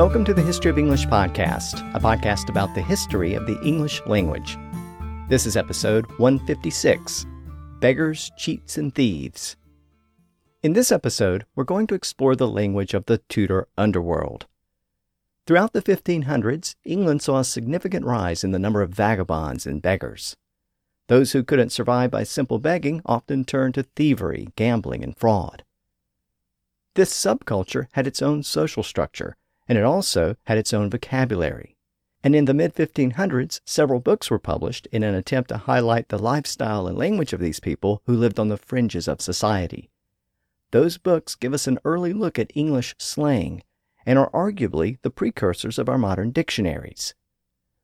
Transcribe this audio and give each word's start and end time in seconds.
Welcome 0.00 0.24
to 0.24 0.32
the 0.32 0.40
History 0.40 0.70
of 0.70 0.78
English 0.78 1.06
podcast, 1.08 1.86
a 1.94 2.00
podcast 2.00 2.48
about 2.48 2.74
the 2.74 2.80
history 2.80 3.34
of 3.34 3.44
the 3.44 3.60
English 3.60 4.00
language. 4.06 4.56
This 5.28 5.44
is 5.44 5.58
episode 5.58 6.06
156 6.16 7.26
Beggars, 7.80 8.30
Cheats, 8.38 8.78
and 8.78 8.94
Thieves. 8.94 9.56
In 10.62 10.72
this 10.72 10.90
episode, 10.90 11.44
we're 11.54 11.64
going 11.64 11.86
to 11.86 11.94
explore 11.94 12.34
the 12.34 12.48
language 12.48 12.94
of 12.94 13.04
the 13.04 13.18
Tudor 13.28 13.68
underworld. 13.76 14.46
Throughout 15.46 15.74
the 15.74 15.82
1500s, 15.82 16.76
England 16.82 17.20
saw 17.20 17.40
a 17.40 17.44
significant 17.44 18.06
rise 18.06 18.42
in 18.42 18.52
the 18.52 18.58
number 18.58 18.80
of 18.80 18.94
vagabonds 18.94 19.66
and 19.66 19.82
beggars. 19.82 20.34
Those 21.08 21.32
who 21.32 21.44
couldn't 21.44 21.72
survive 21.72 22.10
by 22.10 22.22
simple 22.22 22.58
begging 22.58 23.02
often 23.04 23.44
turned 23.44 23.74
to 23.74 23.82
thievery, 23.82 24.48
gambling, 24.56 25.04
and 25.04 25.14
fraud. 25.14 25.62
This 26.94 27.12
subculture 27.12 27.88
had 27.92 28.06
its 28.06 28.22
own 28.22 28.42
social 28.42 28.82
structure, 28.82 29.36
and 29.70 29.78
it 29.78 29.84
also 29.84 30.34
had 30.46 30.58
its 30.58 30.74
own 30.74 30.90
vocabulary. 30.90 31.76
And 32.24 32.34
in 32.34 32.46
the 32.46 32.52
mid 32.52 32.74
1500s, 32.74 33.60
several 33.64 34.00
books 34.00 34.28
were 34.28 34.40
published 34.40 34.88
in 34.90 35.04
an 35.04 35.14
attempt 35.14 35.48
to 35.50 35.58
highlight 35.58 36.08
the 36.08 36.18
lifestyle 36.18 36.88
and 36.88 36.98
language 36.98 37.32
of 37.32 37.38
these 37.38 37.60
people 37.60 38.02
who 38.04 38.16
lived 38.16 38.40
on 38.40 38.48
the 38.48 38.56
fringes 38.56 39.06
of 39.06 39.20
society. 39.20 39.88
Those 40.72 40.98
books 40.98 41.36
give 41.36 41.54
us 41.54 41.68
an 41.68 41.78
early 41.84 42.12
look 42.12 42.36
at 42.36 42.50
English 42.52 42.96
slang 42.98 43.62
and 44.04 44.18
are 44.18 44.30
arguably 44.32 44.98
the 45.02 45.10
precursors 45.10 45.78
of 45.78 45.88
our 45.88 45.98
modern 45.98 46.32
dictionaries. 46.32 47.14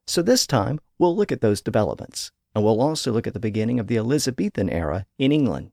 So 0.08 0.22
this 0.22 0.44
time, 0.44 0.80
we'll 0.98 1.14
look 1.14 1.30
at 1.30 1.40
those 1.40 1.62
developments, 1.62 2.32
and 2.52 2.64
we'll 2.64 2.80
also 2.80 3.12
look 3.12 3.28
at 3.28 3.32
the 3.32 3.38
beginning 3.38 3.78
of 3.78 3.86
the 3.86 3.96
Elizabethan 3.96 4.68
era 4.70 5.06
in 5.18 5.30
England. 5.30 5.70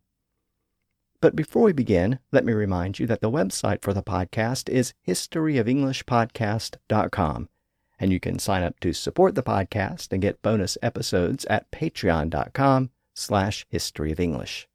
But 1.23 1.35
before 1.37 1.63
we 1.63 1.71
begin, 1.71 2.19
let 2.33 2.43
me 2.43 2.51
remind 2.51 2.99
you 2.99 3.07
that 3.07 3.21
the 3.21 3.31
website 3.31 3.81
for 3.81 3.93
the 3.93 4.03
podcast 4.03 4.67
is 4.67 4.93
historyofenglishpodcast.com, 5.07 7.49
and 7.97 8.11
you 8.11 8.19
can 8.19 8.39
sign 8.39 8.61
up 8.61 8.77
to 8.81 8.91
support 8.91 9.33
the 9.33 9.41
podcast 9.41 10.11
and 10.11 10.21
get 10.21 10.41
bonus 10.41 10.77
episodes 10.81 11.45
at 11.45 11.71
patreon.com 11.71 12.89
slash 13.13 13.65
historyofenglish. 13.71 14.65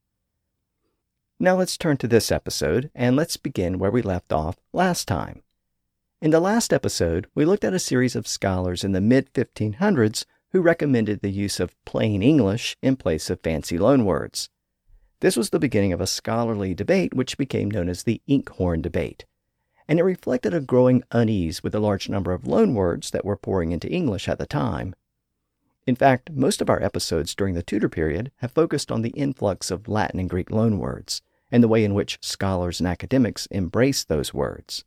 Now 1.38 1.54
let's 1.54 1.76
turn 1.76 1.98
to 1.98 2.08
this 2.08 2.32
episode, 2.32 2.90
and 2.94 3.14
let's 3.14 3.36
begin 3.36 3.78
where 3.78 3.90
we 3.90 4.00
left 4.00 4.32
off 4.32 4.56
last 4.72 5.06
time. 5.06 5.42
In 6.22 6.30
the 6.30 6.40
last 6.40 6.72
episode, 6.72 7.26
we 7.34 7.44
looked 7.44 7.64
at 7.64 7.74
a 7.74 7.78
series 7.78 8.16
of 8.16 8.26
scholars 8.26 8.84
in 8.84 8.92
the 8.92 9.02
mid 9.02 9.30
1500s 9.34 10.24
who 10.52 10.62
recommended 10.62 11.20
the 11.20 11.28
use 11.28 11.60
of 11.60 11.76
plain 11.84 12.22
English 12.22 12.74
in 12.80 12.96
place 12.96 13.28
of 13.28 13.42
fancy 13.42 13.76
loanwords. 13.76 14.48
This 15.20 15.36
was 15.36 15.50
the 15.50 15.58
beginning 15.58 15.92
of 15.92 16.00
a 16.00 16.06
scholarly 16.06 16.74
debate 16.74 17.12
which 17.12 17.38
became 17.38 17.70
known 17.70 17.88
as 17.88 18.04
the 18.04 18.22
Inkhorn 18.28 18.82
debate, 18.82 19.24
and 19.88 19.98
it 19.98 20.04
reflected 20.04 20.54
a 20.54 20.60
growing 20.60 21.02
unease 21.10 21.62
with 21.62 21.72
the 21.72 21.80
large 21.80 22.08
number 22.08 22.32
of 22.32 22.42
loanwords 22.42 23.10
that 23.10 23.24
were 23.24 23.36
pouring 23.36 23.72
into 23.72 23.90
English 23.90 24.28
at 24.28 24.38
the 24.38 24.46
time. 24.46 24.94
In 25.86 25.96
fact, 25.96 26.30
most 26.30 26.60
of 26.60 26.70
our 26.70 26.80
episodes 26.82 27.34
during 27.34 27.54
the 27.54 27.62
Tudor 27.62 27.88
period 27.88 28.30
have 28.36 28.52
focused 28.52 28.92
on 28.92 29.02
the 29.02 29.10
influx 29.10 29.70
of 29.70 29.88
Latin 29.88 30.20
and 30.20 30.30
Greek 30.30 30.50
loanwords 30.50 31.22
and 31.50 31.64
the 31.64 31.68
way 31.68 31.82
in 31.82 31.94
which 31.94 32.18
scholars 32.20 32.78
and 32.78 32.86
academics 32.86 33.48
embraced 33.50 34.08
those 34.08 34.34
words. 34.34 34.84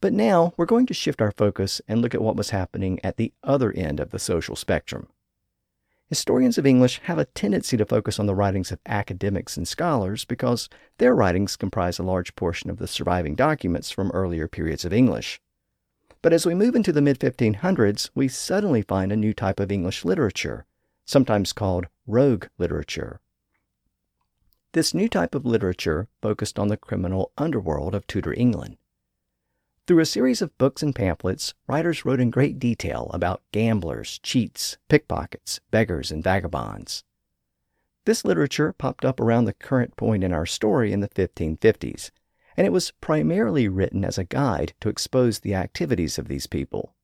But 0.00 0.12
now 0.12 0.54
we're 0.56 0.66
going 0.66 0.86
to 0.86 0.94
shift 0.94 1.20
our 1.20 1.32
focus 1.32 1.80
and 1.86 2.00
look 2.00 2.14
at 2.14 2.22
what 2.22 2.36
was 2.36 2.50
happening 2.50 2.98
at 3.04 3.18
the 3.18 3.32
other 3.44 3.72
end 3.72 4.00
of 4.00 4.10
the 4.10 4.18
social 4.18 4.56
spectrum. 4.56 5.08
Historians 6.08 6.56
of 6.56 6.64
English 6.64 7.00
have 7.04 7.18
a 7.18 7.26
tendency 7.26 7.76
to 7.76 7.84
focus 7.84 8.18
on 8.18 8.24
the 8.24 8.34
writings 8.34 8.72
of 8.72 8.80
academics 8.86 9.58
and 9.58 9.68
scholars 9.68 10.24
because 10.24 10.70
their 10.96 11.14
writings 11.14 11.54
comprise 11.54 11.98
a 11.98 12.02
large 12.02 12.34
portion 12.34 12.70
of 12.70 12.78
the 12.78 12.86
surviving 12.86 13.34
documents 13.34 13.90
from 13.90 14.10
earlier 14.12 14.48
periods 14.48 14.86
of 14.86 14.92
English. 14.92 15.38
But 16.22 16.32
as 16.32 16.46
we 16.46 16.54
move 16.54 16.74
into 16.74 16.92
the 16.92 17.02
mid 17.02 17.20
1500s, 17.20 18.08
we 18.14 18.26
suddenly 18.26 18.80
find 18.80 19.12
a 19.12 19.16
new 19.16 19.34
type 19.34 19.60
of 19.60 19.70
English 19.70 20.02
literature, 20.02 20.64
sometimes 21.04 21.52
called 21.52 21.88
rogue 22.06 22.46
literature. 22.56 23.20
This 24.72 24.94
new 24.94 25.10
type 25.10 25.34
of 25.34 25.44
literature 25.44 26.08
focused 26.22 26.58
on 26.58 26.68
the 26.68 26.78
criminal 26.78 27.32
underworld 27.36 27.94
of 27.94 28.06
Tudor 28.06 28.32
England. 28.32 28.78
Through 29.88 30.00
a 30.00 30.04
series 30.04 30.42
of 30.42 30.56
books 30.58 30.82
and 30.82 30.94
pamphlets, 30.94 31.54
writers 31.66 32.04
wrote 32.04 32.20
in 32.20 32.28
great 32.28 32.58
detail 32.58 33.10
about 33.14 33.40
gamblers, 33.52 34.18
cheats, 34.22 34.76
pickpockets, 34.90 35.60
beggars, 35.70 36.10
and 36.10 36.22
vagabonds. 36.22 37.04
This 38.04 38.22
literature 38.22 38.74
popped 38.74 39.06
up 39.06 39.18
around 39.18 39.46
the 39.46 39.54
current 39.54 39.96
point 39.96 40.22
in 40.22 40.30
our 40.30 40.44
story 40.44 40.92
in 40.92 41.00
the 41.00 41.08
1550s, 41.08 42.10
and 42.54 42.66
it 42.66 42.70
was 42.70 42.90
primarily 43.00 43.66
written 43.66 44.04
as 44.04 44.18
a 44.18 44.24
guide 44.24 44.74
to 44.80 44.90
expose 44.90 45.38
the 45.38 45.54
activities 45.54 46.18
of 46.18 46.28
these 46.28 46.46
people. 46.46 46.94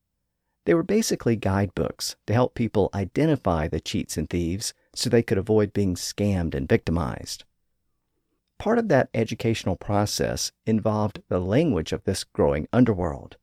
They 0.67 0.75
were 0.75 0.83
basically 0.83 1.37
guidebooks 1.37 2.17
to 2.27 2.35
help 2.35 2.55
people 2.55 2.91
identify 2.93 3.67
the 3.67 3.81
cheats 3.81 4.19
and 4.19 4.29
thieves 4.29 4.75
so 4.95 5.09
they 5.09 5.23
could 5.23 5.39
avoid 5.39 5.73
being 5.73 5.95
scammed 5.95 6.55
and 6.55 6.69
victimized. 6.69 7.45
Part 8.59 8.79
of 8.79 8.89
that 8.89 9.11
educational 9.13 9.77
process 9.77 10.53
involved 10.65 11.23
the 11.29 11.41
language 11.41 11.93
of 11.93 12.05
this 12.05 12.25
growing 12.25 12.69
underworld. 12.73 13.37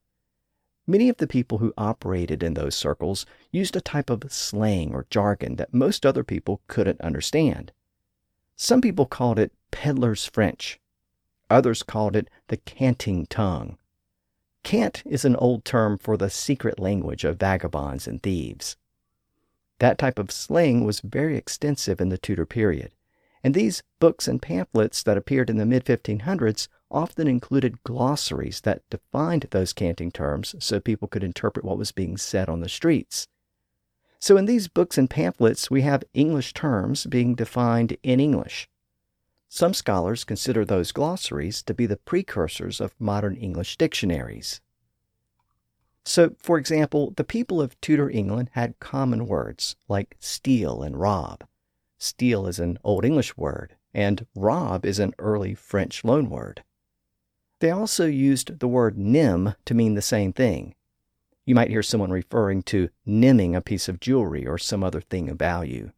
Many 0.88 1.10
of 1.10 1.18
the 1.18 1.28
people 1.28 1.60
who 1.60 1.74
operated 1.78 2.42
in 2.42 2.54
those 2.54 2.76
circles 2.76 3.26
used 3.52 3.76
a 3.76 3.82
type 3.82 4.10
of 4.10 4.32
slang 4.32 4.94
or 4.94 5.06
jargon 5.10 5.58
that 5.58 5.74
most 5.74 6.06
other 6.06 6.24
people 6.24 6.62
couldn't 6.68 7.02
understand. 7.02 7.72
Some 8.56 8.82
people 8.82 9.06
called 9.06 9.38
it 9.38 9.54
peddler's 9.72 10.26
French. 10.26 10.80
Others 11.50 11.84
called 11.84 12.16
it 12.16 12.30
the 12.48 12.58
canting 12.58 13.26
tongue. 13.26 13.78
Cant 14.64 15.04
is 15.06 15.26
an 15.26 15.36
old 15.36 15.66
term 15.66 15.98
for 15.98 16.18
the 16.18 16.30
secret 16.30 16.80
language 16.80 17.24
of 17.24 17.40
vagabonds 17.40 18.08
and 18.08 18.22
thieves. 18.24 18.78
That 19.80 19.98
type 19.98 20.20
of 20.20 20.32
slang 20.32 20.86
was 20.86 21.00
very 21.02 21.38
extensive 21.38 22.00
in 22.00 22.10
the 22.10 22.18
Tudor 22.18 22.46
period 22.46 22.92
and 23.44 23.54
these 23.54 23.82
books 24.00 24.28
and 24.28 24.42
pamphlets 24.42 25.04
that 25.04 25.18
appeared 25.18 25.50
in 25.50 25.58
the 25.58 25.66
mid 25.66 25.86
1500s 25.86 26.68
often 26.90 27.28
included 27.28 27.84
glossaries 27.84 28.62
that 28.62 28.88
defined 28.90 29.48
those 29.52 29.74
canting 29.74 30.12
terms 30.12 30.56
so 30.60 30.80
people 30.80 31.08
could 31.08 31.24
interpret 31.24 31.66
what 31.66 31.78
was 31.78 31.92
being 31.92 32.18
said 32.18 32.50
on 32.50 32.60
the 32.60 32.70
streets. 32.70 33.28
So, 34.20 34.38
in 34.38 34.46
these 34.46 34.68
books 34.68 34.98
and 34.98 35.10
pamphlets, 35.10 35.72
we 35.72 35.82
have 35.82 36.04
English 36.14 36.54
terms 36.54 37.06
being 37.08 37.34
defined 37.34 37.98
in 38.04 38.20
English. 38.20 38.70
Some 39.50 39.74
scholars 39.74 40.24
consider 40.24 40.64
those 40.64 40.92
glossaries 40.92 41.64
to 41.64 41.74
be 41.74 41.86
the 41.86 41.98
precursors 41.98 42.80
of 42.80 42.94
modern 43.00 43.36
English 43.36 43.78
dictionaries. 43.78 44.62
So, 46.06 46.36
for 46.40 46.58
example, 46.58 47.14
the 47.16 47.24
people 47.24 47.62
of 47.62 47.80
Tudor 47.82 48.10
England 48.10 48.50
had 48.54 48.80
common 48.80 49.28
words 49.28 49.76
like 49.88 50.16
steal 50.20 50.84
and 50.84 51.00
rob. 51.00 51.44
Steal 52.04 52.48
is 52.48 52.58
an 52.58 52.80
Old 52.84 53.06
English 53.06 53.38
word, 53.38 53.76
and 53.94 54.26
rob 54.34 54.88
is 54.88 54.98
an 54.98 55.14
early 55.20 55.54
French 55.54 56.04
loanword. 56.04 56.64
They 57.60 57.70
also 57.70 58.08
used 58.08 58.58
the 58.58 58.68
word 58.68 58.98
nim 58.98 59.54
to 59.66 59.76
mean 59.76 59.94
the 59.94 60.02
same 60.02 60.34
thing. 60.34 60.74
You 61.46 61.54
might 61.54 61.70
hear 61.70 61.84
someone 61.84 62.10
referring 62.10 62.64
to 62.64 62.90
nimming 63.06 63.56
a 63.56 63.62
piece 63.62 63.88
of 63.88 64.00
jewelry 64.00 64.48
or 64.48 64.58
some 64.58 64.84
other 64.84 65.00
thing 65.00 65.30
of 65.30 65.38
value. 65.38 65.92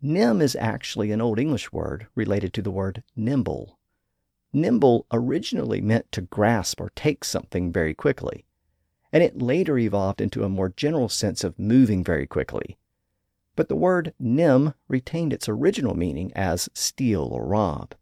Nim 0.00 0.40
is 0.40 0.56
actually 0.56 1.12
an 1.12 1.20
Old 1.20 1.38
English 1.38 1.70
word 1.72 2.06
related 2.14 2.54
to 2.54 2.62
the 2.62 2.70
word 2.70 3.02
nimble. 3.14 3.78
Nimble 4.50 5.04
originally 5.12 5.82
meant 5.82 6.10
to 6.12 6.22
grasp 6.22 6.80
or 6.80 6.90
take 6.96 7.22
something 7.22 7.70
very 7.70 7.92
quickly, 7.92 8.46
and 9.12 9.22
it 9.22 9.42
later 9.42 9.76
evolved 9.76 10.22
into 10.22 10.42
a 10.42 10.48
more 10.48 10.70
general 10.70 11.10
sense 11.10 11.44
of 11.44 11.58
moving 11.58 12.02
very 12.02 12.26
quickly, 12.26 12.78
but 13.56 13.68
the 13.68 13.76
word 13.76 14.14
nim 14.18 14.74
retained 14.88 15.32
its 15.32 15.48
original 15.48 15.96
meaning 15.96 16.32
as 16.34 16.68
steal 16.74 17.24
or 17.24 17.46
rob. 17.46 17.94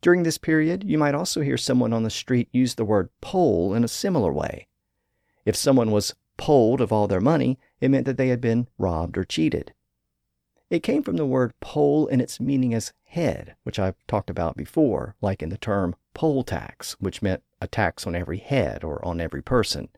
During 0.00 0.22
this 0.22 0.38
period, 0.38 0.84
you 0.84 0.98
might 0.98 1.14
also 1.14 1.40
hear 1.40 1.56
someone 1.56 1.92
on 1.92 2.02
the 2.02 2.10
street 2.10 2.48
use 2.52 2.74
the 2.74 2.84
word 2.84 3.08
poll 3.20 3.74
in 3.74 3.84
a 3.84 3.88
similar 3.88 4.32
way. 4.32 4.68
If 5.44 5.56
someone 5.56 5.90
was 5.90 6.14
polled 6.36 6.80
of 6.80 6.92
all 6.92 7.06
their 7.06 7.20
money, 7.20 7.58
it 7.80 7.90
meant 7.90 8.06
that 8.06 8.18
they 8.18 8.28
had 8.28 8.40
been 8.40 8.68
robbed 8.78 9.16
or 9.16 9.24
cheated. 9.24 9.72
It 10.70 10.82
came 10.82 11.02
from 11.02 11.16
the 11.16 11.26
word 11.26 11.52
poll 11.60 12.06
in 12.06 12.20
its 12.20 12.40
meaning 12.40 12.74
as 12.74 12.92
head, 13.04 13.54
which 13.62 13.78
I've 13.78 13.96
talked 14.06 14.28
about 14.28 14.56
before, 14.56 15.14
like 15.20 15.42
in 15.42 15.50
the 15.50 15.56
term 15.56 15.94
poll 16.14 16.42
tax, 16.42 16.94
which 17.00 17.22
meant 17.22 17.42
a 17.60 17.68
tax 17.68 18.06
on 18.06 18.14
every 18.14 18.38
head 18.38 18.82
or 18.82 19.04
on 19.04 19.20
every 19.20 19.42
person. 19.42 19.88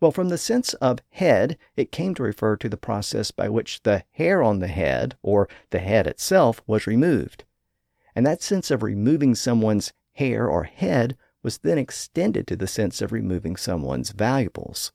Well, 0.00 0.10
from 0.10 0.30
the 0.30 0.38
sense 0.38 0.72
of 0.74 1.00
head, 1.10 1.58
it 1.76 1.92
came 1.92 2.14
to 2.14 2.22
refer 2.22 2.56
to 2.56 2.68
the 2.70 2.78
process 2.78 3.30
by 3.30 3.50
which 3.50 3.82
the 3.82 4.04
hair 4.12 4.42
on 4.42 4.60
the 4.60 4.68
head, 4.68 5.16
or 5.22 5.46
the 5.70 5.78
head 5.78 6.06
itself, 6.06 6.62
was 6.66 6.86
removed. 6.86 7.44
And 8.14 8.24
that 8.26 8.42
sense 8.42 8.70
of 8.70 8.82
removing 8.82 9.34
someone's 9.34 9.92
hair 10.14 10.48
or 10.48 10.64
head 10.64 11.18
was 11.42 11.58
then 11.58 11.78
extended 11.78 12.46
to 12.46 12.56
the 12.56 12.66
sense 12.66 13.02
of 13.02 13.12
removing 13.12 13.56
someone's 13.56 14.10
valuables. 14.10 14.92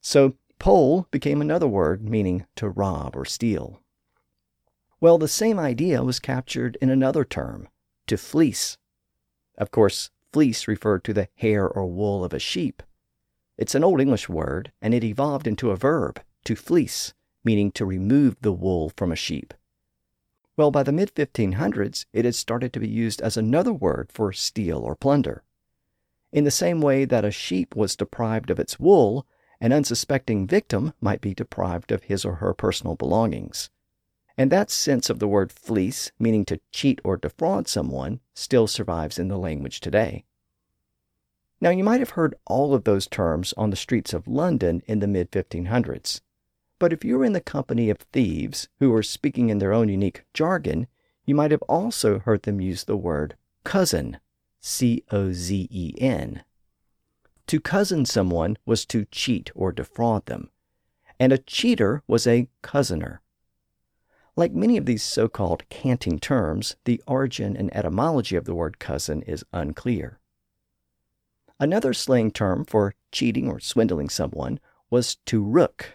So, 0.00 0.34
poll 0.58 1.06
became 1.10 1.40
another 1.40 1.68
word 1.68 2.08
meaning 2.08 2.46
to 2.56 2.68
rob 2.68 3.16
or 3.16 3.24
steal. 3.24 3.80
Well, 5.00 5.18
the 5.18 5.28
same 5.28 5.58
idea 5.58 6.02
was 6.02 6.18
captured 6.18 6.76
in 6.80 6.90
another 6.90 7.24
term, 7.24 7.68
to 8.08 8.16
fleece. 8.16 8.78
Of 9.56 9.70
course, 9.70 10.10
fleece 10.32 10.66
referred 10.66 11.04
to 11.04 11.12
the 11.12 11.28
hair 11.36 11.68
or 11.68 11.86
wool 11.86 12.24
of 12.24 12.32
a 12.32 12.38
sheep. 12.38 12.82
It's 13.56 13.74
an 13.74 13.84
Old 13.84 14.00
English 14.00 14.28
word, 14.28 14.72
and 14.82 14.92
it 14.92 15.04
evolved 15.04 15.46
into 15.46 15.70
a 15.70 15.76
verb, 15.76 16.20
to 16.44 16.56
fleece, 16.56 17.14
meaning 17.44 17.70
to 17.72 17.86
remove 17.86 18.36
the 18.40 18.52
wool 18.52 18.90
from 18.96 19.12
a 19.12 19.16
sheep. 19.16 19.54
Well, 20.56 20.70
by 20.70 20.82
the 20.82 20.92
mid 20.92 21.14
1500s, 21.14 22.06
it 22.12 22.24
had 22.24 22.34
started 22.34 22.72
to 22.72 22.80
be 22.80 22.88
used 22.88 23.20
as 23.20 23.36
another 23.36 23.72
word 23.72 24.10
for 24.12 24.32
steal 24.32 24.78
or 24.78 24.96
plunder. 24.96 25.44
In 26.32 26.42
the 26.42 26.50
same 26.50 26.80
way 26.80 27.04
that 27.04 27.24
a 27.24 27.30
sheep 27.30 27.76
was 27.76 27.94
deprived 27.94 28.50
of 28.50 28.58
its 28.58 28.80
wool, 28.80 29.26
an 29.60 29.72
unsuspecting 29.72 30.48
victim 30.48 30.92
might 31.00 31.20
be 31.20 31.32
deprived 31.32 31.92
of 31.92 32.04
his 32.04 32.24
or 32.24 32.36
her 32.36 32.54
personal 32.54 32.96
belongings. 32.96 33.70
And 34.36 34.50
that 34.50 34.70
sense 34.70 35.08
of 35.08 35.20
the 35.20 35.28
word 35.28 35.52
fleece, 35.52 36.10
meaning 36.18 36.44
to 36.46 36.60
cheat 36.72 37.00
or 37.04 37.16
defraud 37.16 37.68
someone, 37.68 38.18
still 38.34 38.66
survives 38.66 39.16
in 39.16 39.28
the 39.28 39.38
language 39.38 39.78
today. 39.78 40.24
Now, 41.64 41.70
you 41.70 41.82
might 41.82 42.00
have 42.00 42.10
heard 42.10 42.34
all 42.44 42.74
of 42.74 42.84
those 42.84 43.06
terms 43.06 43.54
on 43.56 43.70
the 43.70 43.74
streets 43.76 44.12
of 44.12 44.28
London 44.28 44.82
in 44.84 44.98
the 44.98 45.06
mid 45.06 45.32
1500s. 45.32 46.20
But 46.78 46.92
if 46.92 47.06
you 47.06 47.16
were 47.16 47.24
in 47.24 47.32
the 47.32 47.40
company 47.40 47.88
of 47.88 47.96
thieves 48.12 48.68
who 48.80 48.90
were 48.90 49.02
speaking 49.02 49.48
in 49.48 49.60
their 49.60 49.72
own 49.72 49.88
unique 49.88 50.26
jargon, 50.34 50.88
you 51.24 51.34
might 51.34 51.52
have 51.52 51.62
also 51.62 52.18
heard 52.18 52.42
them 52.42 52.60
use 52.60 52.84
the 52.84 52.98
word 52.98 53.38
cozen, 53.64 54.20
C 54.60 55.04
O 55.10 55.32
Z 55.32 55.66
E 55.70 55.94
N. 55.96 56.44
To 57.46 57.60
cozen 57.60 58.04
someone 58.04 58.58
was 58.66 58.84
to 58.84 59.06
cheat 59.06 59.50
or 59.54 59.72
defraud 59.72 60.26
them, 60.26 60.50
and 61.18 61.32
a 61.32 61.38
cheater 61.38 62.02
was 62.06 62.26
a 62.26 62.50
cozener. 62.62 63.20
Like 64.36 64.52
many 64.52 64.76
of 64.76 64.84
these 64.84 65.02
so 65.02 65.28
called 65.28 65.66
canting 65.70 66.18
terms, 66.18 66.76
the 66.84 67.02
origin 67.06 67.56
and 67.56 67.74
etymology 67.74 68.36
of 68.36 68.44
the 68.44 68.54
word 68.54 68.78
cozen 68.78 69.22
is 69.22 69.46
unclear. 69.50 70.20
Another 71.60 71.92
slang 71.92 72.30
term 72.30 72.64
for 72.64 72.94
cheating 73.12 73.48
or 73.48 73.60
swindling 73.60 74.08
someone 74.08 74.60
was 74.90 75.16
to 75.26 75.42
rook. 75.42 75.94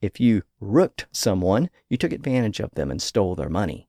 If 0.00 0.18
you 0.18 0.42
rooked 0.60 1.06
someone, 1.12 1.70
you 1.88 1.96
took 1.96 2.12
advantage 2.12 2.60
of 2.60 2.72
them 2.72 2.90
and 2.90 3.00
stole 3.00 3.34
their 3.34 3.48
money. 3.48 3.88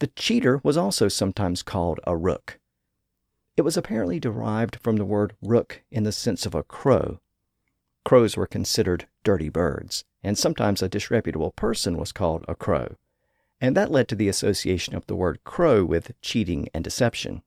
The 0.00 0.08
cheater 0.08 0.60
was 0.62 0.76
also 0.76 1.08
sometimes 1.08 1.62
called 1.62 2.00
a 2.06 2.16
rook. 2.16 2.58
It 3.56 3.62
was 3.62 3.76
apparently 3.76 4.18
derived 4.18 4.76
from 4.76 4.96
the 4.96 5.04
word 5.04 5.34
rook 5.42 5.82
in 5.90 6.04
the 6.04 6.12
sense 6.12 6.46
of 6.46 6.54
a 6.54 6.62
crow. 6.62 7.20
Crows 8.04 8.36
were 8.36 8.46
considered 8.46 9.06
dirty 9.22 9.48
birds 9.48 10.04
and 10.22 10.36
sometimes 10.36 10.82
a 10.82 10.88
disreputable 10.88 11.52
person 11.52 11.96
was 11.96 12.12
called 12.12 12.44
a 12.46 12.54
crow, 12.54 12.96
and 13.60 13.76
that 13.76 13.90
led 13.90 14.08
to 14.08 14.14
the 14.14 14.28
association 14.28 14.94
of 14.94 15.06
the 15.06 15.16
word 15.16 15.42
crow 15.44 15.84
with 15.84 16.12
cheating 16.20 16.68
and 16.74 16.84
deception. 16.84 17.42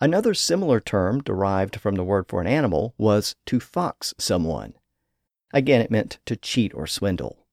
Another 0.00 0.32
similar 0.32 0.78
term 0.78 1.22
derived 1.22 1.80
from 1.80 1.96
the 1.96 2.04
word 2.04 2.26
for 2.28 2.40
an 2.40 2.46
animal 2.46 2.94
was 2.98 3.34
to 3.46 3.58
fox 3.58 4.14
someone. 4.16 4.74
Again, 5.52 5.80
it 5.80 5.90
meant 5.90 6.18
to 6.26 6.36
cheat 6.36 6.72
or 6.74 6.86
swindle. 6.86 7.46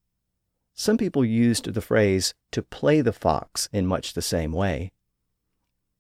Some 0.76 0.98
people 0.98 1.26
used 1.26 1.74
the 1.74 1.82
phrase 1.82 2.34
to 2.52 2.62
play 2.62 3.02
the 3.02 3.14
fox 3.14 3.68
in 3.72 3.88
much 3.88 4.14
the 4.14 4.22
same 4.22 4.52
way. 4.52 4.92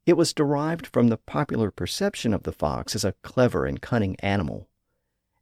It 0.05 0.17
was 0.17 0.33
derived 0.33 0.85
from 0.87 1.07
the 1.07 1.17
popular 1.17 1.71
perception 1.71 2.33
of 2.33 2.43
the 2.43 2.51
fox 2.51 2.93
as 2.93 3.03
a 3.03 3.15
clever 3.23 3.65
and 3.65 3.81
cunning 3.81 4.15
animal, 4.19 4.67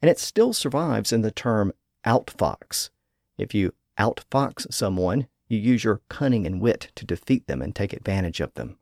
and 0.01 0.09
it 0.09 0.19
still 0.19 0.53
survives 0.53 1.11
in 1.11 1.21
the 1.21 1.31
term 1.31 1.73
outfox. 2.06 2.91
If 3.38 3.53
you 3.53 3.73
outfox 3.99 4.71
someone, 4.71 5.27
you 5.47 5.57
use 5.57 5.83
your 5.83 6.01
cunning 6.07 6.45
and 6.45 6.61
wit 6.61 6.91
to 6.95 7.06
defeat 7.06 7.47
them 7.47 7.61
and 7.61 7.75
take 7.75 7.91
advantage 7.91 8.39
of 8.39 8.53
them. 8.53 8.77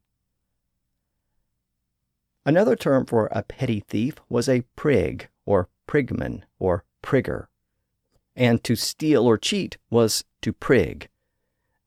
Another 2.46 2.76
term 2.76 3.06
for 3.06 3.28
a 3.32 3.44
petty 3.44 3.82
thief 3.82 4.16
was 4.30 4.50
a 4.50 4.64
prig, 4.76 5.30
or 5.46 5.70
prigman, 5.88 6.44
or 6.60 6.84
prigger. 7.04 7.48
And 8.36 8.64
to 8.64 8.76
steal 8.76 9.26
or 9.26 9.38
cheat 9.38 9.78
was 9.90 10.24
to 10.42 10.54
prig. 10.54 11.10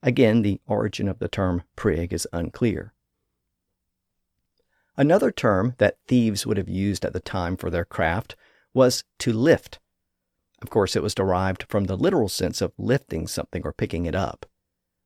Again, 0.01 0.41
the 0.41 0.61
origin 0.67 1.07
of 1.07 1.19
the 1.19 1.27
term 1.27 1.63
prig 1.75 2.13
is 2.13 2.27
unclear. 2.31 2.93
Another 4.95 5.31
term 5.31 5.73
that 5.77 5.97
thieves 6.07 6.45
would 6.45 6.57
have 6.57 6.69
used 6.69 7.03
at 7.03 7.13
the 7.13 7.19
time 7.19 7.57
for 7.57 7.69
their 7.69 7.83
craft 7.83 8.35
was 8.73 9.03
to 9.19 9.33
lift, 9.33 9.79
of 10.61 10.69
course, 10.69 10.95
it 10.95 11.03
was 11.03 11.13
derived 11.13 11.65
from 11.69 11.83
the 11.83 11.97
literal 11.97 12.29
sense 12.29 12.61
of 12.61 12.73
lifting 12.77 13.27
something 13.27 13.61
or 13.63 13.73
picking 13.73 14.05
it 14.05 14.15
up. 14.15 14.45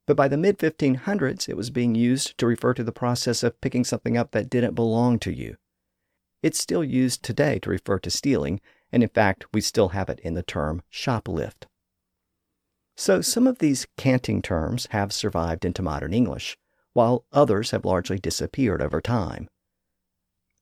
But 0.10 0.18
by 0.18 0.28
the 0.28 0.38
mid 0.38 0.58
1500s, 0.58 1.48
it 1.48 1.56
was 1.56 1.70
being 1.70 1.94
used 1.94 2.36
to 2.40 2.48
refer 2.48 2.74
to 2.74 2.84
the 2.84 2.92
process 2.92 3.44
of 3.44 3.62
picking 3.62 3.84
something 3.84 4.18
up 4.18 4.32
that 4.32 4.50
didn't 4.50 4.74
belong 4.74 5.20
to 5.20 5.32
you. 5.32 5.58
It's 6.42 6.58
still 6.58 6.84
used 6.84 7.22
today 7.22 7.60
to 7.60 7.70
refer 7.70 8.00
to 8.00 8.10
stealing, 8.10 8.60
and 8.92 9.04
in 9.04 9.10
fact, 9.10 9.46
we 9.54 9.62
still 9.62 9.90
have 9.90 10.10
it 10.10 10.20
in 10.22 10.34
the 10.34 10.42
term 10.42 10.82
shoplift. 10.92 11.68
So 12.98 13.22
some 13.22 13.46
of 13.46 13.60
these 13.60 13.86
canting 13.98 14.42
terms 14.42 14.88
have 14.90 15.14
survived 15.14 15.64
into 15.64 15.84
modern 15.84 16.16
English, 16.16 16.58
while 16.94 17.26
others 17.32 17.70
have 17.70 17.86
largely 17.86 18.18
disappeared 18.18 18.82
over 18.82 19.02
time. 19.02 19.48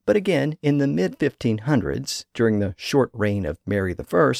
But 0.05 0.17
again, 0.17 0.57
in 0.61 0.79
the 0.79 0.87
mid 0.87 1.19
1500s, 1.19 2.25
during 2.33 2.59
the 2.59 2.75
short 2.77 3.11
reign 3.13 3.45
of 3.45 3.61
Mary 3.65 3.95
I, 3.97 4.33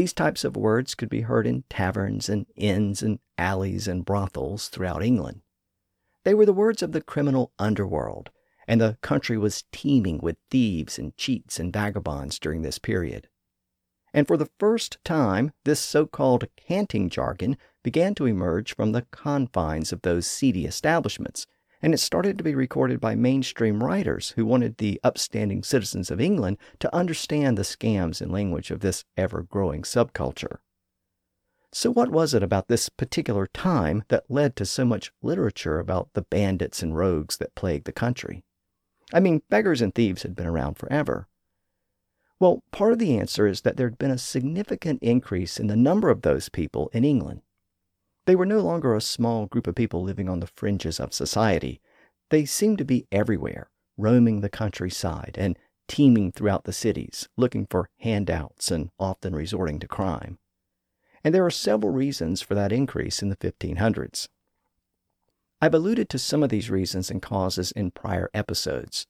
these 0.00 0.14
types 0.14 0.44
of 0.44 0.56
words 0.56 0.94
could 0.94 1.10
be 1.10 1.20
heard 1.20 1.46
in 1.46 1.62
taverns 1.68 2.30
and 2.30 2.46
inns 2.56 3.02
and 3.02 3.18
alleys 3.36 3.86
and 3.86 4.02
brothels 4.02 4.68
throughout 4.68 5.02
England. 5.02 5.42
They 6.24 6.32
were 6.32 6.46
the 6.46 6.54
words 6.54 6.82
of 6.82 6.92
the 6.92 7.02
criminal 7.02 7.52
underworld, 7.58 8.30
and 8.66 8.80
the 8.80 8.96
country 9.02 9.36
was 9.36 9.64
teeming 9.72 10.18
with 10.22 10.38
thieves 10.50 10.98
and 10.98 11.14
cheats 11.18 11.60
and 11.60 11.70
vagabonds 11.70 12.38
during 12.38 12.62
this 12.62 12.78
period. 12.78 13.28
And 14.14 14.26
for 14.26 14.38
the 14.38 14.48
first 14.58 14.96
time, 15.04 15.52
this 15.66 15.80
so 15.80 16.06
called 16.06 16.48
canting 16.56 17.10
jargon 17.10 17.58
began 17.82 18.14
to 18.14 18.24
emerge 18.24 18.74
from 18.74 18.92
the 18.92 19.06
confines 19.10 19.92
of 19.92 20.00
those 20.00 20.26
seedy 20.26 20.64
establishments 20.64 21.46
and 21.82 21.94
it 21.94 21.98
started 21.98 22.36
to 22.38 22.44
be 22.44 22.54
recorded 22.54 23.00
by 23.00 23.14
mainstream 23.14 23.82
writers 23.82 24.30
who 24.36 24.44
wanted 24.44 24.76
the 24.76 25.00
upstanding 25.02 25.62
citizens 25.62 26.10
of 26.10 26.20
England 26.20 26.58
to 26.78 26.94
understand 26.94 27.56
the 27.56 27.62
scams 27.62 28.20
and 28.20 28.30
language 28.30 28.70
of 28.70 28.80
this 28.80 29.04
ever 29.16 29.42
growing 29.42 29.82
subculture. 29.82 30.58
So, 31.72 31.90
what 31.92 32.10
was 32.10 32.34
it 32.34 32.42
about 32.42 32.66
this 32.68 32.88
particular 32.88 33.46
time 33.46 34.02
that 34.08 34.28
led 34.28 34.56
to 34.56 34.66
so 34.66 34.84
much 34.84 35.12
literature 35.22 35.78
about 35.78 36.08
the 36.14 36.22
bandits 36.22 36.82
and 36.82 36.96
rogues 36.96 37.36
that 37.36 37.54
plagued 37.54 37.84
the 37.84 37.92
country? 37.92 38.42
I 39.12 39.20
mean, 39.20 39.42
beggars 39.48 39.80
and 39.80 39.94
thieves 39.94 40.22
had 40.22 40.34
been 40.34 40.46
around 40.46 40.78
forever. 40.78 41.28
Well, 42.40 42.64
part 42.72 42.92
of 42.92 42.98
the 42.98 43.18
answer 43.18 43.46
is 43.46 43.60
that 43.60 43.76
there 43.76 43.86
had 43.86 43.98
been 43.98 44.10
a 44.10 44.18
significant 44.18 45.02
increase 45.02 45.60
in 45.60 45.68
the 45.68 45.76
number 45.76 46.10
of 46.10 46.22
those 46.22 46.48
people 46.48 46.90
in 46.92 47.04
England. 47.04 47.42
They 48.26 48.36
were 48.36 48.46
no 48.46 48.60
longer 48.60 48.94
a 48.94 49.00
small 49.00 49.46
group 49.46 49.66
of 49.66 49.74
people 49.74 50.02
living 50.02 50.28
on 50.28 50.40
the 50.40 50.46
fringes 50.46 51.00
of 51.00 51.14
society. 51.14 51.80
They 52.30 52.44
seemed 52.44 52.78
to 52.78 52.84
be 52.84 53.06
everywhere, 53.10 53.70
roaming 53.96 54.40
the 54.40 54.48
countryside 54.48 55.36
and 55.38 55.58
teeming 55.88 56.30
throughout 56.30 56.64
the 56.64 56.72
cities, 56.72 57.28
looking 57.36 57.66
for 57.66 57.90
handouts 57.98 58.70
and 58.70 58.90
often 58.98 59.34
resorting 59.34 59.80
to 59.80 59.88
crime. 59.88 60.38
And 61.24 61.34
there 61.34 61.44
are 61.44 61.50
several 61.50 61.92
reasons 61.92 62.40
for 62.40 62.54
that 62.54 62.72
increase 62.72 63.22
in 63.22 63.28
the 63.28 63.36
1500s. 63.36 64.28
I've 65.60 65.74
alluded 65.74 66.08
to 66.10 66.18
some 66.18 66.42
of 66.42 66.48
these 66.48 66.70
reasons 66.70 67.10
and 67.10 67.20
causes 67.20 67.72
in 67.72 67.90
prior 67.90 68.30
episodes. 68.32 69.06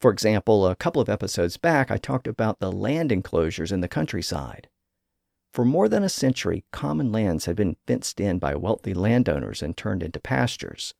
For 0.00 0.10
example, 0.10 0.66
a 0.66 0.76
couple 0.76 1.02
of 1.02 1.08
episodes 1.08 1.56
back, 1.56 1.90
I 1.90 1.96
talked 1.96 2.26
about 2.26 2.58
the 2.60 2.72
land 2.72 3.10
enclosures 3.10 3.72
in 3.72 3.80
the 3.80 3.88
countryside. 3.88 4.68
For 5.54 5.64
more 5.64 5.88
than 5.88 6.02
a 6.02 6.08
century, 6.08 6.64
common 6.72 7.12
lands 7.12 7.44
had 7.44 7.54
been 7.54 7.76
fenced 7.86 8.18
in 8.18 8.40
by 8.40 8.56
wealthy 8.56 8.92
landowners 8.92 9.62
and 9.62 9.76
turned 9.76 10.02
into 10.02 10.18
pastures. 10.18 10.94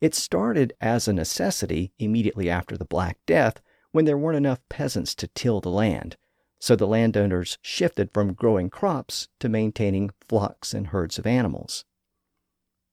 It 0.00 0.12
started 0.12 0.72
as 0.80 1.06
a 1.06 1.12
necessity 1.12 1.92
immediately 1.96 2.50
after 2.50 2.76
the 2.76 2.84
Black 2.84 3.18
Death 3.26 3.62
when 3.92 4.06
there 4.06 4.18
weren't 4.18 4.38
enough 4.38 4.58
peasants 4.68 5.14
to 5.14 5.28
till 5.36 5.60
the 5.60 5.70
land, 5.70 6.16
so 6.58 6.74
the 6.74 6.88
landowners 6.88 7.58
shifted 7.62 8.10
from 8.12 8.34
growing 8.34 8.70
crops 8.70 9.28
to 9.38 9.48
maintaining 9.48 10.10
flocks 10.20 10.74
and 10.74 10.88
herds 10.88 11.16
of 11.16 11.24
animals. 11.24 11.84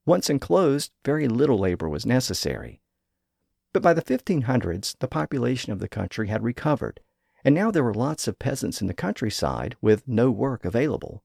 Once 0.06 0.30
enclosed, 0.30 0.92
very 1.04 1.28
little 1.28 1.58
labor 1.58 1.90
was 1.90 2.06
necessary. 2.06 2.82
But 3.74 3.82
by 3.82 3.96
the 3.96 4.04
1500s, 4.04 4.96
the 5.00 5.08
population 5.08 5.74
of 5.74 5.80
the 5.80 5.90
country 5.90 6.28
had 6.28 6.44
recovered 6.44 7.00
and 7.44 7.54
now 7.54 7.72
there 7.72 7.84
were 7.84 7.94
lots 7.94 8.28
of 8.28 8.40
peasants 8.40 8.82
in 8.82 8.88
the 8.88 8.94
countryside 8.94 9.76
with 9.82 10.08
no 10.08 10.32
work 10.32 10.66
available. 10.66 11.24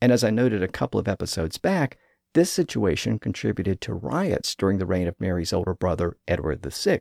And 0.00 0.12
as 0.12 0.22
I 0.22 0.30
noted 0.30 0.62
a 0.62 0.68
couple 0.68 1.00
of 1.00 1.08
episodes 1.08 1.58
back, 1.58 1.98
this 2.34 2.50
situation 2.50 3.18
contributed 3.18 3.80
to 3.80 3.94
riots 3.94 4.54
during 4.54 4.78
the 4.78 4.86
reign 4.86 5.08
of 5.08 5.18
Mary's 5.18 5.52
older 5.52 5.74
brother, 5.74 6.18
Edward 6.28 6.62
VI. 6.62 7.00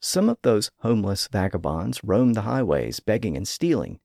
Some 0.00 0.28
of 0.28 0.38
those 0.42 0.70
homeless 0.80 1.26
vagabonds 1.28 2.04
roamed 2.04 2.34
the 2.34 2.42
highways 2.42 3.00
begging 3.00 3.36
and 3.36 3.48
stealing, 3.48 3.98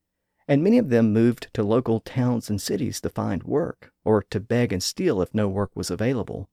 and 0.48 0.64
many 0.64 0.78
of 0.78 0.90
them 0.90 1.14
moved 1.14 1.54
to 1.54 1.64
local 1.64 2.00
towns 2.00 2.50
and 2.50 2.62
cities 2.62 3.02
to 3.02 3.10
find 3.10 3.44
work 3.44 3.92
or 4.04 4.24
to 4.24 4.40
beg 4.40 4.74
and 4.74 4.82
steal 4.82 5.22
if 5.22 5.34
no 5.34 5.48
work 5.48 5.72
was 5.76 5.92
available. 5.92 6.50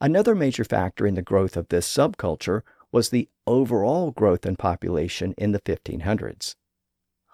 Another 0.00 0.34
major 0.34 0.64
factor 0.64 1.06
in 1.06 1.14
the 1.14 1.22
growth 1.22 1.56
of 1.56 1.68
this 1.68 1.86
subculture 1.86 2.62
was 2.92 3.10
the 3.10 3.28
overall 3.46 4.10
growth 4.10 4.44
in 4.44 4.56
population 4.56 5.34
in 5.38 5.52
the 5.52 5.60
1500s. 5.60 6.56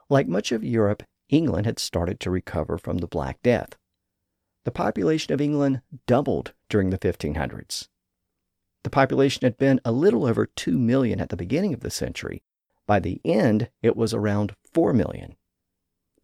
Like 0.08 0.28
much 0.28 0.52
of 0.52 0.62
Europe, 0.62 1.02
England 1.28 1.66
had 1.66 1.78
started 1.78 2.20
to 2.20 2.30
recover 2.30 2.78
from 2.78 2.98
the 2.98 3.06
Black 3.06 3.42
Death. 3.42 3.76
The 4.64 4.70
population 4.70 5.32
of 5.32 5.40
England 5.40 5.80
doubled 6.06 6.52
during 6.68 6.90
the 6.90 6.98
1500s. 6.98 7.88
The 8.84 8.90
population 8.90 9.42
had 9.42 9.56
been 9.56 9.80
a 9.84 9.92
little 9.92 10.26
over 10.26 10.46
2 10.46 10.78
million 10.78 11.20
at 11.20 11.28
the 11.28 11.36
beginning 11.36 11.74
of 11.74 11.80
the 11.80 11.90
century. 11.90 12.42
By 12.86 13.00
the 13.00 13.20
end, 13.24 13.70
it 13.82 13.96
was 13.96 14.14
around 14.14 14.54
4 14.72 14.92
million. 14.92 15.36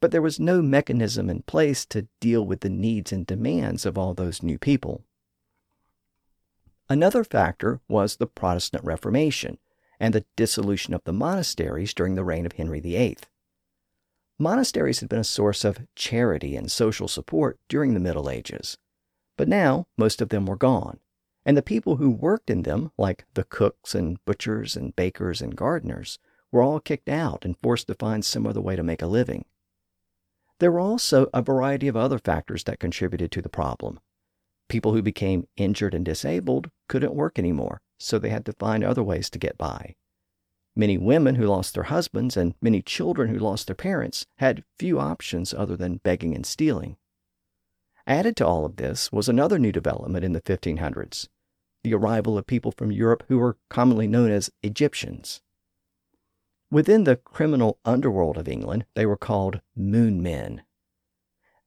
But 0.00 0.12
there 0.12 0.22
was 0.22 0.38
no 0.38 0.62
mechanism 0.62 1.28
in 1.28 1.42
place 1.42 1.84
to 1.86 2.08
deal 2.20 2.44
with 2.44 2.60
the 2.60 2.70
needs 2.70 3.12
and 3.12 3.26
demands 3.26 3.84
of 3.84 3.98
all 3.98 4.14
those 4.14 4.42
new 4.42 4.58
people. 4.58 5.04
Another 6.92 7.24
factor 7.24 7.80
was 7.88 8.16
the 8.16 8.26
Protestant 8.26 8.84
Reformation 8.84 9.56
and 9.98 10.12
the 10.12 10.26
dissolution 10.36 10.92
of 10.92 11.02
the 11.04 11.12
monasteries 11.14 11.94
during 11.94 12.16
the 12.16 12.22
reign 12.22 12.44
of 12.44 12.52
Henry 12.52 12.80
VIII. 12.80 13.16
Monasteries 14.38 15.00
had 15.00 15.08
been 15.08 15.20
a 15.20 15.24
source 15.24 15.64
of 15.64 15.86
charity 15.96 16.54
and 16.54 16.70
social 16.70 17.08
support 17.08 17.58
during 17.66 17.94
the 17.94 17.98
Middle 17.98 18.28
Ages, 18.28 18.76
but 19.38 19.48
now 19.48 19.86
most 19.96 20.20
of 20.20 20.28
them 20.28 20.44
were 20.44 20.54
gone, 20.54 21.00
and 21.46 21.56
the 21.56 21.62
people 21.62 21.96
who 21.96 22.10
worked 22.10 22.50
in 22.50 22.60
them, 22.60 22.92
like 22.98 23.24
the 23.32 23.44
cooks 23.44 23.94
and 23.94 24.22
butchers 24.26 24.76
and 24.76 24.94
bakers 24.94 25.40
and 25.40 25.56
gardeners, 25.56 26.18
were 26.50 26.60
all 26.60 26.78
kicked 26.78 27.08
out 27.08 27.46
and 27.46 27.56
forced 27.62 27.86
to 27.86 27.94
find 27.94 28.22
some 28.22 28.46
other 28.46 28.60
way 28.60 28.76
to 28.76 28.82
make 28.82 29.00
a 29.00 29.06
living. 29.06 29.46
There 30.58 30.70
were 30.70 30.80
also 30.80 31.30
a 31.32 31.40
variety 31.40 31.88
of 31.88 31.96
other 31.96 32.18
factors 32.18 32.64
that 32.64 32.80
contributed 32.80 33.32
to 33.32 33.40
the 33.40 33.48
problem. 33.48 33.98
People 34.68 34.92
who 34.92 35.00
became 35.02 35.48
injured 35.56 35.94
and 35.94 36.04
disabled 36.04 36.70
couldn't 36.92 37.14
work 37.14 37.38
anymore, 37.38 37.80
so 37.98 38.18
they 38.18 38.28
had 38.28 38.44
to 38.44 38.52
find 38.52 38.84
other 38.84 39.02
ways 39.02 39.30
to 39.30 39.38
get 39.38 39.56
by. 39.56 39.94
Many 40.76 40.98
women 40.98 41.36
who 41.36 41.46
lost 41.46 41.72
their 41.72 41.84
husbands 41.84 42.36
and 42.36 42.54
many 42.60 42.82
children 42.82 43.30
who 43.30 43.38
lost 43.38 43.66
their 43.66 43.74
parents 43.74 44.26
had 44.36 44.62
few 44.78 45.00
options 45.00 45.54
other 45.54 45.74
than 45.74 46.02
begging 46.04 46.34
and 46.34 46.44
stealing. 46.44 46.98
Added 48.06 48.36
to 48.36 48.46
all 48.46 48.66
of 48.66 48.76
this 48.76 49.10
was 49.10 49.26
another 49.26 49.58
new 49.58 49.72
development 49.72 50.22
in 50.22 50.34
the 50.34 50.42
1500s 50.42 51.28
the 51.82 51.94
arrival 51.94 52.36
of 52.36 52.46
people 52.46 52.72
from 52.72 52.92
Europe 52.92 53.24
who 53.28 53.38
were 53.38 53.56
commonly 53.70 54.06
known 54.06 54.30
as 54.30 54.52
Egyptians. 54.62 55.40
Within 56.70 57.04
the 57.04 57.16
criminal 57.16 57.78
underworld 57.86 58.36
of 58.36 58.48
England, 58.48 58.84
they 58.94 59.06
were 59.06 59.16
called 59.16 59.62
moon 59.74 60.22
men. 60.22 60.62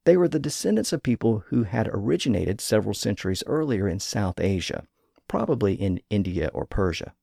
They 0.04 0.18
were 0.18 0.28
the 0.28 0.40
descendants 0.40 0.94
of 0.94 1.02
people 1.02 1.46
who 1.48 1.64
had 1.64 1.90
originated 1.92 2.62
several 2.62 2.94
centuries 2.94 3.44
earlier 3.48 3.90
in 3.90 4.00
South 4.00 4.40
Asia, 4.40 4.88
probably 5.28 5.74
in 5.74 6.02
India 6.10 6.50
or 6.54 6.66
Persia. 6.66 7.14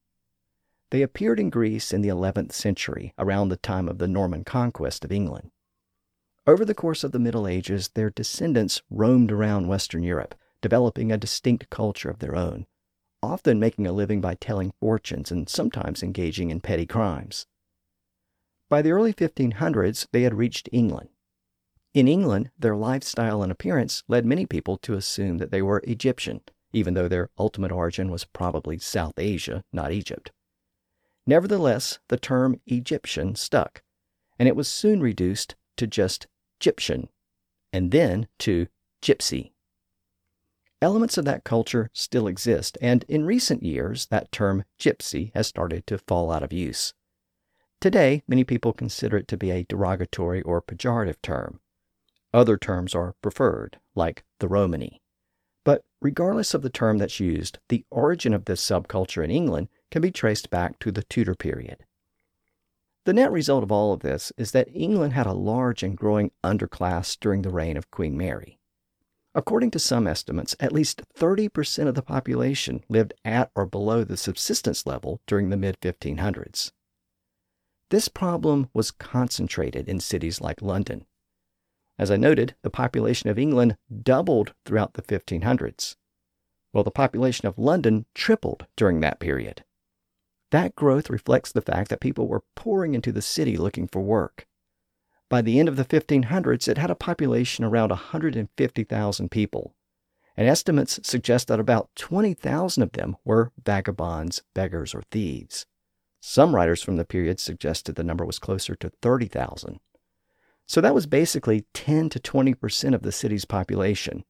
They 0.90 1.02
appeared 1.02 1.40
in 1.40 1.48
Greece 1.48 1.92
in 1.92 2.02
the 2.02 2.10
11th 2.10 2.52
century, 2.52 3.14
around 3.18 3.48
the 3.48 3.56
time 3.56 3.88
of 3.88 3.98
the 3.98 4.08
Norman 4.08 4.44
conquest 4.44 5.04
of 5.04 5.12
England. 5.12 5.50
Over 6.46 6.64
the 6.64 6.74
course 6.74 7.04
of 7.04 7.12
the 7.12 7.18
Middle 7.18 7.46
Ages, 7.46 7.90
their 7.94 8.10
descendants 8.10 8.82
roamed 8.90 9.32
around 9.32 9.68
Western 9.68 10.02
Europe, 10.02 10.34
developing 10.60 11.10
a 11.10 11.16
distinct 11.16 11.70
culture 11.70 12.10
of 12.10 12.18
their 12.18 12.36
own, 12.36 12.66
often 13.22 13.60
making 13.60 13.86
a 13.86 13.92
living 13.92 14.20
by 14.20 14.34
telling 14.34 14.72
fortunes 14.80 15.30
and 15.30 15.48
sometimes 15.48 16.02
engaging 16.02 16.50
in 16.50 16.60
petty 16.60 16.84
crimes. 16.84 17.46
By 18.68 18.82
the 18.82 18.90
early 18.90 19.12
1500s, 19.12 20.08
they 20.12 20.22
had 20.22 20.34
reached 20.34 20.68
England. 20.72 21.10
In 21.94 22.08
England, 22.08 22.50
their 22.58 22.74
lifestyle 22.74 23.42
and 23.42 23.52
appearance 23.52 24.02
led 24.08 24.26
many 24.26 24.46
people 24.46 24.78
to 24.78 24.94
assume 24.94 25.38
that 25.38 25.50
they 25.50 25.62
were 25.62 25.82
Egyptian, 25.84 26.40
even 26.72 26.94
though 26.94 27.08
their 27.08 27.30
ultimate 27.38 27.72
origin 27.72 28.10
was 28.10 28.24
probably 28.24 28.78
South 28.78 29.18
Asia, 29.18 29.64
not 29.72 29.92
Egypt. 29.92 30.32
Nevertheless, 31.26 31.98
the 32.08 32.16
term 32.16 32.60
Egyptian 32.66 33.34
stuck, 33.34 33.82
and 34.38 34.48
it 34.48 34.56
was 34.56 34.68
soon 34.68 35.00
reduced 35.00 35.54
to 35.76 35.86
just 35.86 36.26
Gyptian, 36.60 37.08
and 37.72 37.90
then 37.90 38.28
to 38.40 38.66
Gypsy. 39.00 39.52
Elements 40.80 41.16
of 41.16 41.24
that 41.26 41.44
culture 41.44 41.90
still 41.92 42.26
exist, 42.26 42.76
and 42.80 43.04
in 43.06 43.24
recent 43.24 43.62
years, 43.62 44.06
that 44.06 44.32
term 44.32 44.64
gypsy 44.80 45.30
has 45.32 45.46
started 45.46 45.86
to 45.86 45.96
fall 45.96 46.32
out 46.32 46.42
of 46.42 46.52
use. 46.52 46.92
Today, 47.80 48.24
many 48.26 48.42
people 48.42 48.72
consider 48.72 49.16
it 49.16 49.28
to 49.28 49.36
be 49.36 49.52
a 49.52 49.64
derogatory 49.64 50.42
or 50.42 50.60
pejorative 50.60 51.22
term. 51.22 51.60
Other 52.34 52.56
terms 52.56 52.94
are 52.94 53.14
preferred, 53.22 53.78
like 53.94 54.24
the 54.40 54.48
Romany. 54.48 55.01
But 55.64 55.84
regardless 56.00 56.54
of 56.54 56.62
the 56.62 56.70
term 56.70 56.98
that's 56.98 57.20
used, 57.20 57.58
the 57.68 57.84
origin 57.90 58.34
of 58.34 58.44
this 58.46 58.64
subculture 58.64 59.24
in 59.24 59.30
England 59.30 59.68
can 59.90 60.02
be 60.02 60.10
traced 60.10 60.50
back 60.50 60.78
to 60.80 60.90
the 60.90 61.04
Tudor 61.04 61.34
period. 61.34 61.84
The 63.04 63.12
net 63.12 63.32
result 63.32 63.62
of 63.64 63.72
all 63.72 63.92
of 63.92 64.00
this 64.00 64.32
is 64.36 64.52
that 64.52 64.68
England 64.72 65.12
had 65.12 65.26
a 65.26 65.32
large 65.32 65.82
and 65.82 65.96
growing 65.96 66.30
underclass 66.44 67.18
during 67.18 67.42
the 67.42 67.50
reign 67.50 67.76
of 67.76 67.90
Queen 67.90 68.16
Mary. 68.16 68.58
According 69.34 69.70
to 69.72 69.78
some 69.78 70.06
estimates, 70.06 70.54
at 70.60 70.72
least 70.72 71.02
30% 71.18 71.88
of 71.88 71.94
the 71.94 72.02
population 72.02 72.84
lived 72.88 73.14
at 73.24 73.50
or 73.54 73.66
below 73.66 74.04
the 74.04 74.16
subsistence 74.16 74.86
level 74.86 75.20
during 75.26 75.48
the 75.48 75.56
mid 75.56 75.80
1500s. 75.80 76.72
This 77.88 78.08
problem 78.08 78.68
was 78.72 78.90
concentrated 78.90 79.88
in 79.88 80.00
cities 80.00 80.40
like 80.40 80.62
London. 80.62 81.06
As 82.02 82.10
I 82.10 82.16
noted, 82.16 82.56
the 82.62 82.68
population 82.68 83.30
of 83.30 83.38
England 83.38 83.76
doubled 84.02 84.54
throughout 84.64 84.94
the 84.94 85.02
1500s, 85.02 85.94
while 86.72 86.82
the 86.82 86.90
population 86.90 87.46
of 87.46 87.60
London 87.60 88.06
tripled 88.12 88.66
during 88.74 88.98
that 88.98 89.20
period. 89.20 89.62
That 90.50 90.74
growth 90.74 91.08
reflects 91.08 91.52
the 91.52 91.60
fact 91.60 91.90
that 91.90 92.00
people 92.00 92.26
were 92.26 92.42
pouring 92.56 92.96
into 92.96 93.12
the 93.12 93.22
city 93.22 93.56
looking 93.56 93.86
for 93.86 94.02
work. 94.02 94.48
By 95.28 95.42
the 95.42 95.60
end 95.60 95.68
of 95.68 95.76
the 95.76 95.84
1500s, 95.84 96.66
it 96.66 96.76
had 96.76 96.90
a 96.90 96.96
population 96.96 97.64
around 97.64 97.90
150,000 97.90 99.30
people, 99.30 99.76
and 100.36 100.48
estimates 100.48 100.98
suggest 101.04 101.46
that 101.46 101.60
about 101.60 101.94
20,000 101.94 102.82
of 102.82 102.90
them 102.90 103.16
were 103.24 103.52
vagabonds, 103.64 104.42
beggars, 104.54 104.92
or 104.92 105.02
thieves. 105.12 105.66
Some 106.20 106.52
writers 106.52 106.82
from 106.82 106.96
the 106.96 107.04
period 107.04 107.38
suggested 107.38 107.94
the 107.94 108.02
number 108.02 108.24
was 108.24 108.40
closer 108.40 108.74
to 108.74 108.90
30,000. 109.02 109.78
So 110.72 110.80
that 110.80 110.94
was 110.94 111.04
basically 111.04 111.66
10 111.74 112.08
to 112.08 112.18
20% 112.18 112.94
of 112.94 113.02
the 113.02 113.12
city's 113.12 113.44
population. 113.44 114.24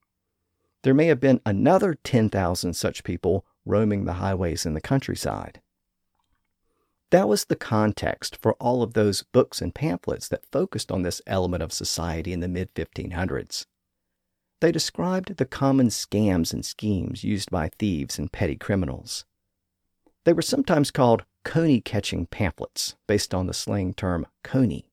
There 0.83 0.93
may 0.93 1.07
have 1.07 1.21
been 1.21 1.41
another 1.47 1.95
10,000 1.95 2.75
such 2.75 3.05
people 3.05 3.47
roaming 3.65 4.07
the 4.07 4.15
highways 4.15 4.67
in 4.67 4.75
the 4.75 4.81
countryside. 4.81 5.61
That 7.11 7.29
was 7.29 7.45
the 7.45 7.55
context 7.55 8.37
for 8.43 8.55
all 8.55 8.83
of 8.83 8.95
those 8.95 9.23
books 9.23 9.63
and 9.63 9.73
pamphlets 9.73 10.27
that 10.31 10.51
focused 10.51 10.91
on 10.91 11.03
this 11.03 11.23
element 11.29 11.63
of 11.63 11.73
society 11.73 12.33
in 12.33 12.41
the 12.41 12.49
mid 12.49 12.75
1500s. 12.75 13.67
They 14.61 14.73
described 14.73 15.37
the 15.37 15.45
common 15.45 15.91
scams 15.91 16.53
and 16.53 16.65
schemes 16.65 17.23
used 17.23 17.53
by 17.53 17.71
thieves 17.79 18.19
and 18.19 18.33
petty 18.33 18.57
criminals. 18.57 19.27
They 20.25 20.33
were 20.33 20.43
sometimes 20.43 20.91
called 20.91 21.25
coney 21.45 21.81
catching 21.81 22.27
pamphlets, 22.27 22.97
based 23.07 23.33
on 23.33 23.47
the 23.47 23.55
slang 23.55 23.95
term 23.95 24.27
coney. 24.43 24.92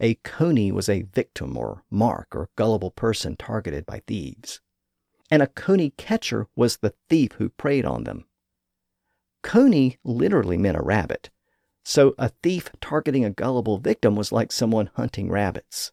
A 0.00 0.14
coney 0.16 0.72
was 0.72 0.88
a 0.88 1.02
victim 1.02 1.56
or 1.56 1.84
mark 1.90 2.34
or 2.34 2.50
gullible 2.56 2.90
person 2.90 3.36
targeted 3.36 3.86
by 3.86 4.02
thieves. 4.06 4.60
And 5.30 5.42
a 5.42 5.46
coney 5.46 5.90
catcher 5.90 6.48
was 6.56 6.78
the 6.78 6.94
thief 7.08 7.32
who 7.32 7.48
preyed 7.48 7.84
on 7.84 8.04
them. 8.04 8.26
Coney 9.42 9.98
literally 10.04 10.56
meant 10.56 10.76
a 10.76 10.82
rabbit, 10.82 11.30
so 11.84 12.14
a 12.18 12.30
thief 12.42 12.70
targeting 12.80 13.24
a 13.24 13.30
gullible 13.30 13.78
victim 13.78 14.16
was 14.16 14.32
like 14.32 14.50
someone 14.50 14.90
hunting 14.94 15.30
rabbits. 15.30 15.92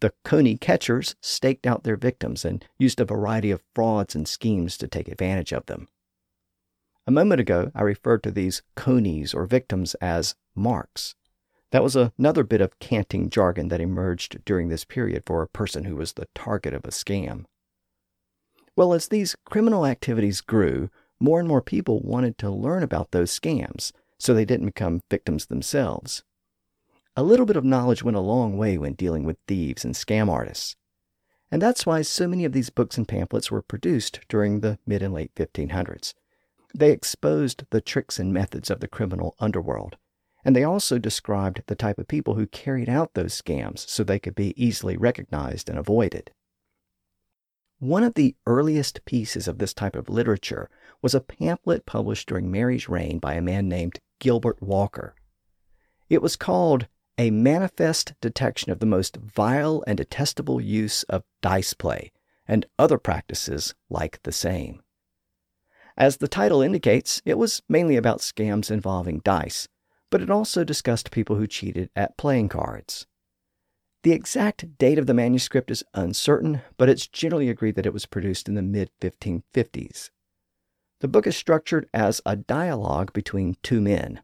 The 0.00 0.12
coney 0.24 0.56
catchers 0.56 1.14
staked 1.20 1.66
out 1.66 1.84
their 1.84 1.96
victims 1.96 2.44
and 2.44 2.66
used 2.78 3.00
a 3.00 3.04
variety 3.04 3.50
of 3.50 3.62
frauds 3.74 4.14
and 4.14 4.28
schemes 4.28 4.76
to 4.78 4.88
take 4.88 5.08
advantage 5.08 5.52
of 5.52 5.66
them. 5.66 5.88
A 7.06 7.10
moment 7.10 7.40
ago, 7.40 7.70
I 7.74 7.82
referred 7.82 8.22
to 8.24 8.30
these 8.30 8.62
conies 8.74 9.34
or 9.34 9.46
victims 9.46 9.94
as 9.96 10.34
marks. 10.54 11.14
That 11.70 11.82
was 11.82 11.96
another 11.96 12.44
bit 12.44 12.60
of 12.60 12.78
canting 12.78 13.30
jargon 13.30 13.68
that 13.68 13.80
emerged 13.80 14.44
during 14.44 14.68
this 14.68 14.84
period 14.84 15.24
for 15.26 15.42
a 15.42 15.48
person 15.48 15.84
who 15.84 15.96
was 15.96 16.12
the 16.12 16.28
target 16.34 16.72
of 16.72 16.84
a 16.84 16.88
scam. 16.88 17.44
Well, 18.76 18.92
as 18.92 19.08
these 19.08 19.36
criminal 19.44 19.86
activities 19.86 20.40
grew, 20.40 20.90
more 21.20 21.38
and 21.38 21.48
more 21.48 21.62
people 21.62 22.00
wanted 22.00 22.38
to 22.38 22.50
learn 22.50 22.82
about 22.82 23.10
those 23.10 23.38
scams 23.38 23.92
so 24.18 24.34
they 24.34 24.44
didn't 24.44 24.66
become 24.66 25.00
victims 25.10 25.46
themselves. 25.46 26.22
A 27.16 27.22
little 27.22 27.46
bit 27.46 27.56
of 27.56 27.64
knowledge 27.64 28.02
went 28.02 28.16
a 28.16 28.20
long 28.20 28.56
way 28.56 28.76
when 28.76 28.94
dealing 28.94 29.24
with 29.24 29.36
thieves 29.46 29.84
and 29.84 29.94
scam 29.94 30.28
artists. 30.28 30.76
And 31.50 31.62
that's 31.62 31.86
why 31.86 32.02
so 32.02 32.26
many 32.26 32.44
of 32.44 32.52
these 32.52 32.70
books 32.70 32.98
and 32.98 33.06
pamphlets 33.06 33.50
were 33.50 33.62
produced 33.62 34.20
during 34.28 34.60
the 34.60 34.78
mid 34.86 35.02
and 35.02 35.14
late 35.14 35.32
1500s. 35.36 36.14
They 36.74 36.90
exposed 36.90 37.64
the 37.70 37.80
tricks 37.80 38.18
and 38.18 38.32
methods 38.32 38.70
of 38.70 38.80
the 38.80 38.88
criminal 38.88 39.36
underworld, 39.38 39.96
and 40.44 40.54
they 40.54 40.64
also 40.64 40.98
described 40.98 41.62
the 41.66 41.74
type 41.74 41.98
of 41.98 42.06
people 42.06 42.34
who 42.34 42.46
carried 42.46 42.88
out 42.88 43.14
those 43.14 43.40
scams 43.40 43.88
so 43.88 44.04
they 44.04 44.18
could 44.18 44.34
be 44.34 44.52
easily 44.62 44.96
recognized 44.96 45.68
and 45.68 45.78
avoided. 45.78 46.30
One 47.78 48.04
of 48.04 48.14
the 48.14 48.36
earliest 48.46 49.04
pieces 49.04 49.48
of 49.48 49.58
this 49.58 49.74
type 49.74 49.96
of 49.96 50.08
literature 50.08 50.70
was 51.02 51.14
a 51.14 51.20
pamphlet 51.20 51.86
published 51.86 52.28
during 52.28 52.50
Mary's 52.50 52.88
reign 52.88 53.18
by 53.18 53.34
a 53.34 53.42
man 53.42 53.68
named 53.68 53.98
Gilbert 54.20 54.62
Walker. 54.62 55.14
It 56.08 56.22
was 56.22 56.36
called 56.36 56.86
A 57.18 57.30
Manifest 57.30 58.14
Detection 58.20 58.70
of 58.70 58.78
the 58.78 58.86
Most 58.86 59.16
Vile 59.16 59.82
and 59.86 59.96
Detestable 59.96 60.60
Use 60.60 61.02
of 61.04 61.24
Dice 61.42 61.74
Play 61.74 62.12
and 62.46 62.66
Other 62.78 62.98
Practices 62.98 63.74
Like 63.90 64.22
the 64.22 64.32
Same. 64.32 64.82
As 65.96 66.16
the 66.16 66.28
title 66.28 66.60
indicates, 66.60 67.22
it 67.24 67.38
was 67.38 67.62
mainly 67.68 67.96
about 67.96 68.18
scams 68.18 68.70
involving 68.70 69.20
dice, 69.24 69.68
but 70.10 70.22
it 70.22 70.30
also 70.30 70.64
discussed 70.64 71.10
people 71.10 71.36
who 71.36 71.46
cheated 71.46 71.90
at 71.96 72.16
playing 72.16 72.48
cards. 72.48 73.06
The 74.04 74.12
exact 74.12 74.76
date 74.76 74.98
of 74.98 75.06
the 75.06 75.14
manuscript 75.14 75.70
is 75.70 75.82
uncertain, 75.94 76.60
but 76.76 76.90
it's 76.90 77.06
generally 77.06 77.48
agreed 77.48 77.74
that 77.76 77.86
it 77.86 77.92
was 77.92 78.04
produced 78.04 78.48
in 78.48 78.54
the 78.54 78.62
mid 78.62 78.90
1550s. 79.00 80.10
The 81.00 81.08
book 81.08 81.26
is 81.26 81.36
structured 81.36 81.88
as 81.92 82.20
a 82.26 82.36
dialogue 82.36 83.12
between 83.12 83.56
two 83.62 83.80
men. 83.80 84.22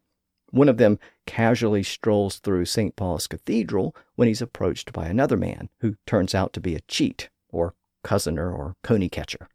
One 0.51 0.69
of 0.69 0.77
them 0.77 0.99
casually 1.25 1.81
strolls 1.81 2.37
through 2.37 2.65
St. 2.65 2.95
Paul's 2.95 3.25
Cathedral 3.25 3.95
when 4.15 4.27
he's 4.27 4.41
approached 4.41 4.93
by 4.93 5.07
another 5.07 5.37
man 5.37 5.69
who 5.79 5.95
turns 6.05 6.35
out 6.35 6.53
to 6.53 6.59
be 6.59 6.75
a 6.75 6.81
cheat, 6.81 7.29
or 7.49 7.73
cozener, 8.03 8.53
or 8.53 8.75
coney 8.83 9.09
catcher. 9.09 9.47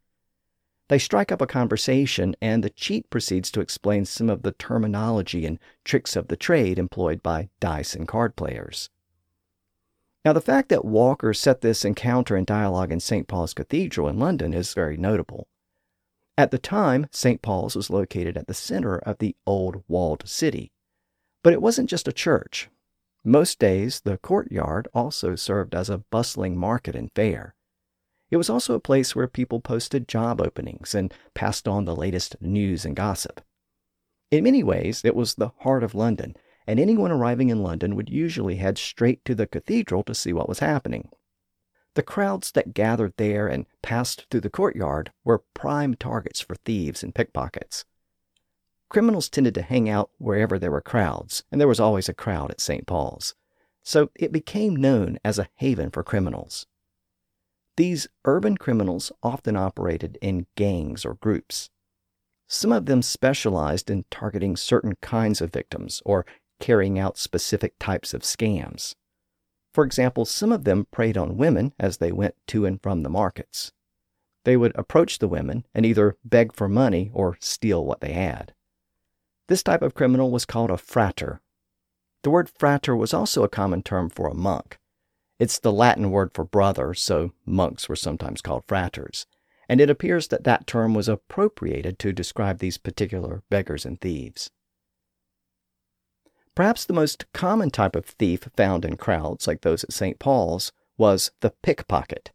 They 0.89 0.99
strike 0.99 1.31
up 1.31 1.41
a 1.41 1.47
conversation, 1.47 2.35
and 2.41 2.63
the 2.63 2.69
cheat 2.69 3.09
proceeds 3.09 3.51
to 3.51 3.59
explain 3.59 4.05
some 4.05 4.29
of 4.29 4.43
the 4.43 4.53
terminology 4.53 5.45
and 5.45 5.59
tricks 5.83 6.15
of 6.15 6.29
the 6.29 6.37
trade 6.37 6.79
employed 6.79 7.21
by 7.21 7.49
dice 7.59 7.93
and 7.93 8.07
card 8.07 8.35
players. 8.37 8.89
Now, 10.23 10.33
the 10.33 10.41
fact 10.41 10.69
that 10.69 10.85
Walker 10.85 11.33
set 11.33 11.61
this 11.61 11.85
encounter 11.85 12.35
and 12.35 12.45
dialogue 12.45 12.91
in 12.91 12.99
St. 12.99 13.27
Paul's 13.27 13.53
Cathedral 13.53 14.07
in 14.07 14.19
London 14.19 14.53
is 14.53 14.73
very 14.73 14.97
notable. 14.97 15.47
At 16.37 16.51
the 16.51 16.57
time, 16.57 17.07
St. 17.11 17.41
Paul's 17.41 17.75
was 17.75 17.89
located 17.89 18.37
at 18.37 18.47
the 18.47 18.53
center 18.53 18.97
of 18.97 19.17
the 19.17 19.35
old 19.45 19.83
walled 19.87 20.27
city. 20.27 20.71
But 21.43 21.53
it 21.53 21.61
wasn't 21.61 21.89
just 21.89 22.07
a 22.07 22.13
church. 22.13 22.69
Most 23.23 23.59
days, 23.59 24.01
the 24.01 24.17
courtyard 24.17 24.87
also 24.93 25.35
served 25.35 25.75
as 25.75 25.89
a 25.89 25.97
bustling 25.97 26.57
market 26.57 26.95
and 26.95 27.11
fair. 27.13 27.55
It 28.29 28.37
was 28.37 28.49
also 28.49 28.73
a 28.73 28.79
place 28.79 29.15
where 29.15 29.27
people 29.27 29.61
posted 29.61 30.07
job 30.07 30.41
openings 30.41 30.93
and 30.93 31.13
passed 31.33 31.67
on 31.67 31.85
the 31.85 31.95
latest 31.95 32.35
news 32.41 32.85
and 32.85 32.95
gossip. 32.95 33.41
In 34.31 34.43
many 34.43 34.63
ways, 34.63 35.01
it 35.05 35.15
was 35.15 35.35
the 35.35 35.51
heart 35.59 35.83
of 35.83 35.95
London, 35.95 36.35
and 36.65 36.79
anyone 36.79 37.11
arriving 37.11 37.49
in 37.49 37.63
London 37.63 37.95
would 37.95 38.09
usually 38.09 38.57
head 38.57 38.77
straight 38.77 39.23
to 39.23 39.33
the 39.33 39.47
cathedral 39.47 40.03
to 40.03 40.13
see 40.13 40.33
what 40.33 40.49
was 40.49 40.59
happening. 40.59 41.09
The 41.93 42.03
crowds 42.03 42.51
that 42.51 42.73
gathered 42.73 43.13
there 43.17 43.47
and 43.47 43.65
passed 43.81 44.27
through 44.29 44.41
the 44.41 44.49
courtyard 44.49 45.11
were 45.23 45.43
prime 45.53 45.95
targets 45.95 46.41
for 46.41 46.55
thieves 46.55 47.01
and 47.01 47.15
pickpockets. 47.15 47.85
Criminals 48.89 49.29
tended 49.29 49.55
to 49.55 49.61
hang 49.61 49.89
out 49.89 50.11
wherever 50.17 50.59
there 50.59 50.71
were 50.71 50.81
crowds, 50.81 51.43
and 51.51 51.59
there 51.59 51.67
was 51.67 51.79
always 51.79 52.07
a 52.09 52.13
crowd 52.13 52.51
at 52.51 52.61
St. 52.61 52.85
Paul's. 52.85 53.35
So 53.83 54.11
it 54.15 54.33
became 54.33 54.75
known 54.75 55.17
as 55.23 55.39
a 55.39 55.49
haven 55.55 55.89
for 55.89 56.03
criminals. 56.03 56.67
These 57.77 58.07
urban 58.25 58.57
criminals 58.57 59.11
often 59.21 59.55
operated 59.55 60.17
in 60.21 60.47
gangs 60.55 61.05
or 61.05 61.13
groups. 61.13 61.69
Some 62.47 62.71
of 62.71 62.87
them 62.87 63.03
specialized 63.03 63.89
in 63.89 64.05
targeting 64.09 64.55
certain 64.55 64.95
kinds 65.01 65.41
of 65.41 65.53
victims 65.53 66.01
or 66.03 66.25
carrying 66.59 66.97
out 66.97 67.19
specific 67.19 67.75
types 67.79 68.15
of 68.15 68.23
scams. 68.23 68.95
For 69.73 69.83
example, 69.83 70.25
some 70.25 70.51
of 70.51 70.63
them 70.63 70.87
preyed 70.89 71.17
on 71.17 71.37
women 71.37 71.73
as 71.79 71.97
they 71.97 72.11
went 72.11 72.33
to 72.47 72.65
and 72.65 72.81
from 72.81 73.03
the 73.03 73.09
markets. 73.09 73.71
They 74.43 74.57
would 74.57 74.75
approach 74.75 75.19
the 75.19 75.27
women 75.27 75.67
and 75.75 75.85
either 75.85 76.17
beg 76.23 76.53
for 76.53 76.67
money 76.67 77.11
or 77.13 77.37
steal 77.39 77.85
what 77.85 78.01
they 78.01 78.13
had. 78.13 78.53
This 79.49 79.61
type 79.61 79.83
of 79.83 79.93
criminal 79.93 80.31
was 80.31 80.45
called 80.45 80.71
a 80.71 80.77
frater. 80.77 81.41
The 82.23 82.31
word 82.31 82.49
frater 82.49 82.95
was 82.95 83.13
also 83.13 83.43
a 83.43 83.49
common 83.49 83.83
term 83.83 84.09
for 84.09 84.27
a 84.27 84.33
monk. 84.33 84.79
It's 85.39 85.59
the 85.59 85.71
Latin 85.71 86.09
word 86.09 86.31
for 86.33 86.43
brother, 86.43 86.93
so 86.93 87.31
monks 87.45 87.87
were 87.87 87.95
sometimes 87.95 88.41
called 88.41 88.63
fraters, 88.67 89.27
and 89.69 89.79
it 89.79 89.89
appears 89.89 90.29
that 90.29 90.43
that 90.45 90.65
term 90.65 90.93
was 90.93 91.07
appropriated 91.07 91.99
to 91.99 92.11
describe 92.11 92.57
these 92.57 92.77
particular 92.77 93.43
beggars 93.49 93.85
and 93.85 94.01
thieves. 94.01 94.49
Perhaps 96.55 96.85
the 96.85 96.93
most 96.93 97.31
common 97.33 97.69
type 97.69 97.95
of 97.95 98.05
thief 98.05 98.49
found 98.55 98.83
in 98.83 98.97
crowds 98.97 99.45
like 99.45 99.61
those 99.61 99.83
at 99.83 99.93
St. 99.93 100.17
Paul's 100.17 100.71
was 100.97 101.29
the 101.41 101.53
pickpocket. 101.61 102.31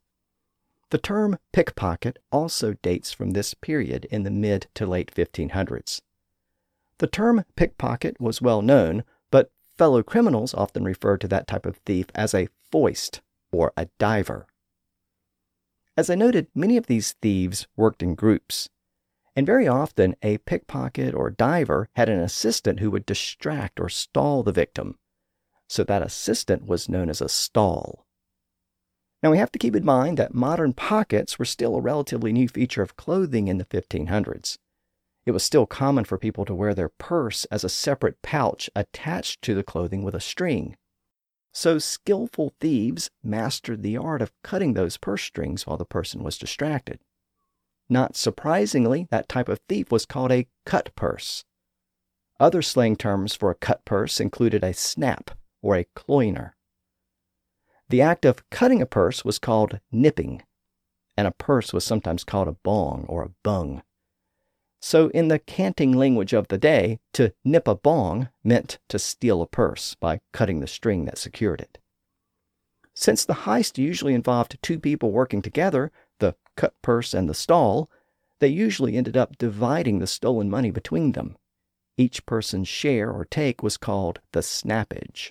The 0.91 0.99
term 0.99 1.38
pickpocket 1.53 2.19
also 2.31 2.75
dates 2.75 3.12
from 3.12 3.31
this 3.31 3.55
period 3.55 4.05
in 4.12 4.23
the 4.23 4.31
mid 4.31 4.69
to 4.75 4.87
late 4.87 5.12
1500s. 5.12 6.03
The 6.99 7.07
term 7.09 7.45
pickpocket 7.57 8.21
was 8.21 8.41
well 8.41 8.62
known, 8.62 9.03
fellow 9.83 10.01
criminals 10.01 10.55
often 10.55 10.85
referred 10.85 11.21
to 11.21 11.27
that 11.27 11.49
type 11.49 11.66
of 11.66 11.77
thief 11.79 12.07
as 12.14 12.35
a 12.35 12.47
foist 12.71 13.21
or 13.51 13.73
a 13.77 13.88
diver. 13.99 14.47
As 15.97 16.09
I 16.09 16.14
noted, 16.14 16.47
many 16.55 16.77
of 16.77 16.87
these 16.87 17.16
thieves 17.21 17.66
worked 17.77 18.01
in 18.01 18.14
groups, 18.14 18.68
and 19.35 19.45
very 19.45 19.66
often, 19.66 20.14
a 20.23 20.38
pickpocket 20.38 21.16
or 21.16 21.31
diver 21.31 21.88
had 21.97 22.09
an 22.09 22.21
assistant 22.21 22.79
who 22.79 22.92
would 22.92 23.05
distract 23.05 23.81
or 23.81 23.88
stall 23.88 24.45
the 24.45 24.53
victim. 24.53 25.01
So 25.68 25.83
that 25.83 26.01
assistant 26.01 26.64
was 26.64 26.88
known 26.88 27.11
as 27.11 27.21
a 27.21 27.29
stall. 27.29 28.07
Now 29.21 29.33
we 29.33 29.38
have 29.38 29.51
to 29.51 29.59
keep 29.59 29.75
in 29.75 29.85
mind 29.85 30.16
that 30.16 30.33
modern 30.33 30.75
pockets 30.75 31.40
were 31.40 31.45
still 31.45 31.75
a 31.75 31.81
relatively 31.81 32.33
new 32.33 32.47
feature 32.49 32.83
of 32.83 32.95
clothing 32.95 33.49
in 33.49 33.59
the 33.59 33.64
1500s. 33.64 34.59
It 35.25 35.31
was 35.31 35.45
still 35.45 35.67
common 35.67 36.05
for 36.05 36.19
people 36.19 36.45
to 36.47 36.55
wear 36.55 36.75
their 36.75 36.89
purse 36.89 37.45
as 37.47 37.63
a 37.63 37.69
separate 37.69 38.23
pouch 38.23 38.69
attached 38.75 39.43
to 39.43 39.55
the 39.55 39.63
clothing 39.63 40.03
with 40.03 40.15
a 40.15 40.21
string. 40.21 40.77
So 41.53 41.79
skillful 41.79 42.55
thieves 42.61 43.11
mastered 43.23 43.83
the 43.83 43.97
art 43.97 44.23
of 44.23 44.33
cutting 44.43 44.75
those 44.75 44.97
purse 44.97 45.23
strings 45.23 45.67
while 45.67 45.77
the 45.77 45.85
person 45.85 46.23
was 46.23 46.39
distracted. 46.39 46.99
Not 47.89 48.17
surprisingly, 48.17 49.07
that 49.11 49.29
type 49.29 49.49
of 49.49 49.61
thief 49.69 49.93
was 49.93 50.07
called 50.07 50.33
a 50.33 50.49
cut 50.65 50.95
purse. 50.97 51.45
Other 52.41 52.63
slang 52.63 52.97
terms 52.97 53.35
for 53.35 53.51
a 53.51 53.55
cut 53.55 53.85
purse 53.85 54.19
included 54.19 54.65
a 54.65 54.73
snap 54.73 55.31
or 55.61 55.77
a 55.77 55.87
cloyner. 55.95 56.53
The 57.89 58.01
act 58.01 58.25
of 58.25 58.49
cutting 58.51 58.81
a 58.81 58.87
purse 58.87 59.25
was 59.25 59.39
called 59.39 59.79
nipping, 59.93 60.43
and 61.17 61.29
a 61.29 61.33
purse 61.33 61.73
was 61.73 61.85
sometimes 61.85 62.25
called 62.25 62.49
a 62.49 62.57
bong 62.65 63.05
or 63.09 63.23
a 63.23 63.31
bung. 63.45 63.83
So, 64.85 65.11
in 65.11 65.29
the 65.29 65.38
canting 65.38 65.92
language 65.92 66.33
of 66.33 66.49
the 66.49 66.59
day, 66.59 66.99
to 67.12 67.33
nip 67.45 67.68
a 67.68 67.77
bong 67.77 68.31
meant 68.42 68.81
to 68.88 68.99
steal 68.99 69.40
a 69.40 69.47
purse 69.47 69.95
by 69.95 70.21
cutting 70.33 70.59
the 70.59 70.66
string 70.66 71.05
that 71.05 71.18
secured 71.18 71.61
it. 71.61 71.79
Since 72.92 73.25
the 73.25 73.47
heist 73.47 73.79
usually 73.79 74.12
involved 74.12 74.59
two 74.61 74.81
people 74.81 75.12
working 75.12 75.40
together, 75.40 75.92
the 76.18 76.35
cut 76.57 76.75
purse 76.83 77.14
and 77.14 77.29
the 77.29 77.35
stall, 77.35 77.88
they 78.40 78.49
usually 78.49 78.97
ended 78.97 79.16
up 79.16 79.38
dividing 79.38 80.01
the 80.01 80.07
stolen 80.09 80.51
money 80.51 80.73
between 80.73 81.12
them. 81.12 81.37
Each 81.97 82.27
person's 82.27 82.66
share 82.66 83.12
or 83.12 83.25
take 83.25 83.62
was 83.62 83.77
called 83.77 84.21
the 84.33 84.40
snappage. 84.40 85.31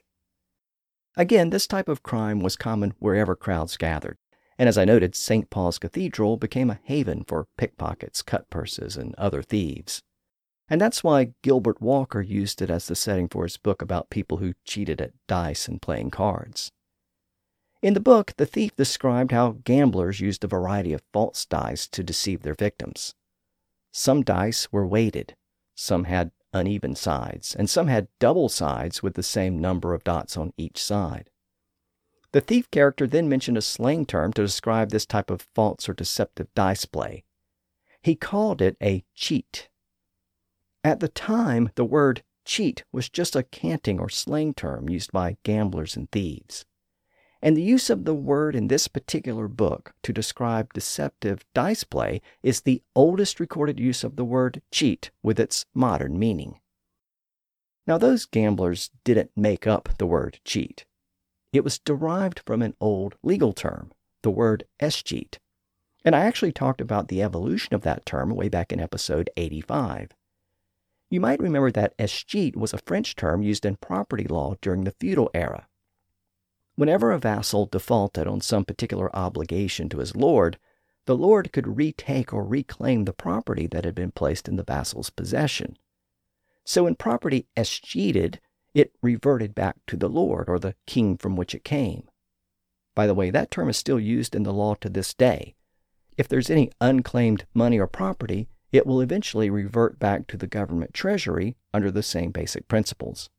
Again, 1.18 1.50
this 1.50 1.68
type 1.68 1.90
of 1.90 2.04
crime 2.04 2.40
was 2.40 2.56
common 2.56 2.94
wherever 3.00 3.36
crowds 3.36 3.76
gathered, 3.76 4.18
and 4.62 4.68
as 4.68 4.78
I 4.78 4.86
noted, 4.86 5.16
St. 5.16 5.50
Paul's 5.50 5.80
Cathedral 5.80 6.38
became 6.38 6.70
a 6.70 6.80
haven 6.84 7.24
for 7.24 7.48
pickpockets, 7.58 8.22
cut 8.22 8.48
purses, 8.52 8.96
and 8.96 9.16
other 9.16 9.42
thieves. 9.42 10.04
And 10.70 10.80
that's 10.80 11.04
why 11.04 11.34
Gilbert 11.42 11.82
Walker 11.82 12.22
used 12.22 12.62
it 12.62 12.70
as 12.70 12.86
the 12.86 12.96
setting 12.96 13.28
for 13.28 13.42
his 13.42 13.58
book 13.58 13.82
about 13.82 14.12
people 14.12 14.38
who 14.38 14.54
cheated 14.64 15.02
at 15.02 15.14
dice 15.28 15.68
and 15.68 15.82
playing 15.82 16.12
cards. 16.12 16.72
In 17.82 17.96
the 17.96 18.00
book, 18.00 18.34
the 18.38 18.46
thief 18.46 18.76
described 18.76 19.32
how 19.32 19.58
gamblers 19.64 20.20
used 20.20 20.44
a 20.44 20.48
variety 20.48 20.94
of 20.94 21.02
false 21.12 21.44
dice 21.48 21.88
to 21.88 22.04
deceive 22.04 22.44
their 22.44 22.54
victims. 22.54 23.16
Some 23.92 24.22
dice 24.22 24.72
were 24.72 24.86
weighted, 24.86 25.36
some 25.74 26.04
had 26.04 26.30
uneven 26.54 26.94
sides, 26.94 27.56
and 27.56 27.68
some 27.68 27.88
had 27.88 28.10
double 28.20 28.48
sides 28.48 29.02
with 29.02 29.16
the 29.16 29.24
same 29.24 29.58
number 29.58 29.96
of 29.96 30.04
dots 30.04 30.38
on 30.38 30.54
each 30.56 30.78
side. 30.78 31.31
The 32.34 32.42
thief 32.42 32.72
character 32.72 33.08
then 33.08 33.28
mentioned 33.28 33.58
a 33.58 33.62
slang 33.62 34.06
term 34.06 34.32
to 34.34 34.42
describe 34.42 34.90
this 34.90 35.06
type 35.06 35.30
of 35.30 35.48
false 35.54 35.90
or 35.90 35.94
deceptive 35.94 36.48
dice 36.56 36.86
play. 36.86 37.24
He 38.02 38.16
called 38.16 38.62
it 38.62 38.78
a 38.82 39.04
cheat. 39.14 39.70
At 40.84 41.02
the 41.02 41.10
time, 41.10 41.70
the 41.76 41.86
word 41.86 42.24
cheat 42.46 42.84
was 42.92 43.10
just 43.10 43.36
a 43.36 43.44
canting 43.44 44.00
or 44.00 44.10
slang 44.10 44.54
term 44.54 44.90
used 44.90 45.12
by 45.12 45.38
gamblers 45.44 45.96
and 45.96 46.10
thieves. 46.10 46.66
And 47.42 47.58
the 47.58 47.62
use 47.62 47.90
of 47.90 48.06
the 48.06 48.14
word 48.14 48.56
in 48.56 48.68
this 48.68 48.88
particular 48.88 49.48
book 49.48 49.94
to 50.04 50.14
describe 50.14 50.74
deceptive 50.74 51.44
dice 51.54 51.84
play 51.84 52.22
is 52.44 52.62
the 52.62 52.82
oldest 52.96 53.40
recorded 53.40 53.80
use 53.80 54.04
of 54.04 54.16
the 54.16 54.26
word 54.26 54.62
cheat 54.72 55.12
with 55.22 55.40
its 55.40 55.66
modern 55.74 56.18
meaning. 56.18 56.60
Now, 57.88 57.98
those 57.98 58.26
gamblers 58.26 58.92
didn't 59.04 59.32
make 59.36 59.66
up 59.66 59.90
the 59.98 60.06
word 60.06 60.40
cheat. 60.46 60.86
It 61.54 61.64
was 61.64 61.80
derived 61.80 62.42
from 62.46 62.62
an 62.62 62.76
old 62.80 63.16
legal 63.24 63.52
term, 63.52 63.92
the 64.22 64.32
word 64.32 64.64
escheat. 64.80 65.38
And 66.06 66.16
I 66.16 66.22
actually 66.22 66.52
talked 66.52 66.82
about 66.82 67.10
the 67.10 67.22
evolution 67.22 67.76
of 67.76 67.82
that 67.82 68.06
term 68.06 68.30
way 68.30 68.50
back 68.50 68.72
in 68.72 68.80
episode 68.80 69.30
85. 69.36 70.12
You 71.10 71.20
might 71.20 71.42
remember 71.42 71.72
that 71.72 71.94
escheat 71.98 72.56
was 72.56 72.74
a 72.74 72.80
French 72.80 73.16
term 73.16 73.44
used 73.44 73.66
in 73.66 73.76
property 73.76 74.24
law 74.24 74.56
during 74.62 74.86
the 74.86 74.96
feudal 75.00 75.30
era. 75.34 75.68
Whenever 76.76 77.12
a 77.12 77.20
vassal 77.20 77.66
defaulted 77.66 78.28
on 78.28 78.40
some 78.40 78.64
particular 78.64 79.14
obligation 79.16 79.90
to 79.90 80.00
his 80.00 80.16
lord, 80.16 80.58
the 81.06 81.18
lord 81.18 81.52
could 81.52 81.76
retake 81.78 82.34
or 82.34 82.46
reclaim 82.46 83.04
the 83.04 83.14
property 83.14 83.68
that 83.68 83.84
had 83.84 83.94
been 83.94 84.12
placed 84.12 84.48
in 84.48 84.56
the 84.56 84.64
vassal's 84.64 85.10
possession. 85.10 85.78
So 86.64 86.86
when 86.86 86.96
property 86.96 87.48
escheated, 87.58 88.40
it 88.74 88.94
reverted 89.02 89.54
back 89.54 89.78
to 89.88 89.98
the 89.98 90.10
lord 90.10 90.48
or 90.48 90.60
the 90.60 90.76
king 90.86 91.18
from 91.18 91.36
which 91.36 91.54
it 91.54 91.64
came. 91.64 92.04
By 92.96 93.08
the 93.08 93.14
way, 93.14 93.30
that 93.30 93.52
term 93.52 93.70
is 93.70 93.78
still 93.78 94.00
used 94.00 94.36
in 94.36 94.44
the 94.44 94.54
law 94.54 94.76
to 94.76 94.90
this 94.90 95.14
day. 95.14 95.56
If 96.18 96.28
there's 96.28 96.50
any 96.50 96.72
unclaimed 96.80 97.46
money 97.54 97.80
or 97.80 97.88
property, 97.88 98.48
it 98.72 98.86
will 98.86 99.02
eventually 99.02 99.50
revert 99.50 100.00
back 100.00 100.28
to 100.28 100.38
the 100.38 100.48
government 100.48 100.94
treasury 100.94 101.56
under 101.74 101.92
the 101.92 102.04
same 102.04 102.32
basic 102.32 102.68
principles. 102.68 103.30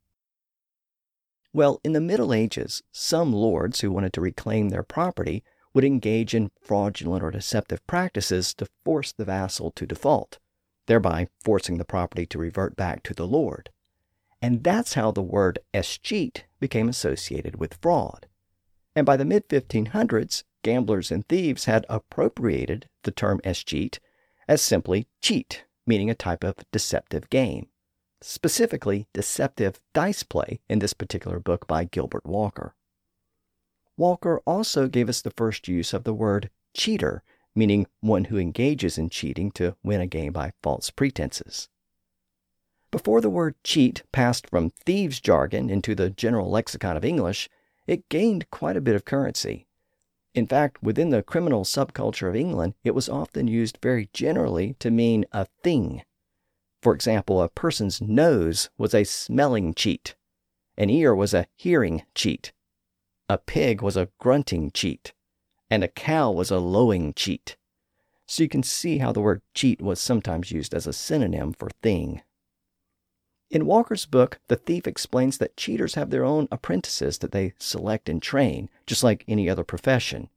Well, 1.54 1.80
in 1.84 1.92
the 1.92 2.00
Middle 2.00 2.32
Ages, 2.32 2.82
some 2.92 3.32
lords 3.32 3.80
who 3.80 3.92
wanted 3.92 4.14
to 4.14 4.20
reclaim 4.22 4.70
their 4.70 4.82
property 4.82 5.44
would 5.74 5.84
engage 5.84 6.34
in 6.34 6.50
fraudulent 6.60 7.22
or 7.22 7.30
deceptive 7.30 7.86
practices 7.86 8.54
to 8.54 8.68
force 8.84 9.12
the 9.12 9.24
vassal 9.24 9.70
to 9.72 9.86
default, 9.86 10.38
thereby 10.86 11.28
forcing 11.44 11.78
the 11.78 11.84
property 11.84 12.26
to 12.26 12.38
revert 12.38 12.74
back 12.76 13.02
to 13.02 13.14
the 13.14 13.26
lord. 13.26 13.70
And 14.42 14.64
that's 14.64 14.94
how 14.94 15.12
the 15.12 15.22
word 15.22 15.60
escheat 15.72 16.42
became 16.58 16.88
associated 16.88 17.60
with 17.60 17.78
fraud. 17.80 18.26
And 18.96 19.06
by 19.06 19.16
the 19.16 19.24
mid 19.24 19.48
1500s, 19.48 20.42
gamblers 20.64 21.12
and 21.12 21.26
thieves 21.28 21.66
had 21.66 21.86
appropriated 21.88 22.88
the 23.04 23.12
term 23.12 23.40
escheat 23.44 24.00
as 24.48 24.60
simply 24.60 25.06
cheat, 25.20 25.64
meaning 25.86 26.10
a 26.10 26.14
type 26.14 26.42
of 26.42 26.56
deceptive 26.72 27.30
game, 27.30 27.68
specifically 28.20 29.06
deceptive 29.12 29.80
dice 29.94 30.24
play 30.24 30.60
in 30.68 30.80
this 30.80 30.92
particular 30.92 31.38
book 31.38 31.68
by 31.68 31.84
Gilbert 31.84 32.26
Walker. 32.26 32.74
Walker 33.96 34.40
also 34.44 34.88
gave 34.88 35.08
us 35.08 35.22
the 35.22 35.30
first 35.30 35.68
use 35.68 35.92
of 35.92 36.02
the 36.02 36.14
word 36.14 36.50
cheater, 36.74 37.22
meaning 37.54 37.86
one 38.00 38.24
who 38.24 38.38
engages 38.38 38.98
in 38.98 39.08
cheating 39.08 39.52
to 39.52 39.76
win 39.84 40.00
a 40.00 40.06
game 40.06 40.32
by 40.32 40.52
false 40.62 40.90
pretenses. 40.90 41.68
Before 42.92 43.22
the 43.22 43.30
word 43.30 43.54
cheat 43.64 44.02
passed 44.12 44.50
from 44.50 44.68
thieves' 44.68 45.18
jargon 45.18 45.70
into 45.70 45.94
the 45.94 46.10
general 46.10 46.50
lexicon 46.50 46.94
of 46.94 47.06
English, 47.06 47.48
it 47.86 48.08
gained 48.10 48.50
quite 48.50 48.76
a 48.76 48.82
bit 48.82 48.94
of 48.94 49.06
currency. 49.06 49.66
In 50.34 50.46
fact, 50.46 50.82
within 50.82 51.08
the 51.08 51.22
criminal 51.22 51.64
subculture 51.64 52.28
of 52.28 52.36
England, 52.36 52.74
it 52.84 52.94
was 52.94 53.08
often 53.08 53.48
used 53.48 53.78
very 53.80 54.10
generally 54.12 54.74
to 54.78 54.90
mean 54.90 55.24
a 55.32 55.46
thing. 55.64 56.02
For 56.82 56.94
example, 56.94 57.40
a 57.40 57.48
person's 57.48 58.02
nose 58.02 58.68
was 58.76 58.94
a 58.94 59.04
smelling 59.04 59.72
cheat, 59.72 60.14
an 60.76 60.90
ear 60.90 61.14
was 61.14 61.32
a 61.32 61.46
hearing 61.56 62.02
cheat, 62.14 62.52
a 63.26 63.38
pig 63.38 63.80
was 63.80 63.96
a 63.96 64.10
grunting 64.18 64.70
cheat, 64.70 65.14
and 65.70 65.82
a 65.82 65.88
cow 65.88 66.30
was 66.30 66.50
a 66.50 66.58
lowing 66.58 67.14
cheat. 67.14 67.56
So 68.26 68.42
you 68.42 68.50
can 68.50 68.62
see 68.62 68.98
how 68.98 69.12
the 69.12 69.20
word 69.20 69.40
cheat 69.54 69.80
was 69.80 69.98
sometimes 69.98 70.52
used 70.52 70.74
as 70.74 70.86
a 70.86 70.92
synonym 70.92 71.54
for 71.54 71.70
thing. 71.82 72.20
In 73.52 73.66
Walker's 73.66 74.06
book, 74.06 74.40
the 74.48 74.56
thief 74.56 74.86
explains 74.86 75.36
that 75.36 75.58
cheaters 75.58 75.94
have 75.94 76.08
their 76.08 76.24
own 76.24 76.48
apprentices 76.50 77.18
that 77.18 77.32
they 77.32 77.52
select 77.58 78.08
and 78.08 78.22
train, 78.22 78.70
just 78.86 79.04
like 79.04 79.26
any 79.28 79.46
other 79.46 79.62
profession. 79.62 80.30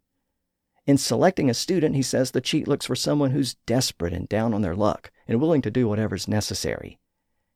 In 0.85 0.97
selecting 0.97 1.49
a 1.49 1.53
student, 1.53 1.95
he 1.95 2.01
says 2.01 2.31
the 2.31 2.41
cheat 2.41 2.67
looks 2.67 2.85
for 2.85 2.93
someone 2.93 3.31
who's 3.31 3.55
desperate 3.65 4.11
and 4.11 4.27
down 4.27 4.53
on 4.53 4.63
their 4.63 4.75
luck 4.75 5.11
and 5.29 5.39
willing 5.39 5.61
to 5.61 5.71
do 5.71 5.87
whatever's 5.87 6.27
necessary. 6.27 6.99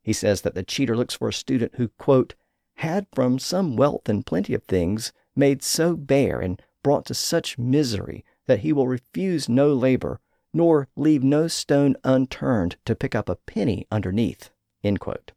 He 0.02 0.14
says 0.14 0.44
that 0.44 0.56
the 0.56 0.64
cheater 0.64 0.96
looks 0.96 1.14
for 1.14 1.28
a 1.28 1.34
student 1.34 1.76
who, 1.76 1.90
quote, 1.90 2.36
had 2.76 3.08
from 3.14 3.38
some 3.38 3.76
wealth 3.76 4.08
and 4.08 4.26
plenty 4.26 4.54
of 4.54 4.64
things 4.64 5.12
made 5.36 5.62
so 5.62 5.98
bare 5.98 6.40
and 6.40 6.62
brought 6.84 7.06
to 7.08 7.14
such 7.14 7.58
misery 7.58 8.24
that 8.46 8.60
he 8.60 8.72
will 8.72 8.88
refuse 8.88 9.50
no 9.50 9.74
labor, 9.74 10.22
nor 10.54 10.88
leave 10.96 11.22
no 11.22 11.50
stone 11.50 11.98
unturned 12.06 12.78
to 12.86 12.96
pick 12.96 13.14
up 13.14 13.28
a 13.28 13.36
penny 13.36 13.86
underneath. 13.92 14.52
End 14.86 15.02
quote. 15.02 15.34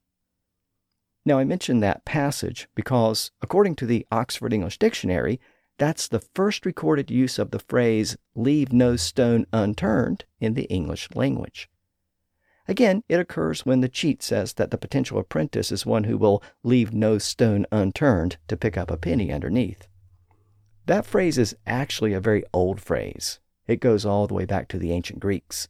Now, 1.24 1.38
I 1.38 1.44
mention 1.44 1.80
that 1.80 2.04
passage 2.04 2.68
because, 2.74 3.30
according 3.40 3.76
to 3.76 3.86
the 3.86 4.06
Oxford 4.10 4.52
English 4.52 4.78
Dictionary, 4.78 5.40
that's 5.78 6.08
the 6.08 6.20
first 6.20 6.66
recorded 6.66 7.10
use 7.10 7.38
of 7.38 7.50
the 7.50 7.58
phrase, 7.58 8.16
leave 8.34 8.72
no 8.72 8.96
stone 8.96 9.46
unturned, 9.52 10.24
in 10.40 10.54
the 10.54 10.64
English 10.64 11.08
language. 11.14 11.68
Again, 12.68 13.02
it 13.08 13.18
occurs 13.18 13.66
when 13.66 13.80
the 13.80 13.88
cheat 13.88 14.22
says 14.22 14.54
that 14.54 14.70
the 14.70 14.78
potential 14.78 15.18
apprentice 15.18 15.72
is 15.72 15.86
one 15.86 16.04
who 16.04 16.16
will 16.16 16.42
leave 16.62 16.92
no 16.92 17.18
stone 17.18 17.66
unturned 17.72 18.36
to 18.48 18.56
pick 18.56 18.76
up 18.76 18.90
a 18.90 18.96
penny 18.96 19.32
underneath. 19.32 19.88
That 20.86 21.06
phrase 21.06 21.38
is 21.38 21.56
actually 21.66 22.12
a 22.12 22.20
very 22.20 22.44
old 22.52 22.80
phrase. 22.80 23.40
It 23.66 23.80
goes 23.80 24.04
all 24.04 24.26
the 24.26 24.34
way 24.34 24.44
back 24.44 24.68
to 24.68 24.78
the 24.78 24.92
ancient 24.92 25.20
Greeks. 25.20 25.68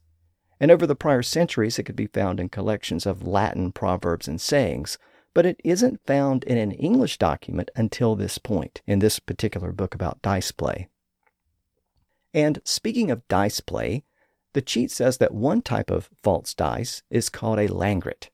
And 0.59 0.71
over 0.71 0.87
the 0.87 0.95
prior 0.95 1.21
centuries, 1.21 1.77
it 1.77 1.83
could 1.83 1.95
be 1.95 2.07
found 2.07 2.39
in 2.39 2.49
collections 2.49 3.05
of 3.05 3.27
Latin 3.27 3.71
proverbs 3.71 4.27
and 4.27 4.39
sayings, 4.39 4.97
but 5.33 5.45
it 5.45 5.59
isn't 5.63 6.05
found 6.05 6.43
in 6.43 6.57
an 6.57 6.71
English 6.71 7.17
document 7.17 7.71
until 7.75 8.15
this 8.15 8.37
point, 8.37 8.81
in 8.85 8.99
this 8.99 9.19
particular 9.19 9.71
book 9.71 9.95
about 9.95 10.21
dice 10.21 10.51
play. 10.51 10.89
And 12.33 12.59
speaking 12.63 13.11
of 13.11 13.27
dice 13.27 13.59
play, 13.59 14.03
the 14.53 14.61
cheat 14.61 14.91
says 14.91 15.17
that 15.17 15.33
one 15.33 15.61
type 15.61 15.89
of 15.89 16.09
false 16.21 16.53
dice 16.53 17.03
is 17.09 17.29
called 17.29 17.59
a 17.59 17.67
langret. 17.67 18.29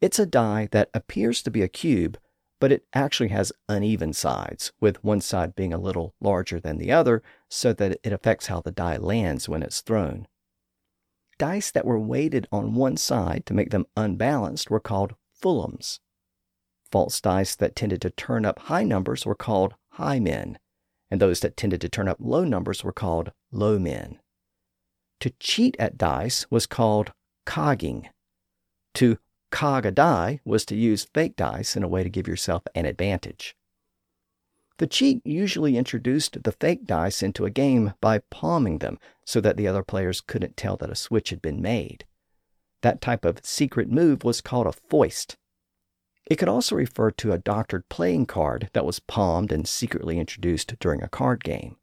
It's 0.00 0.18
a 0.18 0.26
die 0.26 0.68
that 0.72 0.90
appears 0.92 1.42
to 1.42 1.50
be 1.50 1.62
a 1.62 1.68
cube, 1.68 2.18
but 2.60 2.72
it 2.72 2.86
actually 2.92 3.28
has 3.28 3.52
uneven 3.68 4.12
sides, 4.12 4.72
with 4.80 5.02
one 5.04 5.20
side 5.20 5.54
being 5.54 5.72
a 5.72 5.78
little 5.78 6.14
larger 6.20 6.60
than 6.60 6.78
the 6.78 6.92
other 6.92 7.22
so 7.48 7.72
that 7.72 7.98
it 8.02 8.12
affects 8.12 8.46
how 8.46 8.60
the 8.60 8.70
die 8.70 8.96
lands 8.96 9.48
when 9.48 9.62
it's 9.62 9.80
thrown. 9.80 10.26
Dice 11.38 11.70
that 11.70 11.84
were 11.84 11.98
weighted 11.98 12.48
on 12.50 12.74
one 12.74 12.96
side 12.96 13.44
to 13.46 13.54
make 13.54 13.70
them 13.70 13.86
unbalanced 13.96 14.70
were 14.70 14.80
called 14.80 15.14
fulhams. 15.42 16.00
False 16.90 17.20
dice 17.20 17.56
that 17.56 17.74
tended 17.74 18.00
to 18.02 18.10
turn 18.10 18.44
up 18.44 18.58
high 18.60 18.84
numbers 18.84 19.26
were 19.26 19.34
called 19.34 19.74
high 19.90 20.20
men, 20.20 20.58
and 21.10 21.20
those 21.20 21.40
that 21.40 21.56
tended 21.56 21.80
to 21.80 21.88
turn 21.88 22.08
up 22.08 22.18
low 22.20 22.44
numbers 22.44 22.84
were 22.84 22.92
called 22.92 23.32
low 23.50 23.78
men. 23.78 24.20
To 25.20 25.30
cheat 25.40 25.76
at 25.78 25.98
dice 25.98 26.46
was 26.50 26.66
called 26.66 27.12
cogging. 27.44 28.08
To 28.94 29.18
cog 29.50 29.86
a 29.86 29.90
die 29.90 30.40
was 30.44 30.64
to 30.66 30.76
use 30.76 31.08
fake 31.14 31.36
dice 31.36 31.76
in 31.76 31.82
a 31.82 31.88
way 31.88 32.02
to 32.02 32.10
give 32.10 32.28
yourself 32.28 32.62
an 32.74 32.84
advantage. 32.84 33.56
The 34.78 34.86
cheat 34.86 35.22
usually 35.24 35.78
introduced 35.78 36.42
the 36.42 36.52
fake 36.52 36.84
dice 36.84 37.22
into 37.22 37.46
a 37.46 37.50
game 37.50 37.94
by 38.00 38.18
palming 38.30 38.78
them 38.78 38.98
so 39.24 39.40
that 39.40 39.56
the 39.56 39.66
other 39.66 39.82
players 39.82 40.20
couldn't 40.20 40.56
tell 40.56 40.76
that 40.76 40.90
a 40.90 40.94
switch 40.94 41.30
had 41.30 41.40
been 41.40 41.62
made. 41.62 42.04
That 42.82 43.00
type 43.00 43.24
of 43.24 43.44
secret 43.44 43.90
move 43.90 44.22
was 44.22 44.42
called 44.42 44.66
a 44.66 44.72
foist, 44.72 45.36
it 46.26 46.36
could 46.36 46.48
also 46.48 46.74
refer 46.74 47.10
to 47.12 47.32
a 47.32 47.38
doctored 47.38 47.88
playing 47.88 48.26
card 48.26 48.68
that 48.72 48.84
was 48.84 49.00
palmed 49.00 49.52
and 49.52 49.66
secretly 49.66 50.18
introduced 50.18 50.78
during 50.80 51.02
a 51.02 51.08
card 51.08 51.44
game. 51.44 51.76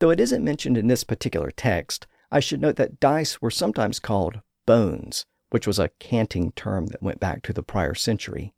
Though 0.00 0.10
it 0.10 0.20
isn't 0.20 0.44
mentioned 0.44 0.76
in 0.76 0.88
this 0.88 1.04
particular 1.04 1.50
text, 1.50 2.06
I 2.30 2.40
should 2.40 2.60
note 2.60 2.76
that 2.76 2.98
dice 2.98 3.40
were 3.40 3.50
sometimes 3.50 4.00
called 4.00 4.40
bones, 4.66 5.24
which 5.50 5.66
was 5.66 5.78
a 5.78 5.90
canting 6.00 6.52
term 6.52 6.86
that 6.86 7.02
went 7.02 7.20
back 7.20 7.42
to 7.42 7.52
the 7.52 7.62
prior 7.62 7.94
century. 7.94 8.52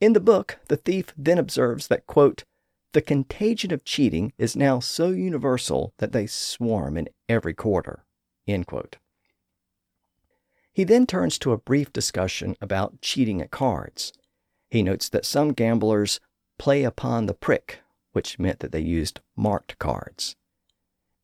In 0.00 0.12
the 0.12 0.20
book, 0.20 0.58
the 0.68 0.76
thief 0.76 1.12
then 1.16 1.38
observes 1.38 1.88
that, 1.88 2.06
quote, 2.06 2.44
the 2.92 3.02
contagion 3.02 3.72
of 3.72 3.84
cheating 3.84 4.32
is 4.38 4.54
now 4.54 4.78
so 4.78 5.08
universal 5.08 5.92
that 5.98 6.12
they 6.12 6.26
swarm 6.26 6.96
in 6.96 7.08
every 7.28 7.54
quarter. 7.54 8.04
End 8.46 8.66
quote. 8.66 8.98
He 10.74 10.82
then 10.82 11.06
turns 11.06 11.38
to 11.38 11.52
a 11.52 11.58
brief 11.58 11.92
discussion 11.92 12.56
about 12.60 13.00
cheating 13.00 13.40
at 13.40 13.52
cards. 13.52 14.12
He 14.70 14.82
notes 14.82 15.08
that 15.08 15.24
some 15.24 15.52
gamblers 15.52 16.18
play 16.58 16.82
upon 16.82 17.26
the 17.26 17.34
prick, 17.34 17.80
which 18.12 18.40
meant 18.40 18.58
that 18.58 18.72
they 18.72 18.80
used 18.80 19.20
marked 19.36 19.78
cards. 19.78 20.34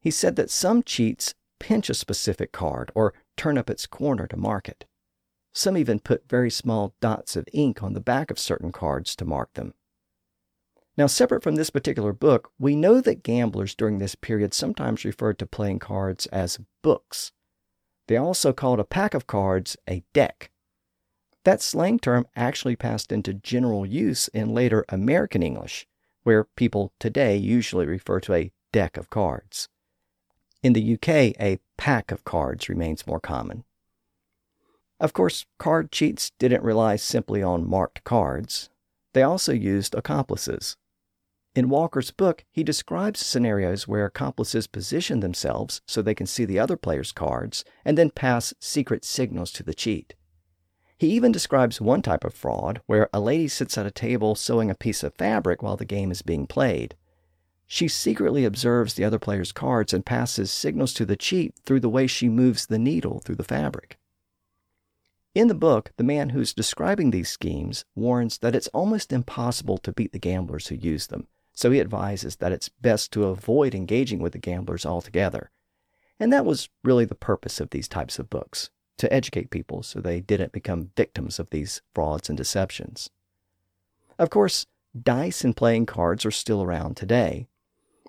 He 0.00 0.12
said 0.12 0.36
that 0.36 0.50
some 0.50 0.84
cheats 0.84 1.34
pinch 1.58 1.90
a 1.90 1.94
specific 1.94 2.52
card 2.52 2.92
or 2.94 3.12
turn 3.36 3.58
up 3.58 3.68
its 3.68 3.86
corner 3.86 4.28
to 4.28 4.36
mark 4.36 4.68
it. 4.68 4.84
Some 5.52 5.76
even 5.76 5.98
put 5.98 6.28
very 6.28 6.50
small 6.50 6.94
dots 7.00 7.34
of 7.34 7.48
ink 7.52 7.82
on 7.82 7.92
the 7.92 8.00
back 8.00 8.30
of 8.30 8.38
certain 8.38 8.70
cards 8.70 9.16
to 9.16 9.24
mark 9.24 9.52
them. 9.54 9.74
Now, 10.96 11.08
separate 11.08 11.42
from 11.42 11.56
this 11.56 11.70
particular 11.70 12.12
book, 12.12 12.52
we 12.58 12.76
know 12.76 13.00
that 13.00 13.24
gamblers 13.24 13.74
during 13.74 13.98
this 13.98 14.14
period 14.14 14.54
sometimes 14.54 15.04
referred 15.04 15.38
to 15.40 15.46
playing 15.46 15.80
cards 15.80 16.26
as 16.26 16.60
books. 16.82 17.32
They 18.10 18.16
also 18.16 18.52
called 18.52 18.80
a 18.80 18.84
pack 18.84 19.14
of 19.14 19.28
cards 19.28 19.76
a 19.88 20.02
deck. 20.12 20.50
That 21.44 21.62
slang 21.62 22.00
term 22.00 22.26
actually 22.34 22.74
passed 22.74 23.12
into 23.12 23.32
general 23.32 23.86
use 23.86 24.26
in 24.26 24.52
later 24.52 24.84
American 24.88 25.44
English, 25.44 25.86
where 26.24 26.42
people 26.42 26.92
today 26.98 27.36
usually 27.36 27.86
refer 27.86 28.18
to 28.18 28.34
a 28.34 28.50
deck 28.72 28.96
of 28.96 29.10
cards. 29.10 29.68
In 30.60 30.72
the 30.72 30.94
UK, 30.94 31.08
a 31.40 31.60
pack 31.76 32.10
of 32.10 32.24
cards 32.24 32.68
remains 32.68 33.06
more 33.06 33.20
common. 33.20 33.62
Of 34.98 35.12
course, 35.12 35.46
card 35.60 35.92
cheats 35.92 36.32
didn't 36.36 36.64
rely 36.64 36.96
simply 36.96 37.44
on 37.44 37.70
marked 37.70 38.02
cards. 38.02 38.70
They 39.14 39.22
also 39.22 39.52
used 39.52 39.94
accomplices. 39.94 40.76
In 41.60 41.68
Walker's 41.68 42.10
book, 42.10 42.46
he 42.50 42.64
describes 42.64 43.20
scenarios 43.20 43.86
where 43.86 44.06
accomplices 44.06 44.66
position 44.66 45.20
themselves 45.20 45.82
so 45.86 46.00
they 46.00 46.14
can 46.14 46.26
see 46.26 46.46
the 46.46 46.58
other 46.58 46.74
player's 46.74 47.12
cards 47.12 47.66
and 47.84 47.98
then 47.98 48.08
pass 48.08 48.54
secret 48.60 49.04
signals 49.04 49.52
to 49.52 49.62
the 49.62 49.74
cheat. 49.74 50.14
He 50.96 51.08
even 51.08 51.32
describes 51.32 51.78
one 51.78 52.00
type 52.00 52.24
of 52.24 52.32
fraud 52.32 52.80
where 52.86 53.10
a 53.12 53.20
lady 53.20 53.46
sits 53.46 53.76
at 53.76 53.84
a 53.84 53.90
table 53.90 54.34
sewing 54.34 54.70
a 54.70 54.74
piece 54.74 55.02
of 55.02 55.12
fabric 55.16 55.62
while 55.62 55.76
the 55.76 55.84
game 55.84 56.10
is 56.10 56.22
being 56.22 56.46
played. 56.46 56.96
She 57.66 57.88
secretly 57.88 58.46
observes 58.46 58.94
the 58.94 59.04
other 59.04 59.18
player's 59.18 59.52
cards 59.52 59.92
and 59.92 60.06
passes 60.06 60.50
signals 60.50 60.94
to 60.94 61.04
the 61.04 61.14
cheat 61.14 61.56
through 61.66 61.80
the 61.80 61.90
way 61.90 62.06
she 62.06 62.30
moves 62.30 62.64
the 62.64 62.78
needle 62.78 63.20
through 63.20 63.36
the 63.36 63.44
fabric. 63.44 63.98
In 65.34 65.48
the 65.48 65.54
book, 65.54 65.92
the 65.98 66.04
man 66.04 66.30
who's 66.30 66.54
describing 66.54 67.10
these 67.10 67.28
schemes 67.28 67.84
warns 67.94 68.38
that 68.38 68.54
it's 68.54 68.68
almost 68.68 69.12
impossible 69.12 69.76
to 69.76 69.92
beat 69.92 70.12
the 70.12 70.18
gamblers 70.18 70.68
who 70.68 70.76
use 70.76 71.08
them, 71.08 71.28
so 71.60 71.70
he 71.70 71.78
advises 71.78 72.36
that 72.36 72.52
it's 72.52 72.70
best 72.70 73.12
to 73.12 73.24
avoid 73.24 73.74
engaging 73.74 74.18
with 74.18 74.32
the 74.32 74.38
gamblers 74.38 74.86
altogether. 74.86 75.50
And 76.18 76.32
that 76.32 76.46
was 76.46 76.70
really 76.82 77.04
the 77.04 77.14
purpose 77.14 77.60
of 77.60 77.68
these 77.68 77.86
types 77.86 78.18
of 78.18 78.30
books 78.30 78.70
to 78.96 79.12
educate 79.12 79.50
people 79.50 79.82
so 79.82 80.00
they 80.00 80.20
didn't 80.20 80.52
become 80.52 80.90
victims 80.96 81.38
of 81.38 81.50
these 81.50 81.82
frauds 81.94 82.30
and 82.30 82.38
deceptions. 82.38 83.10
Of 84.18 84.30
course, 84.30 84.66
dice 84.98 85.44
and 85.44 85.54
playing 85.54 85.84
cards 85.84 86.24
are 86.24 86.30
still 86.30 86.62
around 86.62 86.96
today, 86.96 87.46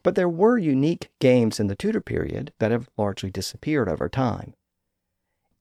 but 0.01 0.15
there 0.15 0.29
were 0.29 0.57
unique 0.57 1.09
games 1.19 1.59
in 1.59 1.67
the 1.67 1.75
Tudor 1.75 1.99
period 1.99 2.53
that 2.59 2.71
have 2.71 2.89
largely 2.97 3.31
disappeared 3.31 3.89
over 3.89 4.07
time. 4.07 4.53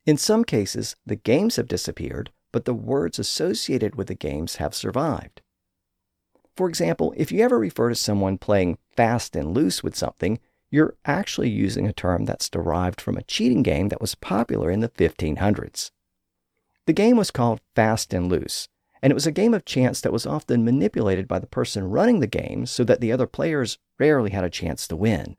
In 0.07 0.17
some 0.17 0.45
cases, 0.45 0.95
the 1.05 1.17
games 1.17 1.57
have 1.57 1.67
disappeared, 1.67 2.31
but 2.53 2.67
the 2.67 2.75
words 2.75 3.19
associated 3.19 3.97
with 3.97 4.07
the 4.07 4.15
games 4.15 4.57
have 4.57 4.77
survived. 4.77 5.43
For 6.61 6.69
example, 6.69 7.15
if 7.17 7.33
you 7.33 7.41
ever 7.41 7.59
refer 7.59 7.89
to 7.89 7.95
someone 7.95 8.37
playing 8.37 8.77
fast 8.95 9.35
and 9.35 9.55
loose 9.55 9.83
with 9.83 9.97
something, 9.97 10.39
you're 10.71 10.95
actually 11.07 11.49
using 11.49 11.87
a 11.87 11.93
term 11.95 12.27
that's 12.27 12.51
derived 12.51 13.01
from 13.01 13.17
a 13.17 13.23
cheating 13.23 13.63
game 13.63 13.89
that 13.89 14.01
was 14.03 14.15
popular 14.15 14.71
in 14.71 14.81
the 14.81 14.91
1500s. 14.91 15.91
The 16.85 16.93
game 16.93 17.17
was 17.17 17.31
called 17.31 17.63
Fast 17.75 18.13
and 18.13 18.29
Loose, 18.29 18.69
and 19.01 19.11
it 19.11 19.15
was 19.15 19.27
a 19.27 19.33
game 19.33 19.55
of 19.55 19.65
chance 19.65 20.03
that 20.03 20.13
was 20.13 20.27
often 20.27 20.63
manipulated 20.63 21.27
by 21.27 21.39
the 21.39 21.47
person 21.47 21.89
running 21.89 22.21
the 22.21 22.27
game 22.27 22.67
so 22.67 22.85
that 22.85 23.01
the 23.01 23.11
other 23.11 23.27
players 23.27 23.79
rarely 23.99 24.29
had 24.29 24.45
a 24.45 24.51
chance 24.51 24.87
to 24.89 24.97
win. 24.97 25.39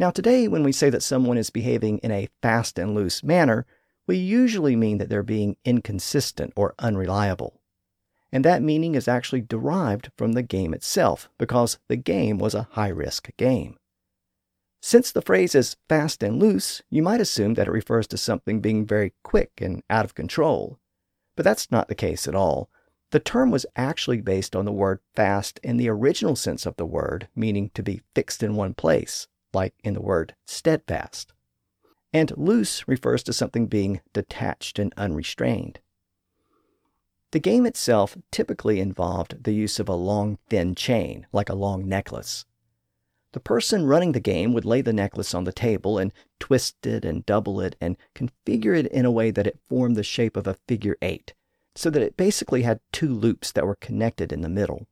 Now, 0.00 0.10
today, 0.10 0.48
when 0.48 0.64
we 0.64 0.72
say 0.72 0.90
that 0.90 1.04
someone 1.04 1.38
is 1.38 1.50
behaving 1.50 1.98
in 1.98 2.10
a 2.10 2.28
fast 2.42 2.76
and 2.76 2.92
loose 2.92 3.22
manner, 3.22 3.66
we 4.08 4.16
usually 4.16 4.74
mean 4.74 4.98
that 4.98 5.08
they're 5.08 5.22
being 5.22 5.58
inconsistent 5.64 6.52
or 6.56 6.74
unreliable. 6.80 7.61
And 8.32 8.44
that 8.44 8.62
meaning 8.62 8.94
is 8.94 9.08
actually 9.08 9.42
derived 9.42 10.10
from 10.16 10.32
the 10.32 10.42
game 10.42 10.72
itself, 10.72 11.28
because 11.36 11.78
the 11.88 11.96
game 11.96 12.38
was 12.38 12.54
a 12.54 12.68
high 12.72 12.88
risk 12.88 13.28
game. 13.36 13.76
Since 14.80 15.12
the 15.12 15.22
phrase 15.22 15.54
is 15.54 15.76
fast 15.88 16.22
and 16.22 16.40
loose, 16.40 16.82
you 16.90 17.02
might 17.02 17.20
assume 17.20 17.54
that 17.54 17.68
it 17.68 17.72
refers 17.72 18.06
to 18.08 18.16
something 18.16 18.60
being 18.60 18.84
very 18.84 19.12
quick 19.22 19.52
and 19.58 19.82
out 19.88 20.04
of 20.04 20.14
control. 20.14 20.78
But 21.36 21.44
that's 21.44 21.70
not 21.70 21.88
the 21.88 21.94
case 21.94 22.26
at 22.26 22.34
all. 22.34 22.68
The 23.10 23.20
term 23.20 23.50
was 23.50 23.66
actually 23.76 24.22
based 24.22 24.56
on 24.56 24.64
the 24.64 24.72
word 24.72 25.00
fast 25.14 25.60
in 25.62 25.76
the 25.76 25.88
original 25.88 26.34
sense 26.34 26.64
of 26.64 26.76
the 26.76 26.86
word, 26.86 27.28
meaning 27.36 27.70
to 27.74 27.82
be 27.82 28.00
fixed 28.14 28.42
in 28.42 28.56
one 28.56 28.74
place, 28.74 29.28
like 29.52 29.74
in 29.84 29.94
the 29.94 30.02
word 30.02 30.34
steadfast. 30.46 31.32
And 32.12 32.36
loose 32.36 32.88
refers 32.88 33.22
to 33.24 33.32
something 33.32 33.66
being 33.66 34.00
detached 34.12 34.78
and 34.78 34.92
unrestrained. 34.96 35.80
The 37.32 37.40
game 37.40 37.64
itself 37.64 38.16
typically 38.30 38.78
involved 38.78 39.44
the 39.44 39.52
use 39.52 39.80
of 39.80 39.88
a 39.88 39.94
long, 39.94 40.38
thin 40.50 40.74
chain, 40.74 41.26
like 41.32 41.48
a 41.48 41.54
long 41.54 41.88
necklace. 41.88 42.44
The 43.32 43.40
person 43.40 43.86
running 43.86 44.12
the 44.12 44.20
game 44.20 44.52
would 44.52 44.66
lay 44.66 44.82
the 44.82 44.92
necklace 44.92 45.34
on 45.34 45.44
the 45.44 45.52
table 45.52 45.96
and 45.96 46.12
twist 46.38 46.86
it 46.86 47.06
and 47.06 47.24
double 47.24 47.58
it 47.62 47.74
and 47.80 47.96
configure 48.14 48.76
it 48.76 48.86
in 48.88 49.06
a 49.06 49.10
way 49.10 49.30
that 49.30 49.46
it 49.46 49.58
formed 49.66 49.96
the 49.96 50.02
shape 50.02 50.36
of 50.36 50.46
a 50.46 50.58
figure 50.68 50.98
eight, 51.00 51.32
so 51.74 51.88
that 51.88 52.02
it 52.02 52.18
basically 52.18 52.62
had 52.62 52.80
two 52.92 53.08
loops 53.08 53.50
that 53.52 53.66
were 53.66 53.76
connected 53.76 54.30
in 54.30 54.42
the 54.42 54.50
middle. 54.50 54.86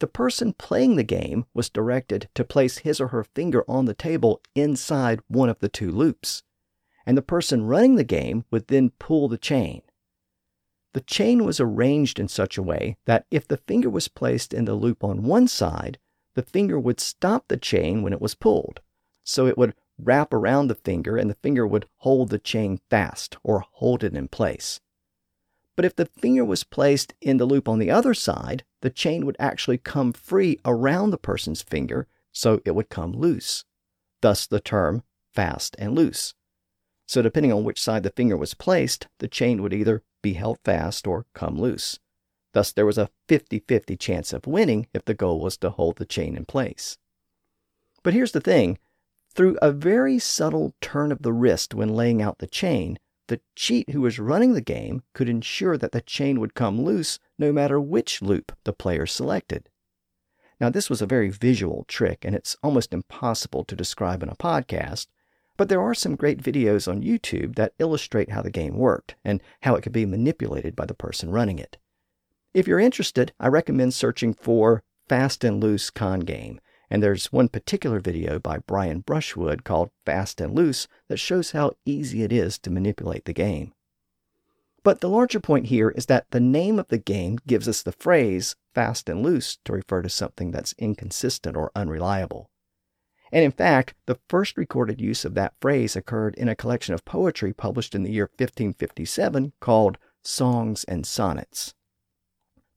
The 0.00 0.06
person 0.06 0.52
playing 0.52 0.96
the 0.96 1.02
game 1.02 1.46
was 1.54 1.70
directed 1.70 2.28
to 2.34 2.44
place 2.44 2.78
his 2.78 3.00
or 3.00 3.08
her 3.08 3.24
finger 3.24 3.64
on 3.66 3.86
the 3.86 3.94
table 3.94 4.42
inside 4.54 5.20
one 5.28 5.48
of 5.48 5.60
the 5.60 5.70
two 5.70 5.90
loops, 5.90 6.42
and 7.06 7.16
the 7.16 7.22
person 7.22 7.64
running 7.64 7.94
the 7.94 8.04
game 8.04 8.44
would 8.50 8.68
then 8.68 8.90
pull 8.98 9.28
the 9.28 9.38
chain. 9.38 9.80
The 10.98 11.04
chain 11.04 11.44
was 11.44 11.60
arranged 11.60 12.18
in 12.18 12.26
such 12.26 12.58
a 12.58 12.62
way 12.62 12.96
that 13.04 13.24
if 13.30 13.46
the 13.46 13.58
finger 13.58 13.88
was 13.88 14.08
placed 14.08 14.52
in 14.52 14.64
the 14.64 14.74
loop 14.74 15.04
on 15.04 15.22
one 15.22 15.46
side, 15.46 15.96
the 16.34 16.42
finger 16.42 16.76
would 16.76 16.98
stop 16.98 17.46
the 17.46 17.56
chain 17.56 18.02
when 18.02 18.12
it 18.12 18.20
was 18.20 18.34
pulled. 18.34 18.80
So 19.22 19.46
it 19.46 19.56
would 19.56 19.76
wrap 19.96 20.34
around 20.34 20.66
the 20.66 20.74
finger 20.74 21.16
and 21.16 21.30
the 21.30 21.36
finger 21.36 21.64
would 21.68 21.86
hold 21.98 22.30
the 22.30 22.38
chain 22.40 22.80
fast 22.90 23.36
or 23.44 23.60
hold 23.60 24.02
it 24.02 24.16
in 24.16 24.26
place. 24.26 24.80
But 25.76 25.84
if 25.84 25.94
the 25.94 26.06
finger 26.06 26.44
was 26.44 26.64
placed 26.64 27.14
in 27.20 27.36
the 27.36 27.46
loop 27.46 27.68
on 27.68 27.78
the 27.78 27.92
other 27.92 28.12
side, 28.12 28.64
the 28.80 28.90
chain 28.90 29.24
would 29.24 29.36
actually 29.38 29.78
come 29.78 30.12
free 30.12 30.58
around 30.64 31.10
the 31.10 31.16
person's 31.16 31.62
finger, 31.62 32.08
so 32.32 32.60
it 32.64 32.74
would 32.74 32.88
come 32.88 33.12
loose. 33.12 33.64
Thus 34.20 34.48
the 34.48 34.58
term 34.58 35.04
fast 35.32 35.76
and 35.78 35.94
loose. 35.94 36.34
So 37.06 37.22
depending 37.22 37.52
on 37.52 37.62
which 37.62 37.80
side 37.80 38.02
the 38.02 38.10
finger 38.10 38.36
was 38.36 38.54
placed, 38.54 39.06
the 39.20 39.28
chain 39.28 39.62
would 39.62 39.72
either 39.72 40.02
be 40.22 40.34
held 40.34 40.58
fast 40.64 41.06
or 41.06 41.26
come 41.34 41.58
loose. 41.58 41.98
Thus, 42.52 42.72
there 42.72 42.86
was 42.86 42.98
a 42.98 43.10
50 43.28 43.60
50 43.60 43.96
chance 43.96 44.32
of 44.32 44.46
winning 44.46 44.86
if 44.94 45.04
the 45.04 45.14
goal 45.14 45.40
was 45.40 45.56
to 45.58 45.70
hold 45.70 45.96
the 45.96 46.06
chain 46.06 46.36
in 46.36 46.44
place. 46.44 46.98
But 48.02 48.14
here's 48.14 48.32
the 48.32 48.40
thing 48.40 48.78
through 49.34 49.58
a 49.60 49.70
very 49.70 50.18
subtle 50.18 50.74
turn 50.80 51.12
of 51.12 51.22
the 51.22 51.32
wrist 51.32 51.74
when 51.74 51.94
laying 51.94 52.20
out 52.20 52.38
the 52.38 52.46
chain, 52.46 52.98
the 53.28 53.40
cheat 53.54 53.90
who 53.90 54.00
was 54.00 54.18
running 54.18 54.54
the 54.54 54.60
game 54.60 55.02
could 55.12 55.28
ensure 55.28 55.76
that 55.76 55.92
the 55.92 56.00
chain 56.00 56.40
would 56.40 56.54
come 56.54 56.82
loose 56.82 57.18
no 57.38 57.52
matter 57.52 57.78
which 57.80 58.22
loop 58.22 58.52
the 58.64 58.72
player 58.72 59.06
selected. 59.06 59.68
Now, 60.60 60.70
this 60.70 60.90
was 60.90 61.00
a 61.00 61.06
very 61.06 61.28
visual 61.28 61.84
trick, 61.86 62.24
and 62.24 62.34
it's 62.34 62.56
almost 62.62 62.92
impossible 62.92 63.64
to 63.64 63.76
describe 63.76 64.22
in 64.22 64.28
a 64.28 64.34
podcast, 64.34 65.06
but 65.58 65.68
there 65.68 65.82
are 65.82 65.92
some 65.92 66.16
great 66.16 66.40
videos 66.40 66.88
on 66.88 67.02
YouTube 67.02 67.56
that 67.56 67.74
illustrate 67.78 68.30
how 68.30 68.40
the 68.40 68.50
game 68.50 68.78
worked 68.78 69.16
and 69.24 69.42
how 69.62 69.74
it 69.74 69.82
could 69.82 69.92
be 69.92 70.06
manipulated 70.06 70.74
by 70.74 70.86
the 70.86 70.94
person 70.94 71.30
running 71.30 71.58
it. 71.58 71.76
If 72.54 72.66
you're 72.66 72.78
interested, 72.78 73.32
I 73.38 73.48
recommend 73.48 73.92
searching 73.92 74.32
for 74.32 74.82
Fast 75.08 75.44
and 75.44 75.62
Loose 75.62 75.90
Con 75.90 76.20
Game. 76.20 76.60
And 76.88 77.02
there's 77.02 77.32
one 77.32 77.48
particular 77.48 78.00
video 78.00 78.38
by 78.38 78.58
Brian 78.58 79.00
Brushwood 79.00 79.64
called 79.64 79.90
Fast 80.06 80.40
and 80.40 80.54
Loose 80.54 80.88
that 81.08 81.18
shows 81.18 81.50
how 81.50 81.72
easy 81.84 82.22
it 82.22 82.32
is 82.32 82.58
to 82.60 82.70
manipulate 82.70 83.26
the 83.26 83.34
game. 83.34 83.74
But 84.84 85.00
the 85.00 85.08
larger 85.10 85.40
point 85.40 85.66
here 85.66 85.90
is 85.90 86.06
that 86.06 86.30
the 86.30 86.40
name 86.40 86.78
of 86.78 86.88
the 86.88 86.98
game 86.98 87.38
gives 87.46 87.68
us 87.68 87.82
the 87.82 87.92
phrase 87.92 88.56
fast 88.74 89.08
and 89.08 89.22
loose 89.22 89.58
to 89.64 89.72
refer 89.72 90.02
to 90.02 90.08
something 90.08 90.50
that's 90.50 90.74
inconsistent 90.78 91.56
or 91.56 91.72
unreliable. 91.74 92.48
And 93.32 93.44
in 93.44 93.52
fact, 93.52 93.94
the 94.06 94.18
first 94.28 94.56
recorded 94.56 95.00
use 95.00 95.24
of 95.24 95.34
that 95.34 95.54
phrase 95.60 95.96
occurred 95.96 96.34
in 96.36 96.48
a 96.48 96.56
collection 96.56 96.94
of 96.94 97.04
poetry 97.04 97.52
published 97.52 97.94
in 97.94 98.02
the 98.02 98.12
year 98.12 98.24
1557 98.24 99.52
called 99.60 99.98
Songs 100.22 100.84
and 100.84 101.06
Sonnets. 101.06 101.74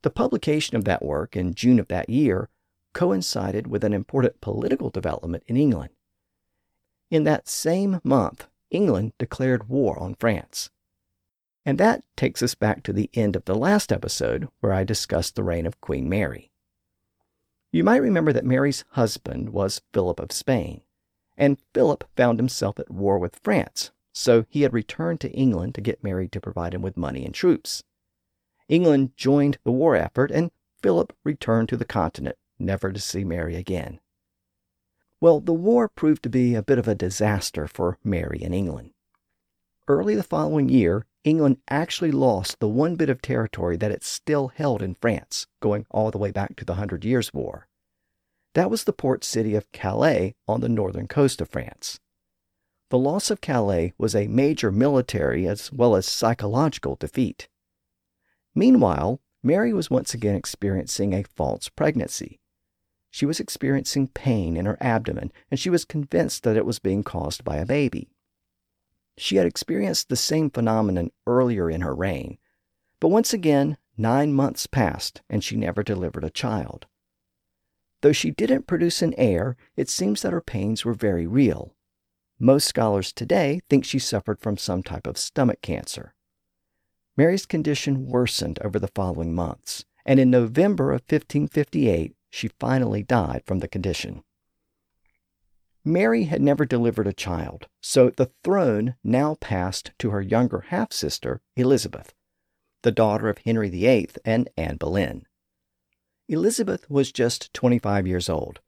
The 0.01 0.09
publication 0.09 0.75
of 0.75 0.85
that 0.85 1.03
work 1.03 1.35
in 1.35 1.53
June 1.53 1.79
of 1.79 1.87
that 1.87 2.09
year 2.09 2.49
coincided 2.93 3.67
with 3.67 3.83
an 3.83 3.93
important 3.93 4.41
political 4.41 4.89
development 4.89 5.43
in 5.47 5.55
England. 5.55 5.91
In 7.09 7.23
that 7.23 7.47
same 7.47 7.99
month, 8.03 8.47
England 8.69 9.13
declared 9.17 9.69
war 9.69 9.97
on 9.99 10.15
France. 10.15 10.69
And 11.65 11.77
that 11.77 12.03
takes 12.15 12.41
us 12.41 12.55
back 12.55 12.83
to 12.83 12.93
the 12.93 13.09
end 13.13 13.35
of 13.35 13.45
the 13.45 13.55
last 13.55 13.91
episode 13.91 14.47
where 14.61 14.73
I 14.73 14.83
discussed 14.83 15.35
the 15.35 15.43
reign 15.43 15.65
of 15.65 15.79
Queen 15.81 16.09
Mary. 16.09 16.50
You 17.71 17.85
might 17.85 18.01
remember 18.01 18.33
that 18.33 18.45
Mary's 18.45 18.83
husband 18.91 19.51
was 19.51 19.81
Philip 19.93 20.19
of 20.19 20.33
Spain, 20.33 20.81
and 21.37 21.57
Philip 21.73 22.03
found 22.17 22.37
himself 22.37 22.79
at 22.79 22.91
war 22.91 23.17
with 23.17 23.39
France, 23.41 23.91
so 24.11 24.45
he 24.49 24.63
had 24.63 24.73
returned 24.73 25.21
to 25.21 25.31
England 25.31 25.75
to 25.75 25.81
get 25.81 26.03
Mary 26.03 26.27
to 26.29 26.41
provide 26.41 26.73
him 26.73 26.81
with 26.81 26.97
money 26.97 27.25
and 27.25 27.33
troops. 27.33 27.83
England 28.67 29.15
joined 29.15 29.57
the 29.63 29.71
war 29.71 29.95
effort, 29.95 30.31
and 30.31 30.51
Philip 30.81 31.15
returned 31.23 31.69
to 31.69 31.77
the 31.77 31.85
continent, 31.85 32.37
never 32.59 32.91
to 32.91 32.99
see 32.99 33.23
Mary 33.23 33.55
again. 33.55 34.01
Well, 35.21 35.39
the 35.39 35.53
war 35.53 35.87
proved 35.87 36.23
to 36.23 36.29
be 36.29 36.55
a 36.55 36.63
bit 36.63 36.77
of 36.79 36.87
a 36.87 36.95
disaster 36.95 37.67
for 37.67 37.99
Mary 38.03 38.41
and 38.43 38.53
England. 38.53 38.91
Early 39.91 40.15
the 40.15 40.23
following 40.23 40.69
year, 40.69 41.05
England 41.25 41.57
actually 41.69 42.11
lost 42.11 42.61
the 42.61 42.69
one 42.69 42.95
bit 42.95 43.09
of 43.09 43.21
territory 43.21 43.75
that 43.75 43.91
it 43.91 44.05
still 44.05 44.47
held 44.47 44.81
in 44.81 44.95
France, 44.95 45.47
going 45.59 45.85
all 45.91 46.11
the 46.11 46.17
way 46.17 46.31
back 46.31 46.55
to 46.55 46.63
the 46.63 46.75
Hundred 46.75 47.03
Years' 47.03 47.33
War. 47.33 47.67
That 48.53 48.69
was 48.69 48.85
the 48.85 48.93
port 48.93 49.25
city 49.25 49.53
of 49.53 49.69
Calais 49.73 50.33
on 50.47 50.61
the 50.61 50.69
northern 50.69 51.09
coast 51.09 51.41
of 51.41 51.49
France. 51.49 51.99
The 52.89 52.97
loss 52.97 53.29
of 53.29 53.41
Calais 53.41 53.91
was 53.97 54.15
a 54.15 54.27
major 54.27 54.71
military 54.71 55.45
as 55.45 55.73
well 55.73 55.97
as 55.97 56.05
psychological 56.05 56.95
defeat. 56.95 57.49
Meanwhile, 58.55 59.19
Mary 59.43 59.73
was 59.73 59.91
once 59.91 60.13
again 60.13 60.35
experiencing 60.35 61.13
a 61.13 61.25
false 61.35 61.67
pregnancy. 61.67 62.39
She 63.09 63.25
was 63.25 63.41
experiencing 63.41 64.07
pain 64.07 64.55
in 64.55 64.65
her 64.65 64.77
abdomen, 64.79 65.33
and 65.51 65.59
she 65.59 65.69
was 65.69 65.83
convinced 65.83 66.43
that 66.43 66.55
it 66.55 66.65
was 66.65 66.79
being 66.79 67.03
caused 67.03 67.43
by 67.43 67.57
a 67.57 67.65
baby. 67.65 68.07
She 69.17 69.35
had 69.35 69.45
experienced 69.45 70.09
the 70.09 70.15
same 70.15 70.49
phenomenon 70.49 71.11
earlier 71.27 71.69
in 71.69 71.81
her 71.81 71.93
reign, 71.93 72.37
but 72.99 73.09
once 73.09 73.33
again, 73.33 73.77
nine 73.97 74.33
months 74.33 74.67
passed 74.67 75.21
and 75.29 75.43
she 75.43 75.55
never 75.55 75.83
delivered 75.83 76.23
a 76.23 76.29
child. 76.29 76.87
Though 78.01 78.11
she 78.11 78.31
didn't 78.31 78.67
produce 78.67 79.01
an 79.01 79.13
heir, 79.17 79.57
it 79.75 79.89
seems 79.89 80.21
that 80.21 80.33
her 80.33 80.41
pains 80.41 80.83
were 80.83 80.93
very 80.93 81.27
real. 81.27 81.75
Most 82.39 82.67
scholars 82.67 83.13
today 83.13 83.61
think 83.69 83.85
she 83.85 83.99
suffered 83.99 84.39
from 84.39 84.57
some 84.57 84.81
type 84.81 85.05
of 85.05 85.17
stomach 85.17 85.61
cancer. 85.61 86.15
Mary's 87.15 87.45
condition 87.45 88.07
worsened 88.07 88.57
over 88.63 88.79
the 88.79 88.87
following 88.95 89.35
months, 89.35 89.85
and 90.05 90.19
in 90.19 90.31
November 90.31 90.91
of 90.91 91.01
1558, 91.01 92.15
she 92.31 92.49
finally 92.59 93.03
died 93.03 93.43
from 93.45 93.59
the 93.59 93.67
condition. 93.67 94.23
Mary 95.83 96.25
had 96.25 96.41
never 96.41 96.63
delivered 96.63 97.07
a 97.07 97.13
child, 97.13 97.67
so 97.81 98.11
the 98.11 98.31
throne 98.43 98.95
now 99.03 99.35
passed 99.41 99.91
to 99.97 100.11
her 100.11 100.21
younger 100.21 100.61
half 100.67 100.93
sister, 100.93 101.41
Elizabeth, 101.55 102.13
the 102.83 102.91
daughter 102.91 103.29
of 103.29 103.39
Henry 103.39 103.69
VIII 103.69 104.09
and 104.23 104.47
Anne 104.55 104.77
Boleyn. 104.77 105.25
Elizabeth 106.27 106.89
was 106.89 107.11
just 107.11 107.51
25 107.53 108.05
years 108.05 108.29
old. 108.29 108.59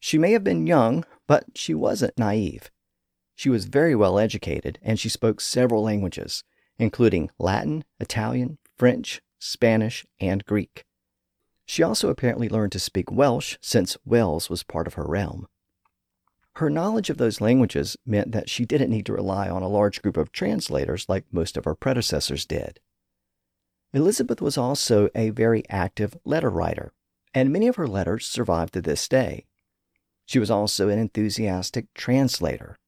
She 0.00 0.16
may 0.18 0.32
have 0.32 0.42
been 0.42 0.66
young, 0.66 1.04
but 1.26 1.44
she 1.54 1.74
wasn't 1.74 2.18
naive. 2.18 2.70
She 3.34 3.50
was 3.50 3.66
very 3.66 3.94
well 3.94 4.18
educated 4.18 4.78
and 4.82 4.98
she 4.98 5.08
spoke 5.08 5.40
several 5.40 5.82
languages, 5.82 6.44
including 6.78 7.30
Latin, 7.38 7.84
Italian, 8.00 8.58
French, 8.76 9.20
Spanish, 9.38 10.04
and 10.18 10.44
Greek. 10.44 10.84
She 11.66 11.82
also 11.82 12.08
apparently 12.08 12.48
learned 12.48 12.72
to 12.72 12.78
speak 12.78 13.12
Welsh 13.12 13.58
since 13.60 13.96
Wales 14.04 14.50
was 14.50 14.62
part 14.62 14.86
of 14.86 14.94
her 14.94 15.04
realm. 15.06 15.46
Her 16.56 16.68
knowledge 16.68 17.08
of 17.08 17.16
those 17.16 17.40
languages 17.40 17.96
meant 18.04 18.32
that 18.32 18.50
she 18.50 18.66
didn't 18.66 18.90
need 18.90 19.06
to 19.06 19.14
rely 19.14 19.48
on 19.48 19.62
a 19.62 19.68
large 19.68 20.02
group 20.02 20.16
of 20.16 20.32
translators 20.32 21.08
like 21.08 21.24
most 21.32 21.56
of 21.56 21.64
her 21.64 21.74
predecessors 21.74 22.44
did. 22.44 22.78
Elizabeth 23.94 24.40
was 24.40 24.58
also 24.58 25.08
a 25.14 25.30
very 25.30 25.62
active 25.68 26.16
letter 26.24 26.50
writer, 26.50 26.92
and 27.34 27.52
many 27.52 27.68
of 27.68 27.76
her 27.76 27.86
letters 27.86 28.26
survive 28.26 28.70
to 28.70 28.82
this 28.82 29.08
day. 29.08 29.46
She 30.26 30.38
was 30.38 30.50
also 30.50 30.88
an 30.88 30.98
enthusiastic 30.98 31.92
translator. 31.94 32.78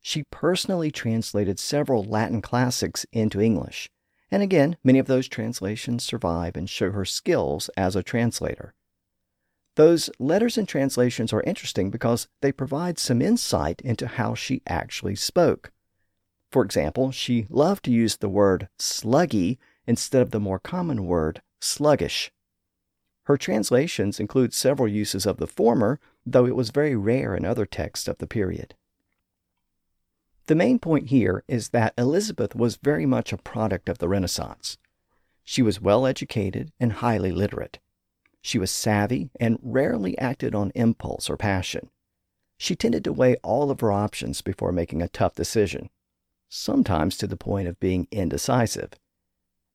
She 0.00 0.24
personally 0.30 0.90
translated 0.90 1.58
several 1.58 2.04
Latin 2.04 2.42
classics 2.42 3.06
into 3.12 3.40
English, 3.40 3.88
and 4.30 4.42
again, 4.42 4.76
many 4.84 4.98
of 4.98 5.06
those 5.06 5.28
translations 5.28 6.04
survive 6.04 6.56
and 6.56 6.68
show 6.68 6.90
her 6.90 7.04
skills 7.04 7.70
as 7.76 7.96
a 7.96 8.02
translator. 8.02 8.74
Those 9.76 10.08
letters 10.18 10.56
and 10.56 10.68
translations 10.68 11.32
are 11.32 11.42
interesting 11.42 11.90
because 11.90 12.28
they 12.40 12.52
provide 12.52 12.98
some 12.98 13.20
insight 13.20 13.80
into 13.80 14.06
how 14.06 14.34
she 14.34 14.62
actually 14.66 15.16
spoke. 15.16 15.72
For 16.50 16.64
example, 16.64 17.10
she 17.10 17.46
loved 17.50 17.84
to 17.86 17.90
use 17.90 18.16
the 18.16 18.28
word 18.28 18.68
sluggy 18.78 19.58
instead 19.86 20.22
of 20.22 20.30
the 20.30 20.38
more 20.38 20.60
common 20.60 21.06
word 21.06 21.42
sluggish. 21.60 22.30
Her 23.24 23.36
translations 23.36 24.20
include 24.20 24.54
several 24.54 24.86
uses 24.86 25.26
of 25.26 25.38
the 25.38 25.46
former, 25.46 25.98
though 26.24 26.46
it 26.46 26.54
was 26.54 26.70
very 26.70 26.94
rare 26.94 27.34
in 27.34 27.44
other 27.44 27.66
texts 27.66 28.06
of 28.06 28.18
the 28.18 28.26
period. 28.26 28.74
The 30.46 30.54
main 30.54 30.78
point 30.78 31.08
here 31.08 31.42
is 31.48 31.70
that 31.70 31.94
Elizabeth 31.96 32.54
was 32.54 32.76
very 32.76 33.06
much 33.06 33.32
a 33.32 33.38
product 33.38 33.88
of 33.88 33.98
the 33.98 34.08
Renaissance. 34.08 34.76
She 35.42 35.62
was 35.62 35.80
well 35.80 36.06
educated 36.06 36.70
and 36.78 36.92
highly 36.92 37.32
literate. 37.32 37.78
She 38.44 38.58
was 38.58 38.70
savvy 38.70 39.30
and 39.40 39.58
rarely 39.62 40.18
acted 40.18 40.54
on 40.54 40.70
impulse 40.74 41.30
or 41.30 41.36
passion. 41.38 41.88
She 42.58 42.76
tended 42.76 43.02
to 43.04 43.12
weigh 43.12 43.36
all 43.36 43.70
of 43.70 43.80
her 43.80 43.90
options 43.90 44.42
before 44.42 44.70
making 44.70 45.00
a 45.00 45.08
tough 45.08 45.34
decision, 45.34 45.88
sometimes 46.50 47.16
to 47.16 47.26
the 47.26 47.38
point 47.38 47.68
of 47.68 47.80
being 47.80 48.06
indecisive. 48.10 48.90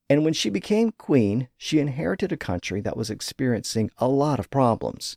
And 0.08 0.24
when 0.24 0.34
she 0.34 0.50
became 0.50 0.92
queen, 0.92 1.48
she 1.56 1.80
inherited 1.80 2.30
a 2.30 2.36
country 2.36 2.80
that 2.82 2.96
was 2.96 3.10
experiencing 3.10 3.90
a 3.98 4.06
lot 4.06 4.38
of 4.38 4.50
problems. 4.50 5.16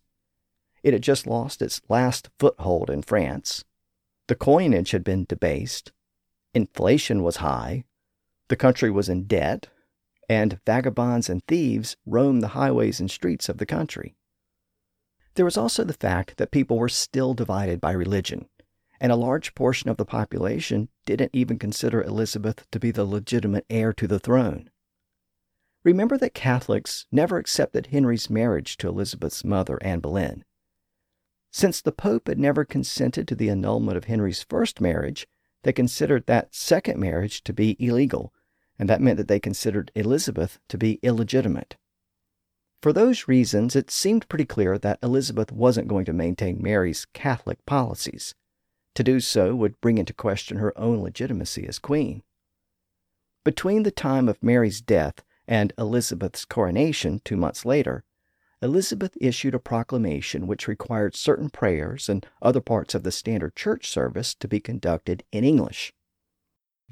It 0.82 0.94
had 0.94 1.04
just 1.04 1.28
lost 1.28 1.62
its 1.62 1.80
last 1.88 2.32
foothold 2.40 2.90
in 2.90 3.04
France. 3.04 3.64
The 4.30 4.36
coinage 4.36 4.92
had 4.92 5.04
been 5.04 5.26
debased. 5.30 5.92
Inflation 6.56 7.22
was 7.22 7.36
high. 7.36 7.84
The 8.48 8.56
country 8.56 8.90
was 8.90 9.10
in 9.10 9.26
debt 9.26 9.68
and 10.34 10.60
vagabonds 10.66 11.30
and 11.30 11.46
thieves 11.48 11.96
roamed 12.08 12.42
the 12.42 12.50
highways 12.50 13.00
and 13.00 13.12
streets 13.12 13.50
of 13.50 13.60
the 13.60 13.68
country. 13.68 14.16
There 15.36 15.46
was 15.46 15.58
also 15.58 15.84
the 15.84 15.94
fact 15.94 16.38
that 16.38 16.50
people 16.50 16.80
were 16.80 16.90
still 16.90 17.36
divided 17.36 17.80
by 17.80 17.92
religion, 17.92 18.50
and 19.00 19.12
a 19.12 19.16
large 19.16 19.54
portion 19.54 19.92
of 19.92 19.98
the 19.98 20.06
population 20.06 20.90
didn't 21.06 21.30
even 21.34 21.60
consider 21.60 22.02
Elizabeth 22.02 22.66
to 22.72 22.80
be 22.80 22.90
the 22.90 23.06
legitimate 23.06 23.66
heir 23.70 23.94
to 23.94 24.08
the 24.08 24.20
throne. 24.20 24.72
Remember 25.84 26.18
that 26.18 26.34
Catholics 26.34 27.06
never 27.12 27.38
accepted 27.38 27.88
Henry's 27.88 28.30
marriage 28.30 28.76
to 28.78 28.88
Elizabeth's 28.88 29.44
mother, 29.44 29.78
Anne 29.82 30.00
Boleyn. 30.00 30.44
Since 31.52 31.82
the 31.82 31.92
Pope 31.92 32.28
had 32.28 32.40
never 32.40 32.66
consented 32.66 33.28
to 33.28 33.36
the 33.36 33.50
annulment 33.50 33.98
of 33.98 34.06
Henry's 34.06 34.42
first 34.42 34.82
marriage, 34.82 35.28
they 35.62 35.74
considered 35.74 36.26
that 36.26 36.56
second 36.56 37.00
marriage 37.00 37.44
to 37.44 37.54
be 37.54 37.78
illegal 37.80 38.34
and 38.78 38.90
that 38.90 39.02
meant 39.02 39.18
that 39.18 39.28
they 39.28 39.40
considered 39.40 39.92
Elizabeth 39.96 40.60
to 40.70 40.78
be 40.78 41.00
illegitimate. 41.04 41.76
For 42.82 42.92
those 42.92 43.28
reasons, 43.28 43.76
it 43.76 43.90
seemed 43.90 44.28
pretty 44.28 44.46
clear 44.46 44.78
that 44.78 45.00
Elizabeth 45.02 45.52
wasn't 45.52 45.88
going 45.88 46.06
to 46.06 46.14
maintain 46.14 46.62
Mary's 46.62 47.06
Catholic 47.14 47.66
policies. 47.66 48.36
To 48.96 49.04
do 49.04 49.20
so 49.20 49.56
would 49.56 49.80
bring 49.80 49.98
into 49.98 50.14
question 50.14 50.58
her 50.58 50.78
own 50.78 51.02
legitimacy 51.02 51.66
as 51.68 51.80
queen. 51.80 52.24
Between 53.44 53.84
the 53.84 53.92
time 53.92 54.28
of 54.30 54.44
Mary's 54.44 54.82
death 54.82 55.24
and 55.48 55.74
Elizabeth's 55.78 56.46
coronation 56.46 57.22
two 57.24 57.38
months 57.38 57.66
later, 57.66 58.04
Elizabeth 58.62 59.18
issued 59.20 59.56
a 59.56 59.60
proclamation 59.60 60.48
which 60.48 60.68
required 60.68 61.16
certain 61.16 61.50
prayers 61.50 62.08
and 62.08 62.26
other 62.42 62.62
parts 62.62 62.96
of 62.96 63.04
the 63.04 63.12
standard 63.12 63.56
church 63.56 63.90
service 63.90 64.34
to 64.36 64.48
be 64.48 64.60
conducted 64.62 65.24
in 65.32 65.44
English. 65.44 65.94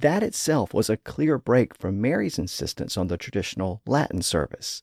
That 0.01 0.23
itself 0.23 0.73
was 0.73 0.89
a 0.89 0.97
clear 0.97 1.37
break 1.37 1.75
from 1.77 2.01
Mary's 2.01 2.39
insistence 2.39 2.97
on 2.97 3.05
the 3.05 3.17
traditional 3.17 3.83
Latin 3.85 4.23
service. 4.23 4.81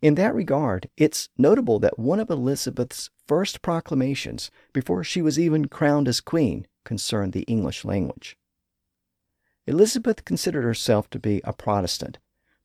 In 0.00 0.14
that 0.14 0.32
regard, 0.32 0.88
it's 0.96 1.28
notable 1.36 1.80
that 1.80 1.98
one 1.98 2.20
of 2.20 2.30
Elizabeth's 2.30 3.10
first 3.26 3.62
proclamations, 3.62 4.48
before 4.72 5.02
she 5.02 5.22
was 5.22 5.40
even 5.40 5.66
crowned 5.66 6.06
as 6.06 6.20
queen, 6.20 6.68
concerned 6.84 7.32
the 7.32 7.42
English 7.42 7.84
language. 7.84 8.36
Elizabeth 9.66 10.24
considered 10.24 10.62
herself 10.62 11.10
to 11.10 11.18
be 11.18 11.40
a 11.42 11.52
Protestant, 11.52 12.18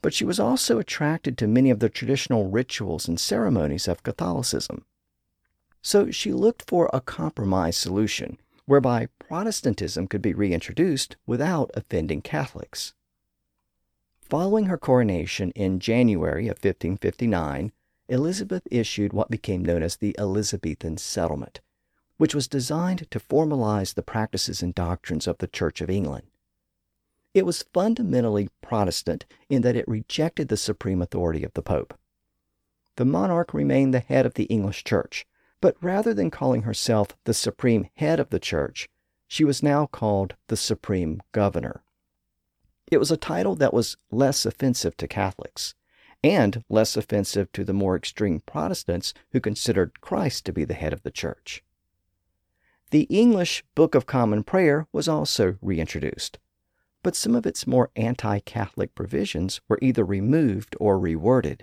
but 0.04 0.14
she 0.14 0.26
was 0.26 0.40
also 0.40 0.78
attracted 0.78 1.40
to 1.40 1.48
many 1.48 1.72
of 1.72 1.80
the 1.80 1.90
traditional 1.90 2.52
rituals 2.52 3.08
and 3.08 3.20
ceremonies 3.20 3.88
of 3.88 4.04
Catholicism. 4.04 4.86
So 5.82 6.12
she 6.12 6.34
looked 6.34 6.68
for 6.68 6.88
a 6.94 7.02
compromise 7.02 7.78
solution 7.78 8.38
whereby 8.68 9.08
Protestantism 9.18 10.08
could 10.08 10.22
be 10.22 10.34
reintroduced 10.34 11.16
without 11.26 11.72
offending 11.74 12.22
Catholics. 12.22 12.94
Following 14.20 14.66
her 14.66 14.78
coronation 14.78 15.52
in 15.52 15.80
January 15.80 16.48
of 16.48 16.58
1559, 16.58 17.72
Elizabeth 18.10 18.68
issued 18.70 19.14
what 19.14 19.32
became 19.32 19.64
known 19.64 19.82
as 19.82 19.96
the 19.96 20.14
Elizabethan 20.20 20.98
Settlement, 20.98 21.62
which 22.18 22.36
was 22.36 22.48
designed 22.48 23.10
to 23.10 23.20
formalize 23.20 23.94
the 23.94 24.04
practices 24.04 24.62
and 24.62 24.76
doctrines 24.76 25.28
of 25.28 25.38
the 25.38 25.48
Church 25.48 25.80
of 25.80 25.90
England. 25.90 26.28
It 27.34 27.46
was 27.46 27.66
fundamentally 27.74 28.50
Protestant 28.62 29.26
in 29.50 29.62
that 29.62 29.78
it 29.78 29.88
rejected 29.88 30.50
the 30.50 30.58
supreme 30.58 31.02
authority 31.02 31.44
of 31.44 31.54
the 31.54 31.62
Pope. 31.62 31.98
The 32.98 33.06
monarch 33.06 33.54
remained 33.54 33.94
the 33.94 34.00
head 34.00 34.26
of 34.26 34.34
the 34.34 34.46
English 34.46 34.84
Church, 34.84 35.26
but 35.62 35.76
rather 35.82 36.14
than 36.14 36.32
calling 36.32 36.64
herself 36.64 37.18
the 37.24 37.34
supreme 37.34 37.88
head 37.96 38.20
of 38.20 38.30
the 38.30 38.40
church, 38.40 38.88
she 39.28 39.44
was 39.44 39.64
now 39.64 39.86
called 39.86 40.36
the 40.48 40.58
supreme 40.58 41.22
governor. 41.32 41.84
It 42.90 43.00
was 43.00 43.12
a 43.12 43.18
title 43.18 43.56
that 43.56 43.74
was 43.74 43.98
less 44.12 44.46
offensive 44.46 44.96
to 44.98 45.08
Catholics 45.08 45.76
and 46.24 46.64
less 46.70 46.98
offensive 46.98 47.52
to 47.52 47.64
the 47.64 47.74
more 47.74 47.96
extreme 47.96 48.40
Protestants 48.42 49.14
who 49.32 49.40
considered 49.40 50.02
Christ 50.02 50.46
to 50.46 50.54
be 50.54 50.64
the 50.64 50.74
head 50.74 50.94
of 50.94 51.04
the 51.04 51.12
church. 51.12 51.64
The 52.92 53.04
English 53.04 53.64
Book 53.76 53.96
of 53.96 54.06
Common 54.06 54.44
Prayer 54.44 54.88
was 54.94 55.08
also 55.08 55.58
reintroduced, 55.62 56.40
but 57.04 57.16
some 57.16 57.36
of 57.36 57.46
its 57.46 57.68
more 57.68 57.92
anti 57.96 58.40
Catholic 58.40 58.96
provisions 58.96 59.60
were 59.68 59.80
either 59.82 60.06
removed 60.06 60.76
or 60.80 60.98
reworded. 60.98 61.62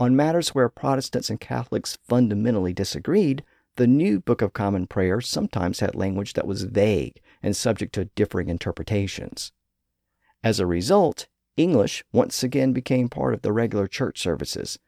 On 0.00 0.16
matters 0.16 0.54
where 0.54 0.70
Protestants 0.70 1.28
and 1.28 1.38
Catholics 1.38 1.98
fundamentally 2.08 2.72
disagreed, 2.72 3.44
the 3.76 3.86
new 3.86 4.18
Book 4.18 4.40
of 4.40 4.54
Common 4.54 4.86
Prayer 4.86 5.20
sometimes 5.20 5.80
had 5.80 5.94
language 5.94 6.32
that 6.32 6.46
was 6.46 6.62
vague 6.62 7.20
and 7.42 7.54
subject 7.54 7.94
to 7.96 8.06
differing 8.06 8.48
interpretations. 8.48 9.52
As 10.42 10.58
a 10.58 10.64
result, 10.64 11.28
English 11.58 12.02
once 12.14 12.42
again 12.42 12.72
became 12.72 13.10
part 13.10 13.34
of 13.34 13.42
the 13.42 13.52
regular 13.52 13.86
church 13.86 14.18
services. 14.18 14.78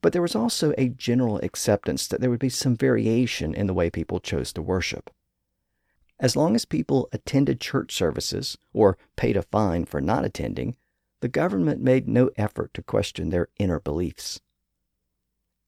But 0.00 0.12
there 0.12 0.20
was 0.20 0.34
also 0.34 0.74
a 0.76 0.88
general 0.88 1.38
acceptance 1.38 2.08
that 2.08 2.20
there 2.20 2.28
would 2.28 2.40
be 2.40 2.48
some 2.48 2.74
variation 2.74 3.54
in 3.54 3.68
the 3.68 3.74
way 3.74 3.90
people 3.90 4.18
chose 4.18 4.52
to 4.54 4.62
worship. 4.62 5.08
As 6.18 6.34
long 6.34 6.56
as 6.56 6.64
people 6.64 7.08
attended 7.12 7.60
church 7.60 7.94
services 7.94 8.58
or 8.72 8.98
paid 9.14 9.36
a 9.36 9.42
fine 9.42 9.84
for 9.84 10.00
not 10.00 10.24
attending, 10.24 10.74
the 11.22 11.28
government 11.28 11.80
made 11.80 12.08
no 12.08 12.30
effort 12.36 12.74
to 12.74 12.82
question 12.82 13.30
their 13.30 13.46
inner 13.56 13.78
beliefs. 13.78 14.40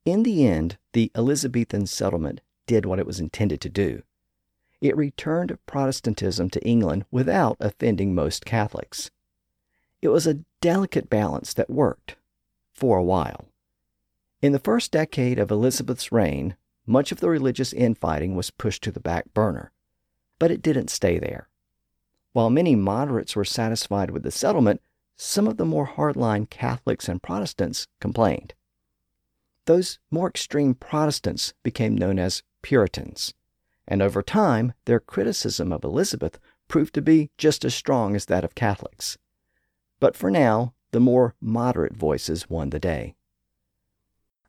In 0.05 0.25
the 0.25 0.45
end, 0.45 0.79
the 0.95 1.13
Elizabethan 1.15 1.87
settlement 1.87 2.41
did 2.67 2.85
what 2.85 2.99
it 2.99 3.07
was 3.07 3.21
intended 3.21 3.61
to 3.61 3.69
do. 3.69 4.03
It 4.81 4.97
returned 4.97 5.57
Protestantism 5.65 6.51
to 6.51 6.67
England 6.67 7.05
without 7.13 7.57
offending 7.61 8.17
most 8.17 8.45
Catholics. 8.45 9.13
It 10.03 10.09
was 10.09 10.27
a 10.27 10.41
delicate 10.61 11.09
balance 11.09 11.55
that 11.55 11.71
worked 11.71 12.17
for 12.73 12.99
a 12.99 13.05
while. 13.05 13.47
In 14.43 14.51
the 14.51 14.59
first 14.59 14.91
decade 14.91 15.39
of 15.39 15.53
Elizabeth's 15.53 16.11
reign, 16.11 16.57
much 16.85 17.13
of 17.13 17.21
the 17.21 17.31
religious 17.31 17.73
infighting 17.73 18.35
was 18.35 18.51
pushed 18.51 18.83
to 18.83 18.91
the 18.91 18.99
back 18.99 19.33
burner, 19.33 19.71
but 20.41 20.51
it 20.51 20.63
didn't 20.63 20.91
stay 20.91 21.21
there. 21.21 21.49
While 22.33 22.51
many 22.51 22.75
moderates 22.75 23.37
were 23.37 23.45
satisfied 23.45 24.11
with 24.11 24.25
the 24.25 24.33
settlement, 24.33 24.81
some 25.17 25.47
of 25.47 25.57
the 25.57 25.65
more 25.65 25.87
hardline 25.87 26.49
Catholics 26.49 27.09
and 27.09 27.23
Protestants 27.23 27.87
complained. 28.01 28.55
Those 29.67 29.99
more 30.11 30.29
extreme 30.29 30.75
Protestants 30.75 31.55
became 31.63 31.97
known 31.97 32.19
as 32.19 32.43
Puritans, 32.63 33.35
and 33.87 34.03
over 34.03 34.23
time 34.23 34.73
their 34.85 35.01
criticism 35.01 35.73
of 35.73 35.85
Elizabeth 35.85 36.39
proved 36.69 36.95
to 36.95 37.03
be 37.03 37.31
just 37.39 37.65
as 37.65 37.75
strong 37.75 38.15
as 38.17 38.27
that 38.27 38.45
of 38.45 38.55
Catholics. 38.55 39.19
But 40.01 40.17
for 40.17 40.31
now, 40.31 40.75
the 40.91 41.01
more 41.01 41.35
moderate 41.41 41.95
voices 41.97 42.49
won 42.49 42.71
the 42.71 42.79
day. 42.79 43.17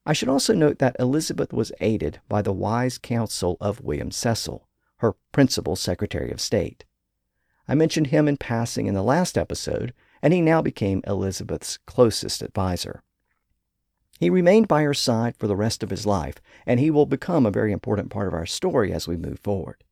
I 0.06 0.14
should 0.14 0.30
also 0.30 0.54
note 0.54 0.80
that 0.80 0.96
Elizabeth 1.00 1.52
was 1.52 1.72
aided 1.80 2.20
by 2.30 2.42
the 2.42 2.54
wise 2.54 2.98
counsel 2.98 3.58
of 3.60 3.82
William 3.82 4.12
Cecil, 4.12 4.68
her 4.98 5.16
principal 5.32 5.76
Secretary 5.76 6.32
of 6.32 6.40
State. 6.40 6.86
I 7.68 7.74
mentioned 7.74 8.08
him 8.08 8.28
in 8.28 8.38
passing 8.38 8.86
in 8.86 8.94
the 8.94 9.02
last 9.02 9.38
episode, 9.38 9.94
and 10.26 10.34
he 10.34 10.42
now 10.42 10.60
became 10.60 11.04
Elizabeth's 11.06 11.78
closest 11.86 12.42
adviser. 12.42 13.04
He 14.20 14.32
remained 14.32 14.68
by 14.68 14.82
her 14.82 14.96
side 14.96 15.38
for 15.38 15.46
the 15.46 15.56
rest 15.56 15.84
of 15.84 15.92
his 15.92 16.08
life, 16.08 16.42
and 16.66 16.80
he 16.80 16.90
will 16.90 17.06
become 17.06 17.46
a 17.46 17.52
very 17.52 17.72
important 17.72 18.10
part 18.10 18.28
of 18.28 18.34
our 18.34 18.48
story 18.48 18.92
as 18.92 19.08
we 19.08 19.18
move 19.18 19.38
forward. 19.38 19.84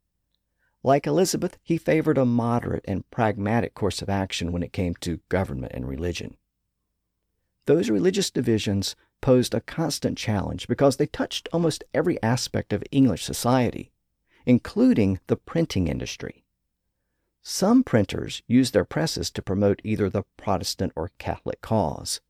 Like 0.81 1.05
Elizabeth, 1.05 1.59
he 1.61 1.77
favored 1.77 2.17
a 2.17 2.25
moderate 2.25 2.83
and 2.87 3.07
pragmatic 3.11 3.75
course 3.75 4.01
of 4.01 4.09
action 4.09 4.51
when 4.51 4.63
it 4.63 4.73
came 4.73 4.95
to 5.01 5.19
government 5.29 5.73
and 5.75 5.87
religion. 5.87 6.35
Those 7.67 7.91
religious 7.91 8.31
divisions 8.31 8.95
posed 9.21 9.53
a 9.53 9.61
constant 9.61 10.17
challenge 10.17 10.67
because 10.67 10.97
they 10.97 11.05
touched 11.05 11.47
almost 11.53 11.83
every 11.93 12.19
aspect 12.23 12.73
of 12.73 12.83
English 12.91 13.23
society, 13.23 13.91
including 14.47 15.19
the 15.27 15.37
printing 15.37 15.87
industry. 15.87 16.42
Some 17.45 17.83
printers 17.83 18.41
used 18.47 18.73
their 18.73 18.85
presses 18.85 19.29
to 19.31 19.41
promote 19.41 19.81
either 19.83 20.09
the 20.09 20.23
Protestant 20.37 20.93
or 20.95 21.11
Catholic 21.17 21.59
cause. 21.59 22.21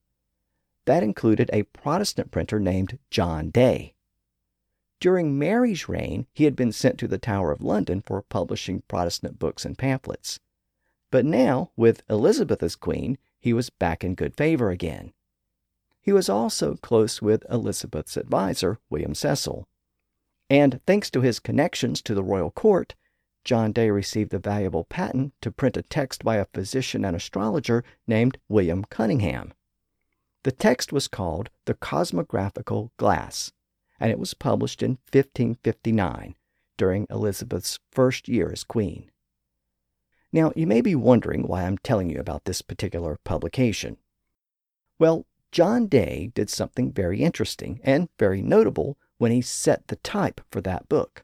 That 0.86 1.04
included 1.04 1.52
a 1.54 1.64
Protestant 1.64 2.32
printer 2.32 2.60
named 2.60 2.98
John 3.12 3.52
Day. 3.52 3.94
During 5.00 5.38
Mary's 5.38 5.88
reign, 5.88 6.26
he 6.34 6.46
had 6.46 6.56
been 6.56 6.72
sent 6.72 6.98
to 6.98 7.08
the 7.08 7.20
Tower 7.20 7.52
of 7.52 7.62
London 7.62 8.02
for 8.02 8.24
publishing 8.24 8.82
Protestant 8.88 9.38
books 9.38 9.66
and 9.66 9.78
pamphlets. 9.78 10.40
But 11.12 11.26
now, 11.26 11.70
with 11.76 12.02
Elizabeth 12.10 12.64
as 12.64 12.76
queen, 12.76 13.20
he 13.40 13.54
was 13.54 13.70
back 13.70 14.04
in 14.04 14.16
good 14.16 14.36
favor 14.36 14.72
again. 14.72 15.14
He 16.02 16.12
was 16.12 16.28
also 16.28 16.76
close 16.76 17.22
with 17.22 17.46
Elizabeth's 17.52 18.18
adviser, 18.18 18.80
William 18.90 19.14
Cecil. 19.14 19.68
And 20.50 20.82
thanks 20.88 21.12
to 21.12 21.22
his 21.22 21.40
connections 21.40 22.02
to 22.02 22.16
the 22.16 22.24
royal 22.24 22.50
court, 22.50 22.96
John 23.44 23.72
Day 23.74 23.90
received 23.90 24.34
a 24.34 24.40
valuable 24.40 24.86
patent 24.86 25.34
to 25.42 25.52
print 25.52 25.76
a 25.76 25.82
text 25.82 26.24
by 26.24 26.38
a 26.38 26.46
physician 26.46 27.04
and 27.04 27.16
astrologer 27.16 27.84
named 28.08 28.38
William 28.48 28.86
Cunningham. 28.86 29.54
The 30.44 30.52
text 30.52 30.94
was 30.94 31.08
called 31.08 31.50
The 31.66 31.74
Cosmographical 31.74 32.92
Glass, 32.98 33.52
and 34.00 34.12
it 34.12 34.20
was 34.20 34.34
published 34.34 34.82
in 34.82 34.98
1559 35.12 36.36
during 36.78 37.08
Elizabeth's 37.10 37.80
first 37.92 38.28
year 38.28 38.52
as 38.52 38.64
queen. 38.64 39.12
Now, 40.32 40.52
you 40.56 40.66
may 40.66 40.82
be 40.82 40.96
wondering 40.96 41.44
why 41.44 41.64
I'm 41.64 41.78
telling 41.78 42.10
you 42.10 42.20
about 42.20 42.46
this 42.46 42.62
particular 42.62 43.20
publication. 43.24 43.98
Well, 44.98 45.26
John 45.52 45.88
Day 45.88 46.32
did 46.34 46.50
something 46.50 46.92
very 46.92 47.22
interesting 47.22 47.80
and 47.84 48.10
very 48.18 48.42
notable 48.42 48.98
when 49.18 49.32
he 49.32 49.42
set 49.42 49.88
the 49.88 49.98
type 49.98 50.42
for 50.50 50.62
that 50.62 50.90
book. 50.90 51.24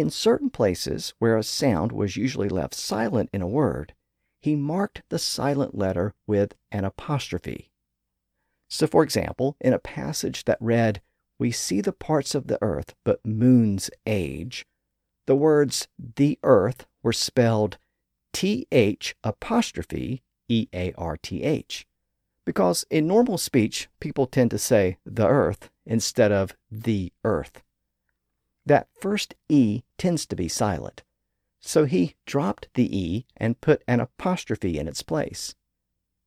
In 0.00 0.08
certain 0.08 0.48
places 0.48 1.12
where 1.18 1.36
a 1.36 1.42
sound 1.42 1.92
was 1.92 2.16
usually 2.16 2.48
left 2.48 2.72
silent 2.72 3.28
in 3.34 3.42
a 3.42 3.46
word, 3.46 3.92
he 4.40 4.56
marked 4.56 5.02
the 5.10 5.18
silent 5.18 5.74
letter 5.74 6.14
with 6.26 6.54
an 6.72 6.86
apostrophe. 6.86 7.70
So, 8.66 8.86
for 8.86 9.02
example, 9.02 9.58
in 9.60 9.74
a 9.74 9.78
passage 9.78 10.46
that 10.46 10.56
read, 10.58 11.02
We 11.38 11.50
see 11.50 11.82
the 11.82 11.92
parts 11.92 12.34
of 12.34 12.46
the 12.46 12.56
earth, 12.62 12.94
but 13.04 13.26
moon's 13.26 13.90
age, 14.06 14.66
the 15.26 15.36
words 15.36 15.86
the 15.98 16.38
earth 16.42 16.86
were 17.02 17.12
spelled 17.12 17.76
T 18.32 18.66
H 18.72 19.14
apostrophe 19.22 20.22
E 20.48 20.68
A 20.72 20.94
R 20.94 21.18
T 21.18 21.42
H. 21.42 21.86
Because 22.46 22.86
in 22.88 23.06
normal 23.06 23.36
speech, 23.36 23.90
people 24.00 24.26
tend 24.26 24.50
to 24.52 24.58
say 24.58 24.96
the 25.04 25.28
earth 25.28 25.68
instead 25.84 26.32
of 26.32 26.56
the 26.70 27.12
earth 27.22 27.62
that 28.70 28.86
first 29.00 29.34
E 29.48 29.82
tends 29.98 30.24
to 30.24 30.36
be 30.36 30.46
silent. 30.46 31.02
So 31.58 31.86
he 31.86 32.14
dropped 32.24 32.68
the 32.74 32.96
E 32.96 33.26
and 33.36 33.60
put 33.60 33.82
an 33.88 33.98
apostrophe 33.98 34.78
in 34.78 34.86
its 34.86 35.02
place. 35.02 35.56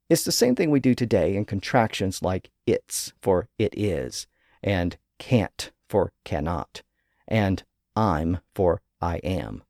It's 0.10 0.26
the 0.26 0.32
same 0.34 0.54
thing 0.54 0.70
we 0.70 0.82
do 0.82 0.94
today 0.94 1.38
in 1.38 1.46
contractions 1.46 2.22
like 2.22 2.52
it's 2.68 3.14
for 3.22 3.48
it 3.58 3.74
is, 3.78 4.28
and 4.62 4.98
can't 5.20 5.72
for 5.88 6.12
cannot, 6.26 6.82
and 7.30 7.64
I'm 7.96 8.40
for 8.54 8.82
I 9.00 9.18
am. 9.24 9.64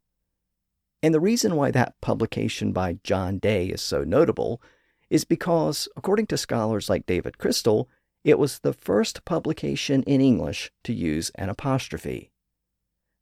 And 1.04 1.14
the 1.14 1.20
reason 1.20 1.56
why 1.56 1.70
that 1.70 1.94
publication 2.02 2.72
by 2.72 2.98
John 3.04 3.38
Day 3.38 3.68
is 3.68 3.84
so 3.84 4.04
notable 4.04 4.64
is 5.12 5.26
because, 5.26 5.88
according 5.96 6.26
to 6.28 6.38
scholars 6.38 6.90
like 6.90 7.06
David 7.06 7.38
Crystal, 7.38 7.88
it 8.24 8.40
was 8.40 8.60
the 8.60 8.74
first 8.74 9.26
publication 9.26 10.02
in 10.04 10.22
English 10.22 10.72
to 10.86 10.92
use 10.92 11.30
an 11.36 11.50
apostrophe. 11.50 12.32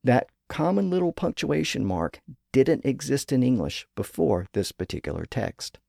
That 0.03 0.27
common 0.49 0.89
little 0.89 1.13
punctuation 1.13 1.85
mark 1.85 2.21
didn't 2.51 2.85
exist 2.85 3.31
in 3.31 3.43
English 3.43 3.87
before 3.95 4.47
this 4.53 4.71
particular 4.71 5.25
text. 5.25 5.79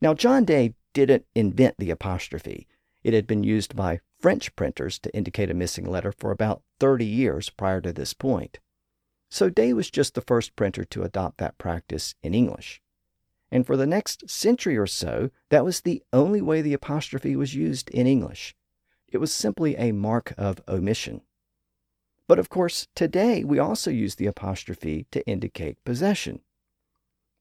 Now, 0.00 0.12
John 0.12 0.44
Day 0.44 0.74
didn't 0.92 1.26
invent 1.34 1.76
the 1.78 1.90
apostrophe. 1.90 2.66
It 3.02 3.14
had 3.14 3.26
been 3.26 3.44
used 3.44 3.74
by 3.76 4.00
French 4.18 4.54
printers 4.56 4.98
to 5.00 5.14
indicate 5.14 5.50
a 5.50 5.54
missing 5.54 5.84
letter 5.84 6.12
for 6.12 6.30
about 6.30 6.62
30 6.80 7.04
years 7.04 7.50
prior 7.50 7.80
to 7.80 7.92
this 7.92 8.12
point. 8.14 8.58
So 9.30 9.50
Day 9.50 9.72
was 9.72 9.90
just 9.90 10.14
the 10.14 10.20
first 10.20 10.56
printer 10.56 10.84
to 10.84 11.02
adopt 11.02 11.38
that 11.38 11.58
practice 11.58 12.14
in 12.22 12.34
English. 12.34 12.80
And 13.50 13.66
for 13.66 13.76
the 13.76 13.86
next 13.86 14.28
century 14.28 14.76
or 14.76 14.86
so, 14.86 15.30
that 15.50 15.64
was 15.64 15.80
the 15.80 16.02
only 16.12 16.40
way 16.40 16.60
the 16.62 16.72
apostrophe 16.72 17.36
was 17.36 17.54
used 17.54 17.88
in 17.90 18.06
English. 18.06 18.54
It 19.08 19.18
was 19.18 19.32
simply 19.32 19.76
a 19.76 19.92
mark 19.92 20.34
of 20.36 20.60
omission. 20.68 21.22
But 22.26 22.38
of 22.38 22.48
course, 22.48 22.88
today 22.94 23.44
we 23.44 23.58
also 23.58 23.90
use 23.90 24.14
the 24.14 24.26
apostrophe 24.26 25.06
to 25.10 25.26
indicate 25.26 25.82
possession. 25.84 26.40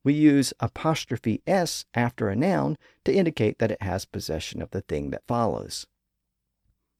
We 0.03 0.13
use 0.13 0.53
apostrophe 0.59 1.41
s 1.47 1.85
after 1.93 2.27
a 2.27 2.35
noun 2.35 2.77
to 3.05 3.13
indicate 3.13 3.59
that 3.59 3.71
it 3.71 3.81
has 3.81 4.03
possession 4.03 4.61
of 4.61 4.71
the 4.71 4.81
thing 4.81 5.11
that 5.11 5.25
follows. 5.25 5.87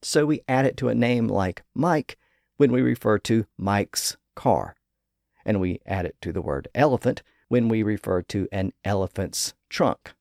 So 0.02 0.24
we 0.24 0.42
add 0.48 0.64
it 0.64 0.76
to 0.78 0.88
a 0.88 0.94
name 0.94 1.28
like 1.28 1.62
Mike 1.74 2.16
when 2.56 2.72
we 2.72 2.80
refer 2.80 3.18
to 3.18 3.46
Mike's 3.58 4.16
car, 4.34 4.76
and 5.44 5.60
we 5.60 5.80
add 5.84 6.06
it 6.06 6.16
to 6.22 6.32
the 6.32 6.42
word 6.42 6.68
elephant 6.74 7.22
when 7.48 7.68
we 7.68 7.82
refer 7.82 8.22
to 8.22 8.48
an 8.50 8.72
elephant's 8.84 9.52
trunk. 9.68 10.14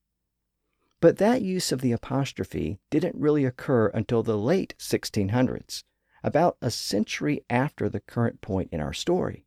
But 0.99 1.17
that 1.17 1.41
use 1.41 1.71
of 1.71 1.81
the 1.81 1.93
apostrophe 1.93 2.79
didn't 2.89 3.15
really 3.15 3.45
occur 3.45 3.87
until 3.87 4.23
the 4.23 4.37
late 4.37 4.75
1600s 4.77 5.83
about 6.23 6.57
a 6.61 6.71
century 6.71 7.43
after 7.49 7.89
the 7.89 7.99
current 7.99 8.41
point 8.41 8.69
in 8.71 8.79
our 8.79 8.93
story. 8.93 9.45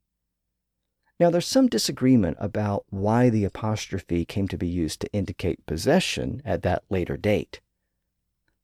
Now, 1.18 1.30
there's 1.30 1.46
some 1.46 1.68
disagreement 1.68 2.36
about 2.38 2.84
why 2.90 3.30
the 3.30 3.44
apostrophe 3.44 4.26
came 4.26 4.48
to 4.48 4.58
be 4.58 4.68
used 4.68 5.00
to 5.00 5.12
indicate 5.12 5.64
possession 5.64 6.42
at 6.44 6.62
that 6.62 6.84
later 6.90 7.16
date. 7.16 7.60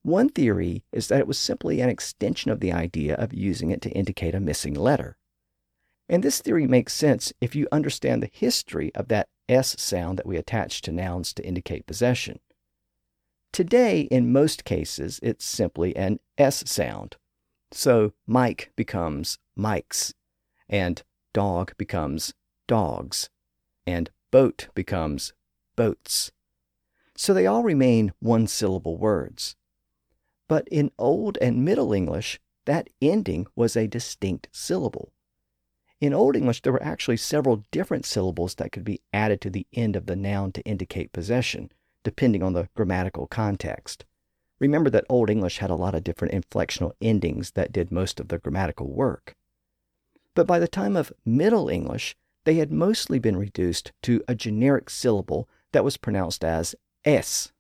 One 0.03 0.29
theory 0.29 0.85
is 0.93 1.09
that 1.09 1.21
it 1.21 1.27
was 1.27 1.39
simply 1.39 1.81
an 1.81 1.89
extension 1.89 2.51
of 2.51 2.61
the 2.61 2.73
idea 2.73 3.15
of 3.15 3.33
using 3.33 3.71
it 3.71 3.81
to 3.83 3.91
indicate 3.91 4.35
a 4.35 4.41
missing 4.41 4.75
letter. 4.75 5.17
And 6.09 6.23
this 6.23 6.43
theory 6.43 6.67
makes 6.67 6.93
sense 6.93 7.33
if 7.41 7.55
you 7.55 7.69
understand 7.73 8.23
the 8.23 8.31
history 8.31 8.95
of 8.95 9.09
that 9.09 9.29
S 9.49 9.81
sound 9.81 10.19
that 10.19 10.27
we 10.27 10.37
attach 10.37 10.83
to 10.83 10.93
nouns 10.93 11.33
to 11.35 11.47
indicate 11.47 11.87
possession. 11.87 12.41
Today, 13.53 14.03
in 14.03 14.33
most 14.33 14.65
cases, 14.65 15.21
it's 15.23 15.45
simply 15.45 15.95
an 15.97 16.19
S 16.37 16.65
sound. 16.67 17.17
So 17.73 18.13
Mike 18.27 18.73
becomes 18.77 19.39
Mikes, 19.57 20.15
and 20.69 21.03
dog 21.33 21.77
becomes 21.77 22.35
dogs, 22.69 23.31
and 23.87 24.11
boat 24.31 24.69
becomes 24.75 25.33
boats. 25.75 26.31
So 27.17 27.35
they 27.35 27.47
all 27.47 27.63
remain 27.63 28.13
one 28.21 28.47
syllable 28.47 28.99
words. 28.99 29.57
But 30.49 30.69
in 30.69 30.91
Old 30.99 31.39
and 31.41 31.65
Middle 31.65 31.93
English, 31.93 32.41
that 32.67 32.89
ending 33.01 33.47
was 33.57 33.77
a 33.77 33.89
distinct 33.89 34.49
syllable. 34.53 35.13
In 36.01 36.13
Old 36.13 36.37
English, 36.37 36.63
there 36.63 36.73
were 36.73 36.83
actually 36.83 37.17
several 37.17 37.65
different 37.71 38.05
syllables 38.05 38.57
that 38.57 38.73
could 38.73 38.85
be 38.85 39.01
added 39.13 39.41
to 39.41 39.51
the 39.51 39.67
end 39.73 39.97
of 39.97 40.07
the 40.07 40.17
noun 40.17 40.53
to 40.53 40.63
indicate 40.63 41.13
possession 41.13 41.71
depending 42.05 42.43
on 42.43 42.53
the 42.53 42.69
grammatical 42.75 43.27
context. 43.27 44.05
Remember 44.63 44.91
that 44.91 45.05
Old 45.09 45.29
English 45.29 45.59
had 45.59 45.71
a 45.71 45.75
lot 45.75 45.97
of 45.97 46.05
different 46.05 46.33
inflectional 46.33 46.93
endings 47.03 47.51
that 47.51 47.73
did 47.73 47.91
most 47.91 48.21
of 48.21 48.29
the 48.29 48.39
grammatical 48.39 48.87
work. 48.87 49.35
But 50.37 50.47
by 50.47 50.61
the 50.61 50.69
time 50.69 50.97
of 50.97 51.13
Middle 51.25 51.69
English, 51.69 52.15
they 52.45 52.55
had 52.55 52.71
mostly 52.71 53.19
been 53.19 53.37
reduced 53.37 53.91
to 54.03 54.23
a 54.29 54.37
generic 54.37 54.89
syllable 54.89 55.49
that 55.73 55.83
was 55.83 55.97
pronounced 55.97 56.45
as 56.45 56.77
S. 57.05 57.51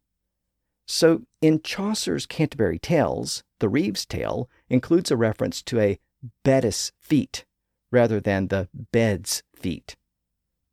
So 0.86 1.22
in 1.40 1.62
Chaucer's 1.62 2.24
Canterbury 2.24 2.78
Tales, 2.78 3.42
the 3.58 3.68
Reeve's 3.68 4.06
Tale 4.06 4.48
includes 4.70 5.10
a 5.10 5.16
reference 5.16 5.60
to 5.62 5.80
a 5.80 5.98
bed's 6.44 6.92
feet 7.00 7.44
rather 7.90 8.20
than 8.20 8.46
the 8.46 8.68
bed's 8.92 9.42
feet. 9.56 9.96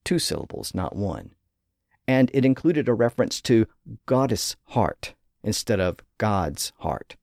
Two 0.04 0.20
syllables, 0.20 0.76
not 0.76 0.96
one 0.96 1.32
and 2.10 2.32
it 2.34 2.44
included 2.44 2.90
a 2.90 2.94
reference 2.96 3.40
to 3.40 3.68
goddess 4.08 4.56
heart 4.70 5.14
instead 5.44 5.80
of 5.80 6.00
God's 6.20 6.72
heart. 6.78 7.18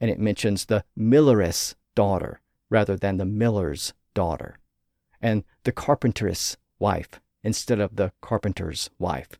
And 0.00 0.10
it 0.10 0.18
mentions 0.18 0.64
the 0.64 0.84
milleress 0.96 1.76
daughter 1.94 2.40
rather 2.68 2.96
than 2.96 3.18
the 3.18 3.24
miller's 3.24 3.94
daughter, 4.14 4.58
and 5.22 5.44
the 5.62 5.70
carpenteress 5.72 6.56
wife 6.80 7.20
instead 7.44 7.78
of 7.78 7.94
the 7.94 8.12
carpenter's 8.20 8.90
wife. 8.98 9.38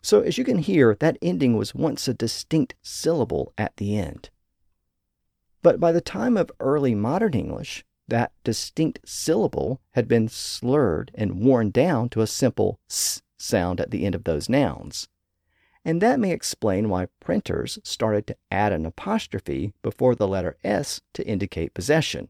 So, 0.00 0.20
as 0.20 0.38
you 0.38 0.44
can 0.44 0.58
hear, 0.58 0.94
that 1.00 1.18
ending 1.20 1.56
was 1.56 1.74
once 1.74 2.06
a 2.06 2.14
distinct 2.14 2.76
syllable 2.82 3.52
at 3.58 3.76
the 3.78 3.98
end. 3.98 4.30
But 5.62 5.80
by 5.80 5.90
the 5.90 6.00
time 6.00 6.36
of 6.36 6.52
early 6.60 6.94
modern 6.94 7.34
English, 7.34 7.84
that 8.06 8.30
distinct 8.44 9.00
syllable 9.04 9.80
had 9.92 10.06
been 10.06 10.28
slurred 10.28 11.10
and 11.14 11.40
worn 11.40 11.70
down 11.70 12.08
to 12.10 12.20
a 12.20 12.26
simple 12.28 12.78
s 12.88 13.20
sound 13.36 13.80
at 13.80 13.90
the 13.90 14.06
end 14.06 14.14
of 14.14 14.22
those 14.22 14.48
nouns. 14.48 15.08
And 15.86 16.02
that 16.02 16.18
may 16.18 16.32
explain 16.32 16.88
why 16.88 17.06
printers 17.20 17.78
started 17.84 18.26
to 18.26 18.36
add 18.50 18.72
an 18.72 18.84
apostrophe 18.84 19.72
before 19.82 20.16
the 20.16 20.26
letter 20.26 20.56
S 20.64 21.00
to 21.14 21.24
indicate 21.24 21.74
possession. 21.74 22.28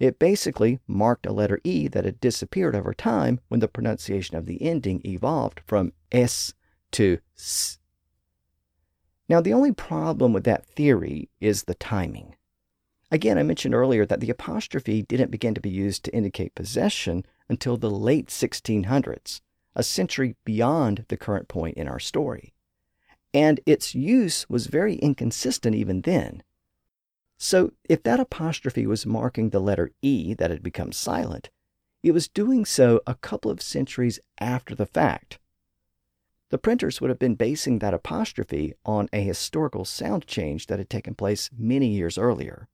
It 0.00 0.18
basically 0.18 0.80
marked 0.88 1.24
a 1.24 1.32
letter 1.32 1.60
E 1.62 1.86
that 1.86 2.04
had 2.04 2.18
disappeared 2.18 2.74
over 2.74 2.92
time 2.92 3.38
when 3.46 3.60
the 3.60 3.68
pronunciation 3.68 4.36
of 4.36 4.46
the 4.46 4.60
ending 4.60 5.00
evolved 5.04 5.60
from 5.64 5.92
S 6.10 6.54
to 6.90 7.18
S. 7.36 7.78
Now, 9.28 9.40
the 9.40 9.52
only 9.52 9.70
problem 9.70 10.32
with 10.32 10.42
that 10.42 10.66
theory 10.66 11.30
is 11.40 11.62
the 11.62 11.74
timing. 11.74 12.34
Again, 13.12 13.38
I 13.38 13.44
mentioned 13.44 13.76
earlier 13.76 14.04
that 14.06 14.18
the 14.18 14.30
apostrophe 14.30 15.02
didn't 15.02 15.30
begin 15.30 15.54
to 15.54 15.60
be 15.60 15.70
used 15.70 16.02
to 16.06 16.14
indicate 16.16 16.56
possession 16.56 17.26
until 17.48 17.76
the 17.76 17.90
late 17.90 18.26
1600s 18.26 19.40
a 19.76 19.84
century 19.84 20.34
beyond 20.44 21.04
the 21.06 21.16
current 21.16 21.46
point 21.46 21.76
in 21.76 21.86
our 21.86 22.00
story. 22.00 22.52
And 23.34 23.60
its 23.66 23.94
use 23.94 24.48
was 24.48 24.66
very 24.66 24.96
inconsistent 24.96 25.74
even 25.74 26.02
then. 26.02 26.42
So, 27.38 27.72
if 27.88 28.02
that 28.04 28.20
apostrophe 28.20 28.86
was 28.86 29.06
marking 29.06 29.50
the 29.50 29.60
letter 29.60 29.90
E 30.02 30.34
that 30.34 30.50
had 30.50 30.62
become 30.62 30.92
silent, 30.92 31.50
it 32.02 32.12
was 32.12 32.28
doing 32.28 32.64
so 32.64 33.00
a 33.06 33.14
couple 33.14 33.50
of 33.50 33.62
centuries 33.62 34.20
after 34.38 34.74
the 34.74 34.86
fact. 34.86 35.38
The 36.50 36.58
printers 36.58 37.00
would 37.00 37.08
have 37.08 37.18
been 37.18 37.34
basing 37.34 37.78
that 37.78 37.94
apostrophe 37.94 38.74
on 38.84 39.08
a 39.12 39.22
historical 39.22 39.84
sound 39.84 40.26
change 40.26 40.66
that 40.66 40.78
had 40.78 40.90
taken 40.90 41.14
place 41.14 41.48
many 41.56 41.88
years 41.88 42.18
earlier. 42.18 42.68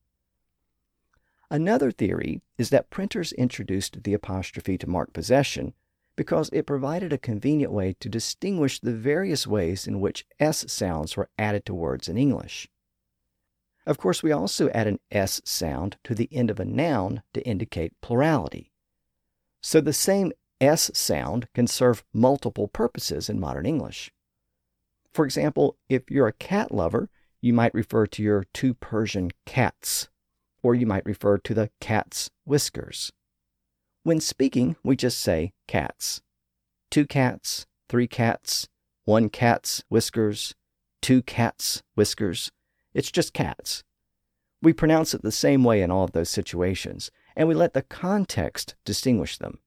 Another 1.50 1.90
theory 1.90 2.42
is 2.58 2.70
that 2.70 2.90
printers 2.90 3.32
introduced 3.32 4.02
the 4.02 4.14
apostrophe 4.14 4.76
to 4.78 4.88
mark 4.88 5.12
possession 5.12 5.74
because 6.18 6.50
it 6.52 6.66
provided 6.66 7.12
a 7.12 7.16
convenient 7.16 7.72
way 7.72 7.94
to 8.00 8.08
distinguish 8.08 8.80
the 8.80 8.92
various 8.92 9.46
ways 9.46 9.86
in 9.86 10.00
which 10.00 10.26
S 10.40 10.64
sounds 10.66 11.16
were 11.16 11.30
added 11.38 11.64
to 11.64 11.72
words 11.72 12.08
in 12.08 12.18
English. 12.18 12.68
Of 13.86 13.98
course, 13.98 14.20
we 14.20 14.32
also 14.32 14.68
add 14.70 14.88
an 14.88 14.98
S 15.12 15.40
sound 15.44 15.96
to 16.02 16.16
the 16.16 16.28
end 16.32 16.50
of 16.50 16.58
a 16.58 16.64
noun 16.64 17.22
to 17.34 17.46
indicate 17.46 17.92
plurality. 18.00 18.72
So 19.60 19.80
the 19.80 19.92
same 19.92 20.32
S 20.60 20.90
sound 20.92 21.46
can 21.54 21.68
serve 21.68 22.02
multiple 22.12 22.66
purposes 22.66 23.30
in 23.30 23.38
modern 23.38 23.64
English. 23.64 24.10
For 25.12 25.24
example, 25.24 25.76
if 25.88 26.10
you're 26.10 26.26
a 26.26 26.32
cat 26.32 26.72
lover, 26.72 27.10
you 27.40 27.52
might 27.52 27.72
refer 27.74 28.08
to 28.08 28.22
your 28.24 28.44
two 28.52 28.74
Persian 28.74 29.30
cats, 29.46 30.08
or 30.64 30.74
you 30.74 30.84
might 30.84 31.06
refer 31.06 31.38
to 31.38 31.54
the 31.54 31.70
cat's 31.78 32.28
whiskers. 32.44 33.12
When 34.02 34.20
speaking, 34.20 34.76
we 34.82 34.96
just 34.96 35.18
say 35.18 35.52
cats. 35.66 36.22
Two 36.90 37.06
cats, 37.06 37.66
three 37.88 38.06
cats, 38.06 38.68
one 39.04 39.28
cat's 39.28 39.82
whiskers, 39.88 40.54
two 41.02 41.22
cats' 41.22 41.82
whiskers. 41.94 42.50
It's 42.94 43.10
just 43.10 43.34
cats. 43.34 43.82
We 44.62 44.72
pronounce 44.72 45.14
it 45.14 45.22
the 45.22 45.32
same 45.32 45.62
way 45.62 45.82
in 45.82 45.90
all 45.90 46.04
of 46.04 46.12
those 46.12 46.30
situations, 46.30 47.10
and 47.36 47.48
we 47.48 47.54
let 47.54 47.74
the 47.74 47.82
context 47.82 48.74
distinguish 48.84 49.38
them. 49.38 49.58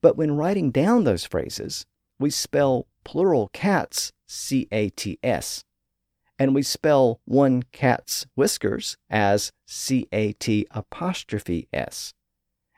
But 0.00 0.16
when 0.16 0.36
writing 0.36 0.70
down 0.70 1.04
those 1.04 1.24
phrases, 1.24 1.86
we 2.18 2.30
spell 2.30 2.86
plural 3.04 3.50
cats 3.52 4.12
C 4.26 4.68
A 4.70 4.90
T 4.90 5.18
S, 5.22 5.64
and 6.38 6.54
we 6.54 6.62
spell 6.62 7.20
one 7.24 7.62
cat's 7.72 8.26
whiskers 8.34 8.96
as 9.10 9.52
C 9.66 10.06
A 10.12 10.32
T 10.32 10.66
apostrophe 10.70 11.68
S 11.72 12.14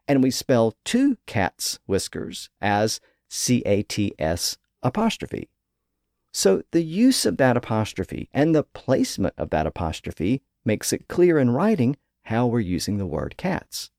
and 0.07 0.22
we 0.22 0.30
spell 0.30 0.76
two 0.84 1.16
cat's 1.26 1.78
whiskers 1.86 2.50
as 2.61 3.00
C 3.28 3.62
A 3.66 3.82
T 3.82 4.14
S 4.18 4.57
apostrophe. 4.82 5.48
So 6.32 6.62
the 6.72 6.82
use 6.82 7.24
of 7.24 7.36
that 7.36 7.57
apostrophe 7.57 8.28
and 8.32 8.55
the 8.55 8.64
placement 8.64 9.34
of 9.38 9.50
that 9.50 9.66
apostrophe 9.66 10.42
makes 10.64 10.92
it 10.92 11.09
clear 11.09 11.38
in 11.38 11.50
writing 11.50 11.96
how 12.24 12.46
we're 12.46 12.61
using 12.61 12.98
the 12.98 13.07
word 13.07 13.36
cats. 13.36 13.90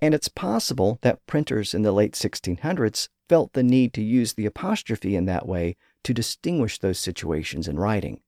And 0.00 0.12
it's 0.12 0.28
possible 0.28 0.98
that 1.02 1.24
printers 1.26 1.72
in 1.72 1.82
the 1.82 1.92
late 1.92 2.12
1600s 2.12 3.08
felt 3.28 3.54
the 3.54 3.62
need 3.62 3.94
to 3.94 4.02
use 4.02 4.34
the 4.34 4.44
apostrophe 4.44 5.16
in 5.16 5.24
that 5.24 5.48
way 5.48 5.76
to 6.02 6.12
distinguish 6.12 6.78
those 6.78 6.98
situations 6.98 7.66
in 7.66 7.78
writing. 7.78 8.20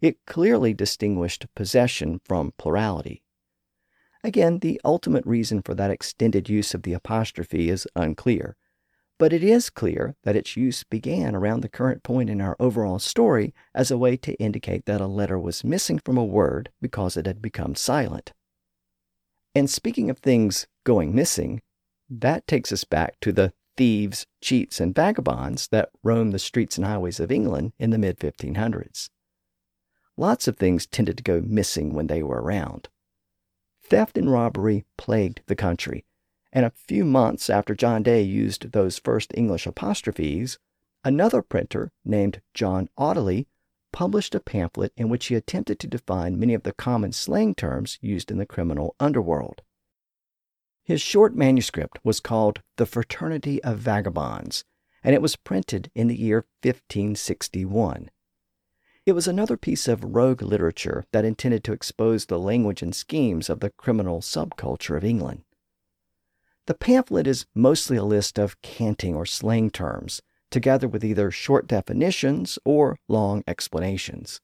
It 0.00 0.24
clearly 0.26 0.72
distinguished 0.72 1.46
possession 1.54 2.20
from 2.24 2.54
plurality. 2.56 3.22
Again, 4.26 4.58
the 4.58 4.80
ultimate 4.84 5.24
reason 5.24 5.62
for 5.62 5.72
that 5.74 5.92
extended 5.92 6.48
use 6.48 6.74
of 6.74 6.82
the 6.82 6.94
apostrophe 6.94 7.70
is 7.70 7.86
unclear, 7.94 8.56
but 9.20 9.32
it 9.32 9.44
is 9.44 9.70
clear 9.70 10.16
that 10.24 10.34
its 10.34 10.56
use 10.56 10.82
began 10.82 11.36
around 11.36 11.60
the 11.60 11.68
current 11.68 12.02
point 12.02 12.28
in 12.28 12.40
our 12.40 12.56
overall 12.58 12.98
story 12.98 13.54
as 13.72 13.92
a 13.92 13.96
way 13.96 14.16
to 14.16 14.34
indicate 14.40 14.84
that 14.86 15.00
a 15.00 15.06
letter 15.06 15.38
was 15.38 15.62
missing 15.62 16.00
from 16.00 16.18
a 16.18 16.24
word 16.24 16.70
because 16.82 17.16
it 17.16 17.24
had 17.24 17.40
become 17.40 17.76
silent. 17.76 18.32
And 19.54 19.70
speaking 19.70 20.10
of 20.10 20.18
things 20.18 20.66
going 20.82 21.14
missing, 21.14 21.62
that 22.10 22.48
takes 22.48 22.72
us 22.72 22.82
back 22.82 23.20
to 23.20 23.30
the 23.30 23.52
thieves, 23.76 24.26
cheats, 24.40 24.80
and 24.80 24.92
vagabonds 24.92 25.68
that 25.68 25.90
roamed 26.02 26.32
the 26.32 26.40
streets 26.40 26.76
and 26.76 26.84
highways 26.84 27.20
of 27.20 27.30
England 27.30 27.74
in 27.78 27.90
the 27.90 27.98
mid 27.98 28.18
1500s. 28.18 29.08
Lots 30.16 30.48
of 30.48 30.56
things 30.56 30.84
tended 30.84 31.16
to 31.16 31.22
go 31.22 31.40
missing 31.40 31.94
when 31.94 32.08
they 32.08 32.24
were 32.24 32.42
around. 32.42 32.88
Theft 33.88 34.18
and 34.18 34.32
robbery 34.32 34.84
plagued 34.98 35.42
the 35.46 35.54
country, 35.54 36.04
and 36.52 36.64
a 36.64 36.72
few 36.88 37.04
months 37.04 37.48
after 37.48 37.72
John 37.72 38.02
Day 38.02 38.20
used 38.20 38.72
those 38.72 38.98
first 38.98 39.32
English 39.36 39.64
apostrophes, 39.64 40.58
another 41.04 41.40
printer 41.40 41.92
named 42.04 42.42
John 42.52 42.88
Audeley 42.98 43.46
published 43.92 44.34
a 44.34 44.40
pamphlet 44.40 44.92
in 44.96 45.08
which 45.08 45.26
he 45.26 45.36
attempted 45.36 45.78
to 45.78 45.86
define 45.86 46.38
many 46.38 46.52
of 46.52 46.64
the 46.64 46.72
common 46.72 47.12
slang 47.12 47.54
terms 47.54 47.96
used 48.00 48.32
in 48.32 48.38
the 48.38 48.44
criminal 48.44 48.96
underworld. 48.98 49.62
His 50.82 51.00
short 51.00 51.36
manuscript 51.36 51.98
was 52.02 52.18
called 52.18 52.62
The 52.78 52.86
Fraternity 52.86 53.62
of 53.62 53.78
Vagabonds, 53.78 54.64
and 55.04 55.14
it 55.14 55.22
was 55.22 55.36
printed 55.36 55.92
in 55.94 56.08
the 56.08 56.18
year 56.18 56.44
1561. 56.62 58.10
It 59.06 59.14
was 59.14 59.28
another 59.28 59.56
piece 59.56 59.86
of 59.86 60.16
rogue 60.16 60.42
literature 60.42 61.04
that 61.12 61.24
intended 61.24 61.62
to 61.62 61.72
expose 61.72 62.26
the 62.26 62.40
language 62.40 62.82
and 62.82 62.92
schemes 62.92 63.48
of 63.48 63.60
the 63.60 63.70
criminal 63.70 64.20
subculture 64.20 64.96
of 64.96 65.04
England. 65.04 65.44
The 66.66 66.74
pamphlet 66.74 67.28
is 67.28 67.46
mostly 67.54 67.96
a 67.96 68.02
list 68.02 68.36
of 68.36 68.60
canting 68.62 69.14
or 69.14 69.24
slang 69.24 69.70
terms, 69.70 70.22
together 70.50 70.88
with 70.88 71.04
either 71.04 71.30
short 71.30 71.68
definitions 71.68 72.58
or 72.64 72.98
long 73.06 73.44
explanations. 73.46 74.40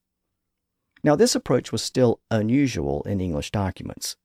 Now, 1.02 1.16
this 1.16 1.34
approach 1.34 1.72
was 1.72 1.82
still 1.82 2.20
unusual 2.30 3.02
in 3.02 3.20
English 3.20 3.50
documents. 3.50 4.16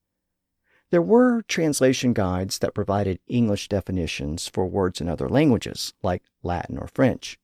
There 0.90 1.02
were 1.02 1.42
translation 1.48 2.12
guides 2.12 2.60
that 2.60 2.76
provided 2.76 3.18
English 3.26 3.68
definitions 3.68 4.46
for 4.46 4.68
words 4.68 5.00
in 5.00 5.08
other 5.08 5.28
languages, 5.28 5.94
like 6.00 6.22
Latin 6.44 6.78
or 6.78 6.86
French 6.86 7.40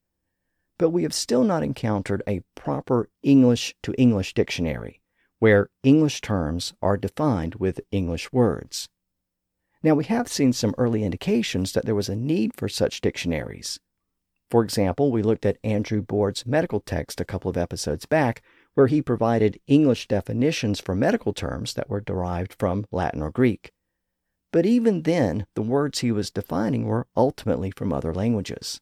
but 0.78 0.90
we 0.90 1.02
have 1.02 1.14
still 1.14 1.44
not 1.44 1.62
encountered 1.62 2.22
a 2.26 2.42
proper 2.54 3.08
English 3.22 3.74
to 3.82 3.92
English 3.94 4.34
dictionary 4.34 5.00
where 5.44 5.68
English 5.82 6.22
terms 6.22 6.72
are 6.80 6.96
defined 6.96 7.56
with 7.56 7.78
English 7.90 8.32
words. 8.32 8.88
Now, 9.82 9.94
we 9.94 10.04
have 10.04 10.26
seen 10.26 10.54
some 10.54 10.74
early 10.78 11.04
indications 11.04 11.72
that 11.72 11.84
there 11.84 11.94
was 11.94 12.08
a 12.08 12.16
need 12.16 12.52
for 12.56 12.66
such 12.66 13.02
dictionaries. 13.02 13.78
For 14.50 14.64
example, 14.64 15.12
we 15.12 15.22
looked 15.22 15.44
at 15.44 15.58
Andrew 15.62 16.00
Boorde's 16.00 16.46
medical 16.46 16.80
text 16.80 17.20
a 17.20 17.26
couple 17.26 17.50
of 17.50 17.58
episodes 17.58 18.06
back, 18.06 18.40
where 18.72 18.86
he 18.86 19.02
provided 19.02 19.60
English 19.66 20.08
definitions 20.08 20.80
for 20.80 20.94
medical 20.94 21.34
terms 21.34 21.74
that 21.74 21.90
were 21.90 22.00
derived 22.00 22.54
from 22.58 22.86
Latin 22.90 23.20
or 23.20 23.30
Greek. 23.30 23.70
But 24.50 24.64
even 24.64 25.02
then, 25.02 25.44
the 25.54 25.60
words 25.60 25.98
he 25.98 26.10
was 26.10 26.30
defining 26.30 26.86
were 26.86 27.06
ultimately 27.14 27.70
from 27.70 27.92
other 27.92 28.14
languages. 28.14 28.80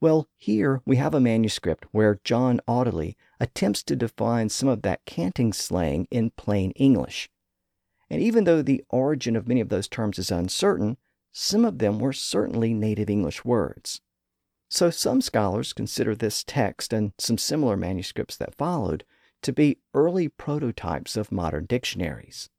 Well, 0.00 0.28
here 0.36 0.80
we 0.86 0.96
have 0.96 1.12
a 1.12 1.20
manuscript 1.20 1.86
where 1.90 2.20
John 2.22 2.60
Audeley 2.68 3.16
attempts 3.40 3.82
to 3.84 3.96
define 3.96 4.48
some 4.48 4.68
of 4.68 4.82
that 4.82 5.04
canting 5.04 5.52
slang 5.52 6.06
in 6.10 6.30
plain 6.30 6.70
English. 6.72 7.28
And 8.08 8.22
even 8.22 8.44
though 8.44 8.62
the 8.62 8.84
origin 8.90 9.34
of 9.34 9.48
many 9.48 9.60
of 9.60 9.70
those 9.70 9.88
terms 9.88 10.18
is 10.18 10.30
uncertain, 10.30 10.98
some 11.32 11.64
of 11.64 11.78
them 11.78 11.98
were 11.98 12.12
certainly 12.12 12.72
native 12.74 13.10
English 13.10 13.44
words. 13.44 14.00
So 14.70 14.90
some 14.90 15.20
scholars 15.20 15.72
consider 15.72 16.14
this 16.14 16.44
text 16.44 16.92
and 16.92 17.12
some 17.18 17.36
similar 17.36 17.76
manuscripts 17.76 18.36
that 18.36 18.54
followed 18.54 19.04
to 19.42 19.52
be 19.52 19.78
early 19.94 20.28
prototypes 20.28 21.16
of 21.16 21.32
modern 21.32 21.66
dictionaries. 21.66 22.50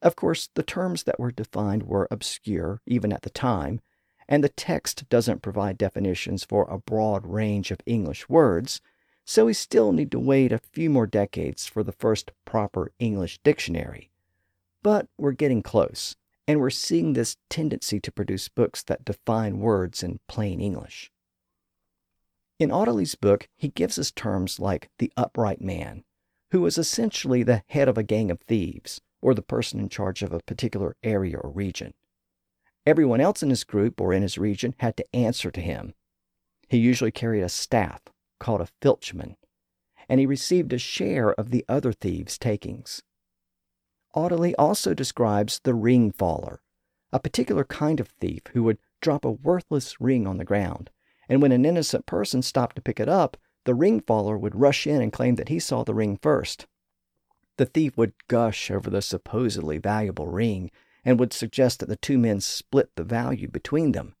Of 0.00 0.16
course, 0.16 0.48
the 0.54 0.62
terms 0.62 1.02
that 1.02 1.18
were 1.18 1.32
defined 1.32 1.82
were 1.82 2.08
obscure 2.10 2.80
even 2.86 3.12
at 3.12 3.22
the 3.22 3.30
time, 3.30 3.80
and 4.28 4.44
the 4.44 4.48
text 4.48 5.08
doesn't 5.08 5.42
provide 5.42 5.78
definitions 5.78 6.44
for 6.44 6.64
a 6.64 6.78
broad 6.78 7.26
range 7.26 7.70
of 7.70 7.80
English 7.86 8.28
words, 8.28 8.80
so 9.24 9.46
we 9.46 9.54
still 9.54 9.92
need 9.92 10.10
to 10.10 10.18
wait 10.18 10.52
a 10.52 10.58
few 10.58 10.90
more 10.90 11.06
decades 11.06 11.66
for 11.66 11.82
the 11.82 11.92
first 11.92 12.30
proper 12.44 12.92
English 12.98 13.38
dictionary. 13.44 14.10
But 14.82 15.08
we're 15.18 15.32
getting 15.32 15.62
close, 15.62 16.16
and 16.46 16.60
we're 16.60 16.70
seeing 16.70 17.12
this 17.12 17.36
tendency 17.50 18.00
to 18.00 18.12
produce 18.12 18.48
books 18.48 18.82
that 18.84 19.04
define 19.04 19.58
words 19.58 20.02
in 20.02 20.20
plain 20.28 20.60
English. 20.60 21.10
In 22.58 22.72
Audeley's 22.72 23.14
book, 23.14 23.48
he 23.56 23.68
gives 23.68 23.98
us 23.98 24.10
terms 24.10 24.58
like 24.58 24.90
the 24.98 25.12
upright 25.16 25.60
man, 25.60 26.04
who 26.50 26.64
is 26.66 26.78
essentially 26.78 27.42
the 27.42 27.62
head 27.68 27.88
of 27.88 27.98
a 27.98 28.02
gang 28.02 28.30
of 28.30 28.40
thieves, 28.40 29.00
or 29.20 29.34
the 29.34 29.42
person 29.42 29.78
in 29.78 29.88
charge 29.88 30.22
of 30.22 30.32
a 30.32 30.40
particular 30.40 30.96
area 31.02 31.36
or 31.38 31.50
region. 31.50 31.94
Everyone 32.88 33.20
else 33.20 33.42
in 33.42 33.50
his 33.50 33.64
group 33.64 34.00
or 34.00 34.14
in 34.14 34.22
his 34.22 34.38
region 34.38 34.74
had 34.78 34.96
to 34.96 35.04
answer 35.14 35.50
to 35.50 35.60
him. 35.60 35.92
He 36.70 36.78
usually 36.78 37.10
carried 37.10 37.42
a 37.42 37.50
staff 37.50 38.00
called 38.40 38.62
a 38.62 38.68
filchman, 38.80 39.36
and 40.08 40.18
he 40.18 40.24
received 40.24 40.72
a 40.72 40.78
share 40.78 41.34
of 41.34 41.50
the 41.50 41.66
other 41.68 41.92
thieves' 41.92 42.38
takings. 42.38 43.02
Audeley 44.14 44.56
also 44.56 44.94
describes 44.94 45.60
the 45.64 45.74
ring 45.74 46.12
faller, 46.12 46.62
a 47.12 47.20
particular 47.20 47.62
kind 47.62 48.00
of 48.00 48.08
thief 48.08 48.40
who 48.54 48.62
would 48.62 48.78
drop 49.02 49.22
a 49.26 49.32
worthless 49.32 50.00
ring 50.00 50.26
on 50.26 50.38
the 50.38 50.42
ground, 50.42 50.88
and 51.28 51.42
when 51.42 51.52
an 51.52 51.66
innocent 51.66 52.06
person 52.06 52.40
stopped 52.40 52.74
to 52.76 52.80
pick 52.80 52.98
it 52.98 53.06
up, 53.06 53.36
the 53.66 53.74
ring 53.74 54.00
faller 54.00 54.38
would 54.38 54.56
rush 54.56 54.86
in 54.86 55.02
and 55.02 55.12
claim 55.12 55.34
that 55.34 55.50
he 55.50 55.58
saw 55.58 55.84
the 55.84 55.92
ring 55.92 56.16
first. 56.16 56.66
The 57.58 57.66
thief 57.66 57.98
would 57.98 58.14
gush 58.28 58.70
over 58.70 58.88
the 58.88 59.02
supposedly 59.02 59.76
valuable 59.76 60.26
ring 60.26 60.70
and 61.04 61.18
would 61.18 61.32
suggest 61.32 61.80
that 61.80 61.88
the 61.88 61.96
two 61.96 62.18
men 62.18 62.40
split 62.40 62.90
the 62.96 63.04
value 63.04 63.48
between 63.48 63.92
them. 63.92 64.14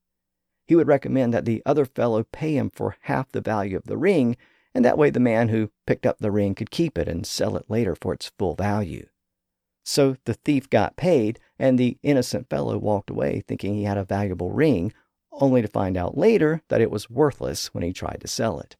He 0.66 0.76
would 0.76 0.86
recommend 0.86 1.32
that 1.32 1.46
the 1.46 1.62
other 1.64 1.86
fellow 1.86 2.24
pay 2.24 2.56
him 2.56 2.70
for 2.70 2.96
half 3.02 3.32
the 3.32 3.40
value 3.40 3.76
of 3.76 3.84
the 3.84 3.96
ring, 3.96 4.36
and 4.74 4.84
that 4.84 4.98
way 4.98 5.10
the 5.10 5.18
man 5.18 5.48
who 5.48 5.70
picked 5.86 6.06
up 6.06 6.18
the 6.18 6.30
ring 6.30 6.54
could 6.54 6.70
keep 6.70 6.98
it 6.98 7.08
and 7.08 7.26
sell 7.26 7.56
it 7.56 7.70
later 7.70 7.94
for 7.94 8.12
its 8.12 8.30
full 8.38 8.54
value. 8.54 9.06
So 9.84 10.16
the 10.26 10.34
thief 10.34 10.68
got 10.68 10.96
paid, 10.96 11.40
and 11.58 11.78
the 11.78 11.96
innocent 12.02 12.50
fellow 12.50 12.76
walked 12.76 13.08
away 13.08 13.42
thinking 13.48 13.74
he 13.74 13.84
had 13.84 13.96
a 13.96 14.04
valuable 14.04 14.50
ring, 14.50 14.92
only 15.32 15.62
to 15.62 15.68
find 15.68 15.96
out 15.96 16.18
later 16.18 16.62
that 16.68 16.82
it 16.82 16.90
was 16.90 17.08
worthless 17.08 17.68
when 17.68 17.82
he 17.82 17.92
tried 17.92 18.20
to 18.20 18.28
sell 18.28 18.60
it. 18.60 18.76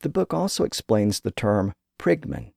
The 0.00 0.08
book 0.08 0.34
also 0.34 0.64
explains 0.64 1.20
the 1.20 1.30
term 1.30 1.72
prigman. 1.98 2.52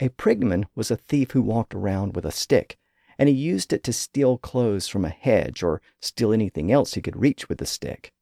A 0.00 0.10
prigman 0.10 0.66
was 0.76 0.92
a 0.92 0.96
thief 0.96 1.32
who 1.32 1.42
walked 1.42 1.74
around 1.74 2.14
with 2.14 2.24
a 2.24 2.30
stick 2.30 2.77
and 3.18 3.28
he 3.28 3.34
used 3.34 3.72
it 3.72 3.82
to 3.84 3.92
steal 3.92 4.38
clothes 4.38 4.86
from 4.86 5.04
a 5.04 5.10
hedge 5.10 5.62
or 5.62 5.82
steal 6.00 6.32
anything 6.32 6.70
else 6.70 6.94
he 6.94 7.02
could 7.02 7.16
reach 7.16 7.48
with 7.48 7.58
the 7.58 7.66
stick. 7.66 8.12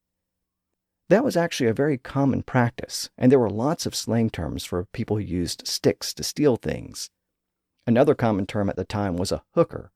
That 1.09 1.25
was 1.25 1.37
actually 1.37 1.69
a 1.69 1.75
very 1.75 1.99
common 1.99 2.43
practice, 2.43 3.11
and 3.17 3.31
there 3.31 3.39
were 3.39 3.51
lots 3.51 3.87
of 3.87 3.95
slang 3.95 4.31
terms 4.31 4.65
for 4.65 4.87
people 4.87 5.17
who 5.17 5.23
used 5.23 5.67
sticks 5.67 6.13
to 6.15 6.25
steal 6.25 6.57
things. 6.57 7.11
Another 7.87 8.15
common 8.15 8.47
term 8.47 8.69
at 8.69 8.77
the 8.77 8.85
time 8.85 9.17
was 9.17 9.31
a 9.31 9.45
hooker. 9.55 9.93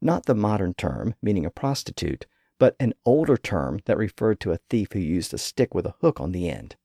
Not 0.00 0.24
the 0.24 0.34
modern 0.34 0.72
term, 0.72 1.14
meaning 1.20 1.44
a 1.44 1.50
prostitute, 1.50 2.26
but 2.58 2.74
an 2.80 2.94
older 3.04 3.36
term 3.36 3.80
that 3.84 3.98
referred 3.98 4.40
to 4.40 4.52
a 4.52 4.60
thief 4.70 4.92
who 4.92 4.98
used 4.98 5.34
a 5.34 5.38
stick 5.38 5.74
with 5.74 5.84
a 5.84 5.94
hook 6.00 6.20
on 6.20 6.32
the 6.32 6.48
end. 6.48 6.76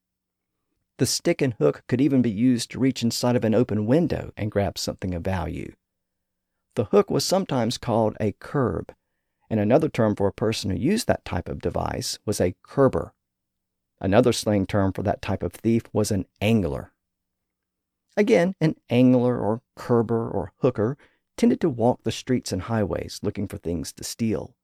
The 0.97 1.05
stick 1.05 1.41
and 1.41 1.53
hook 1.53 1.83
could 1.87 2.01
even 2.01 2.21
be 2.21 2.31
used 2.31 2.71
to 2.71 2.79
reach 2.79 3.03
inside 3.03 3.35
of 3.35 3.45
an 3.45 3.53
open 3.53 3.85
window 3.85 4.31
and 4.35 4.51
grab 4.51 4.77
something 4.77 5.13
of 5.13 5.23
value. 5.23 5.73
The 6.75 6.85
hook 6.85 7.09
was 7.09 7.23
sometimes 7.23 7.77
called 7.77 8.17
a 8.19 8.33
curb, 8.33 8.93
and 9.49 9.59
another 9.59 9.89
term 9.89 10.15
for 10.15 10.27
a 10.27 10.33
person 10.33 10.69
who 10.69 10.77
used 10.77 11.07
that 11.07 11.25
type 11.25 11.47
of 11.47 11.61
device 11.61 12.19
was 12.25 12.41
a 12.41 12.55
curber. 12.63 13.13
Another 14.01 14.33
slang 14.33 14.65
term 14.65 14.91
for 14.91 15.01
that 15.03 15.21
type 15.21 15.41
of 15.41 15.53
thief 15.53 15.83
was 15.93 16.11
an 16.11 16.25
angler. 16.41 16.91
Again, 18.17 18.55
an 18.59 18.75
angler 18.89 19.39
or 19.39 19.61
curber 19.75 20.29
or 20.29 20.51
hooker 20.57 20.97
tended 21.37 21.61
to 21.61 21.69
walk 21.69 22.03
the 22.03 22.11
streets 22.11 22.51
and 22.51 22.63
highways 22.63 23.19
looking 23.23 23.47
for 23.47 23.57
things 23.57 23.91
to 23.93 24.03
steal. 24.03 24.55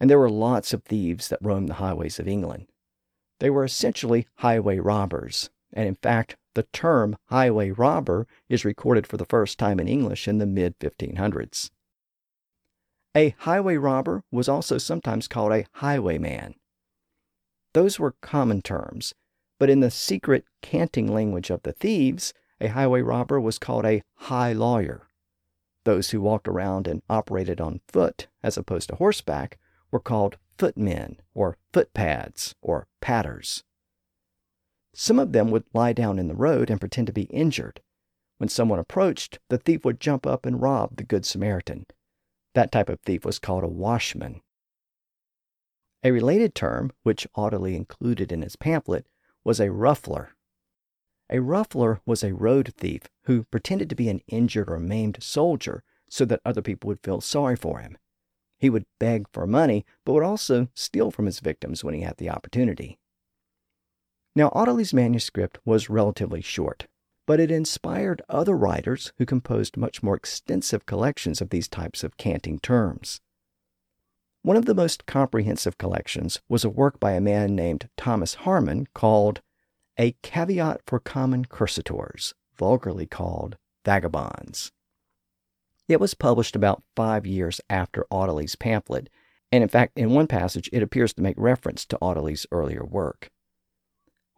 And 0.00 0.10
there 0.10 0.18
were 0.18 0.30
lots 0.30 0.72
of 0.72 0.82
thieves 0.82 1.28
that 1.28 1.38
roamed 1.42 1.68
the 1.68 1.74
highways 1.74 2.18
of 2.18 2.28
England. 2.28 2.68
They 3.38 3.50
were 3.50 3.64
essentially 3.64 4.26
highway 4.36 4.78
robbers, 4.78 5.50
and 5.72 5.88
in 5.88 5.94
fact, 5.96 6.36
the 6.56 6.64
term 6.72 7.18
highway 7.26 7.70
robber 7.70 8.26
is 8.48 8.64
recorded 8.64 9.06
for 9.06 9.18
the 9.18 9.26
first 9.26 9.58
time 9.58 9.78
in 9.78 9.86
English 9.86 10.26
in 10.26 10.38
the 10.38 10.46
mid 10.46 10.76
1500s. 10.78 11.70
A 13.14 13.34
highway 13.40 13.76
robber 13.76 14.24
was 14.32 14.48
also 14.48 14.78
sometimes 14.78 15.28
called 15.28 15.52
a 15.52 15.66
highwayman. 15.72 16.54
Those 17.74 18.00
were 18.00 18.14
common 18.22 18.62
terms, 18.62 19.14
but 19.58 19.68
in 19.68 19.80
the 19.80 19.90
secret 19.90 20.46
canting 20.62 21.12
language 21.12 21.50
of 21.50 21.62
the 21.62 21.74
thieves, 21.74 22.32
a 22.58 22.68
highway 22.68 23.02
robber 23.02 23.38
was 23.38 23.58
called 23.58 23.84
a 23.84 24.02
high 24.14 24.54
lawyer. 24.54 25.08
Those 25.84 26.10
who 26.10 26.22
walked 26.22 26.48
around 26.48 26.88
and 26.88 27.02
operated 27.10 27.60
on 27.60 27.82
foot 27.86 28.28
as 28.42 28.56
opposed 28.56 28.88
to 28.88 28.96
horseback 28.96 29.58
were 29.90 30.00
called 30.00 30.38
footmen 30.56 31.18
or 31.34 31.58
footpads 31.74 32.54
or 32.62 32.86
padders. 33.02 33.62
Some 34.98 35.18
of 35.18 35.32
them 35.32 35.50
would 35.50 35.64
lie 35.74 35.92
down 35.92 36.18
in 36.18 36.26
the 36.26 36.34
road 36.34 36.70
and 36.70 36.80
pretend 36.80 37.06
to 37.08 37.12
be 37.12 37.24
injured. 37.24 37.82
When 38.38 38.48
someone 38.48 38.78
approached, 38.78 39.38
the 39.50 39.58
thief 39.58 39.84
would 39.84 40.00
jump 40.00 40.26
up 40.26 40.46
and 40.46 40.60
rob 40.60 40.96
the 40.96 41.04
Good 41.04 41.26
Samaritan. 41.26 41.84
That 42.54 42.72
type 42.72 42.88
of 42.88 43.00
thief 43.00 43.22
was 43.22 43.38
called 43.38 43.62
a 43.62 43.68
washman. 43.68 44.40
A 46.02 46.12
related 46.12 46.54
term, 46.54 46.92
which 47.02 47.26
Audeley 47.34 47.76
included 47.76 48.32
in 48.32 48.40
his 48.40 48.56
pamphlet, 48.56 49.06
was 49.44 49.60
a 49.60 49.70
ruffler. 49.70 50.30
A 51.28 51.42
ruffler 51.42 52.00
was 52.06 52.24
a 52.24 52.32
road 52.32 52.72
thief 52.78 53.02
who 53.24 53.44
pretended 53.44 53.90
to 53.90 53.96
be 53.96 54.08
an 54.08 54.22
injured 54.28 54.70
or 54.70 54.80
maimed 54.80 55.22
soldier 55.22 55.84
so 56.08 56.24
that 56.24 56.40
other 56.42 56.62
people 56.62 56.88
would 56.88 57.02
feel 57.02 57.20
sorry 57.20 57.56
for 57.56 57.80
him. 57.80 57.98
He 58.58 58.70
would 58.70 58.86
beg 58.98 59.26
for 59.30 59.46
money, 59.46 59.84
but 60.06 60.14
would 60.14 60.24
also 60.24 60.68
steal 60.72 61.10
from 61.10 61.26
his 61.26 61.40
victims 61.40 61.84
when 61.84 61.92
he 61.92 62.00
had 62.00 62.16
the 62.16 62.30
opportunity. 62.30 62.98
Now, 64.36 64.52
Audeley's 64.54 64.92
manuscript 64.92 65.58
was 65.64 65.88
relatively 65.88 66.42
short, 66.42 66.86
but 67.26 67.40
it 67.40 67.50
inspired 67.50 68.20
other 68.28 68.54
writers 68.54 69.10
who 69.16 69.24
composed 69.24 69.78
much 69.78 70.02
more 70.02 70.14
extensive 70.14 70.84
collections 70.84 71.40
of 71.40 71.48
these 71.48 71.68
types 71.68 72.04
of 72.04 72.18
canting 72.18 72.58
terms. 72.58 73.22
One 74.42 74.58
of 74.58 74.66
the 74.66 74.74
most 74.74 75.06
comprehensive 75.06 75.78
collections 75.78 76.42
was 76.50 76.64
a 76.64 76.68
work 76.68 77.00
by 77.00 77.12
a 77.12 77.20
man 77.20 77.56
named 77.56 77.88
Thomas 77.96 78.34
Harman 78.34 78.88
called 78.92 79.40
a 79.98 80.14
caveat 80.20 80.82
for 80.86 81.00
common 81.00 81.46
cursitors, 81.46 82.34
vulgarly 82.54 83.06
called 83.06 83.56
vagabonds. 83.86 84.70
It 85.88 85.98
was 85.98 86.12
published 86.12 86.54
about 86.54 86.82
five 86.94 87.24
years 87.24 87.62
after 87.70 88.06
Audeley's 88.10 88.54
pamphlet, 88.54 89.08
and 89.50 89.62
in 89.62 89.70
fact, 89.70 89.96
in 89.96 90.10
one 90.10 90.26
passage, 90.26 90.68
it 90.74 90.82
appears 90.82 91.14
to 91.14 91.22
make 91.22 91.38
reference 91.38 91.86
to 91.86 91.98
Audeley's 92.02 92.44
earlier 92.52 92.84
work. 92.84 93.30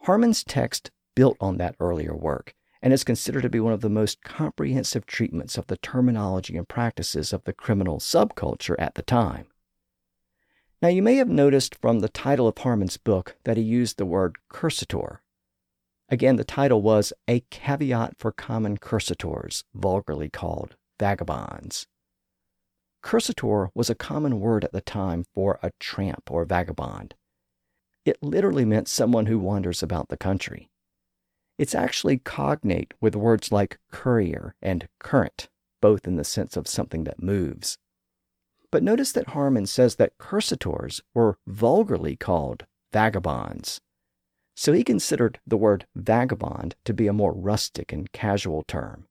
Harman's 0.03 0.45
text 0.45 0.91
built 1.15 1.37
on 1.41 1.59
that 1.59 1.77
earlier 1.81 2.15
work 2.15 2.55
and 2.81 2.93
is 2.93 3.05
considered 3.05 3.43
to 3.43 3.49
be 3.49 3.61
one 3.61 3.73
of 3.73 3.81
the 3.81 3.91
most 3.91 4.23
comprehensive 4.23 5.05
treatments 5.05 5.59
of 5.59 5.67
the 5.67 5.77
terminology 5.79 6.57
and 6.57 6.69
practices 6.69 7.33
of 7.33 7.45
the 7.45 7.53
criminal 7.53 7.99
subculture 7.99 8.77
at 8.79 8.95
the 8.95 9.03
time. 9.03 9.47
Now, 10.81 10.89
you 10.89 11.03
may 11.03 11.17
have 11.17 11.29
noticed 11.29 11.75
from 11.75 11.99
the 11.99 12.09
title 12.09 12.47
of 12.47 12.59
Harman's 12.59 12.97
book 12.97 13.37
that 13.45 13.57
he 13.57 13.63
used 13.65 13.99
the 13.99 14.07
word 14.07 14.37
cursitor. 14.49 15.19
Again, 16.09 16.37
the 16.37 16.45
title 16.45 16.81
was 16.81 17.13
A 17.27 17.41
Caveat 17.51 18.15
for 18.17 18.31
Common 18.31 18.79
Cursitors, 18.79 19.65
vulgarly 19.75 20.31
called 20.31 20.77
vagabonds. 21.01 21.89
Cursitor 23.03 23.71
was 23.75 23.91
a 23.91 23.95
common 23.95 24.39
word 24.41 24.65
at 24.65 24.73
the 24.73 24.81
time 24.81 25.25
for 25.35 25.59
a 25.63 25.73
tramp 25.81 26.31
or 26.31 26.45
vagabond. 26.45 27.15
It 28.09 28.23
literally 28.23 28.65
meant 28.65 28.89
someone 28.89 29.27
who 29.27 29.39
wanders 29.39 29.83
about 29.83 30.09
the 30.09 30.17
country. 30.17 30.71
It's 31.59 31.75
actually 31.75 32.17
cognate 32.17 32.95
with 33.03 33.15
words 33.15 33.53
like 33.53 33.79
courier 33.93 34.55
and 34.63 34.89
current, 34.99 35.51
both 35.83 36.07
in 36.07 36.17
the 36.17 36.25
sense 36.25 36.57
of 36.57 36.67
something 36.67 37.05
that 37.05 37.23
moves. 37.23 37.77
But 38.71 38.83
notice 38.83 39.13
that 39.13 39.29
Harman 39.29 39.67
says 39.67 39.97
that 39.97 40.17
cursitors 40.17 41.03
were 41.13 41.37
vulgarly 41.47 42.17
called 42.17 42.65
vagabonds. 42.95 43.83
So 44.57 44.73
he 44.73 44.85
considered 44.85 45.39
the 45.47 45.59
word 45.59 45.87
vagabond 45.95 46.77
to 46.87 46.95
be 46.95 47.09
a 47.09 47.13
more 47.13 47.35
rustic 47.35 47.93
and 47.93 48.11
casual 48.11 48.63
term. 48.63 49.07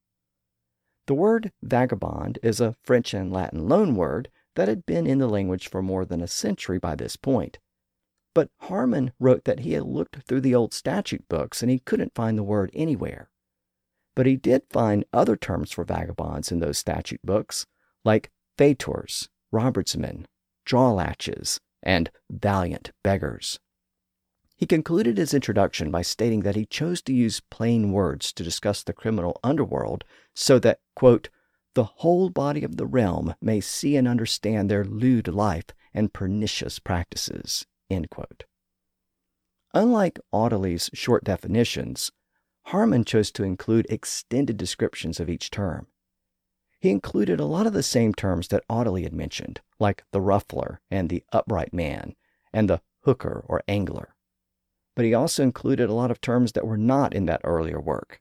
The 1.05 1.13
word 1.13 1.51
vagabond 1.61 2.39
is 2.41 2.59
a 2.59 2.73
French 2.81 3.13
and 3.13 3.31
Latin 3.31 3.69
loanword 3.69 4.29
that 4.55 4.67
had 4.67 4.87
been 4.87 5.05
in 5.05 5.19
the 5.19 5.29
language 5.29 5.69
for 5.69 5.83
more 5.83 6.03
than 6.03 6.19
a 6.19 6.27
century 6.27 6.79
by 6.79 6.95
this 6.95 7.15
point. 7.15 7.59
But 8.37 8.51
Harman 8.59 9.13
wrote 9.19 9.45
that 9.45 9.61
he 9.61 9.71
had 9.71 9.85
looked 9.85 10.17
through 10.27 10.41
the 10.41 10.53
old 10.53 10.71
statute 10.71 11.27
books 11.27 11.63
and 11.63 11.71
he 11.71 11.79
couldn't 11.79 12.13
find 12.13 12.37
the 12.37 12.43
word 12.43 12.69
anywhere. 12.71 13.31
But 14.15 14.27
he 14.27 14.35
did 14.35 14.61
find 14.69 15.05
other 15.11 15.35
terms 15.35 15.71
for 15.71 15.83
vagabonds 15.83 16.51
in 16.51 16.59
those 16.59 16.77
statute 16.77 17.21
books, 17.23 17.65
like 18.05 18.29
faitors, 18.55 19.27
robertsmen, 19.51 20.27
drawlatches, 20.67 21.59
and 21.81 22.11
valiant 22.29 22.91
beggars. 23.03 23.59
He 24.55 24.67
concluded 24.67 25.17
his 25.17 25.33
introduction 25.33 25.89
by 25.89 26.03
stating 26.03 26.41
that 26.41 26.55
he 26.55 26.67
chose 26.67 27.01
to 27.01 27.13
use 27.13 27.41
plain 27.49 27.91
words 27.91 28.31
to 28.33 28.43
discuss 28.43 28.83
the 28.83 28.93
criminal 28.93 29.39
underworld 29.43 30.03
so 30.35 30.59
that, 30.59 30.79
quote, 30.95 31.29
the 31.73 31.85
whole 31.85 32.29
body 32.29 32.63
of 32.63 32.77
the 32.77 32.85
realm 32.85 33.33
may 33.41 33.61
see 33.61 33.95
and 33.95 34.07
understand 34.07 34.69
their 34.69 34.85
lewd 34.85 35.27
life 35.27 35.73
and 35.91 36.13
pernicious 36.13 36.77
practices. 36.77 37.65
Unlike 39.73 40.19
Audeley's 40.31 40.89
short 40.93 41.23
definitions, 41.23 42.11
Harman 42.63 43.05
chose 43.05 43.31
to 43.31 43.43
include 43.43 43.85
extended 43.89 44.57
descriptions 44.57 45.19
of 45.19 45.29
each 45.29 45.51
term. 45.51 45.87
He 46.79 46.89
included 46.89 47.39
a 47.39 47.45
lot 47.45 47.65
of 47.65 47.73
the 47.73 47.83
same 47.83 48.13
terms 48.13 48.49
that 48.49 48.63
Audeley 48.69 49.03
had 49.03 49.13
mentioned, 49.13 49.61
like 49.79 50.03
the 50.11 50.21
ruffler 50.21 50.81
and 50.91 51.09
the 51.09 51.23
upright 51.31 51.73
man, 51.73 52.15
and 52.53 52.69
the 52.69 52.81
hooker 53.01 53.43
or 53.47 53.63
angler 53.67 54.15
but 54.97 55.05
he 55.05 55.13
also 55.13 55.43
included 55.43 55.91
a 55.91 55.93
lot 55.93 56.09
of 56.09 56.19
terms 56.19 56.53
that 56.53 56.65
were 56.65 56.75
not 56.75 57.13
in 57.13 57.27
that 57.27 57.41
earlier 57.43 57.79
work. 57.79 58.19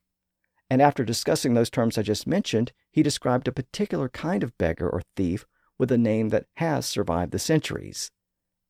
And 0.68 0.82
after 0.82 1.04
discussing 1.04 1.54
those 1.54 1.70
terms 1.70 1.96
I 1.96 2.02
just 2.02 2.26
mentioned, 2.26 2.70
he 2.92 3.02
described 3.02 3.48
a 3.48 3.52
particular 3.52 4.10
kind 4.10 4.42
of 4.42 4.58
beggar 4.58 4.86
or 4.86 5.00
thief 5.16 5.46
with 5.78 5.90
a 5.90 5.96
name 5.96 6.28
that 6.28 6.44
has 6.56 6.84
survived 6.84 7.32
the 7.32 7.38
centuries. 7.38 8.10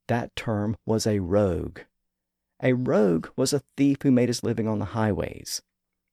That 0.09 0.35
term 0.37 0.77
was 0.87 1.07
a 1.07 1.19
rogue. 1.21 1.81
A 2.63 2.73
rogue 2.73 3.29
was 3.37 3.53
a 3.53 3.63
thief 3.77 3.99
who 4.03 4.11
made 4.11 4.29
his 4.29 4.43
living 4.43 4.69
on 4.69 4.79
the 4.79 4.87
highways. 4.87 5.63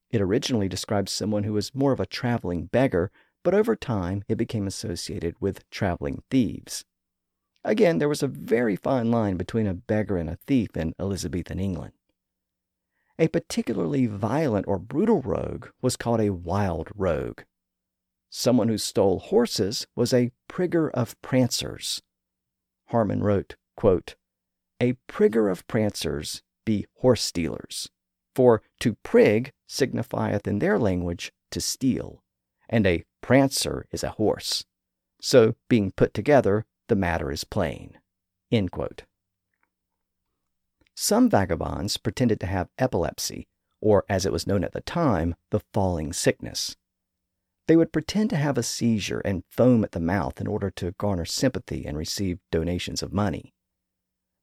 It 0.10 0.22
originally 0.22 0.68
described 0.68 1.10
someone 1.10 1.44
who 1.44 1.54
was 1.54 1.74
more 1.74 1.92
of 1.92 2.00
a 2.00 2.06
traveling 2.06 2.66
beggar, 2.66 3.12
but 3.44 3.54
over 3.54 3.76
time 3.76 4.24
it 4.28 4.36
became 4.36 4.68
associated 4.68 5.36
with 5.40 5.70
traveling 5.70 6.24
thieves. 6.30 6.86
Again, 7.64 7.98
there 7.98 8.10
was 8.10 8.22
a 8.22 8.28
very 8.28 8.76
fine 8.76 9.10
line 9.10 9.38
between 9.38 9.68
a 9.68 9.74
beggar 9.74 10.18
and 10.18 10.30
a 10.30 10.38
thief 10.48 10.76
in 10.76 10.94
Elizabethan 11.00 11.60
England. 11.60 11.94
A 13.18 13.28
particularly 13.28 14.06
violent 14.06 14.68
or 14.68 14.80
brutal 14.80 15.22
rogue 15.22 15.68
was 15.82 15.96
called 15.96 16.20
a 16.20 16.32
wild 16.32 16.90
rogue. 16.96 17.42
Someone 18.30 18.68
who 18.68 18.78
stole 18.78 19.20
horses 19.20 19.86
was 19.96 20.14
a 20.14 20.32
prigger 20.50 20.90
of 20.92 21.20
prancers. 21.22 22.02
Harman 22.88 23.24
wrote, 23.24 23.56
quote, 23.76 24.16
A 24.80 24.94
prigger 25.08 25.52
of 25.52 25.68
prancers 25.68 26.42
be 26.66 26.86
horse 26.98 27.22
stealers. 27.22 27.90
For 28.36 28.62
to 28.80 28.96
prig 29.04 29.52
signifieth 29.68 30.48
in 30.48 30.60
their 30.60 30.80
language 30.80 31.32
to 31.52 31.62
steal, 31.62 32.24
and 32.68 32.88
a 32.88 33.04
prancer 33.22 33.86
is 33.92 34.04
a 34.04 34.12
horse. 34.12 34.66
So, 35.22 35.56
being 35.70 35.92
put 35.92 36.14
together, 36.14 36.66
the 36.88 36.96
matter 36.96 37.32
is 37.32 37.44
plain. 37.44 38.00
Some 40.96 41.30
vagabonds 41.30 41.98
pretended 41.98 42.40
to 42.42 42.48
have 42.48 42.70
epilepsy, 42.78 43.48
or 43.82 44.06
as 44.10 44.26
it 44.26 44.32
was 44.32 44.48
known 44.48 44.64
at 44.64 44.74
the 44.74 44.82
time, 44.82 45.36
the 45.50 45.62
falling 45.74 46.14
sickness. 46.14 46.76
They 47.68 47.76
would 47.76 47.94
pretend 47.94 48.30
to 48.32 48.36
have 48.36 48.58
a 48.58 48.64
seizure 48.64 49.22
and 49.22 49.44
foam 49.50 49.84
at 49.84 49.92
the 49.92 50.00
mouth 50.00 50.42
in 50.42 50.48
order 50.48 50.70
to 50.72 50.92
garner 51.00 51.26
sympathy 51.26 51.86
and 51.86 51.98
receive 51.98 52.40
donations 52.52 53.02
of 53.02 53.14
money. 53.14 53.54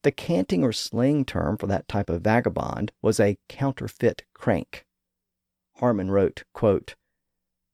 The 0.02 0.12
canting 0.12 0.64
or 0.64 0.72
slang 0.72 1.24
term 1.24 1.56
for 1.56 1.66
that 1.66 1.88
type 1.88 2.08
of 2.08 2.22
vagabond 2.22 2.92
was 3.02 3.20
a 3.20 3.38
counterfeit 3.48 4.24
crank. 4.34 4.86
Harman 5.76 6.10
wrote, 6.10 6.44
quote, 6.54 6.94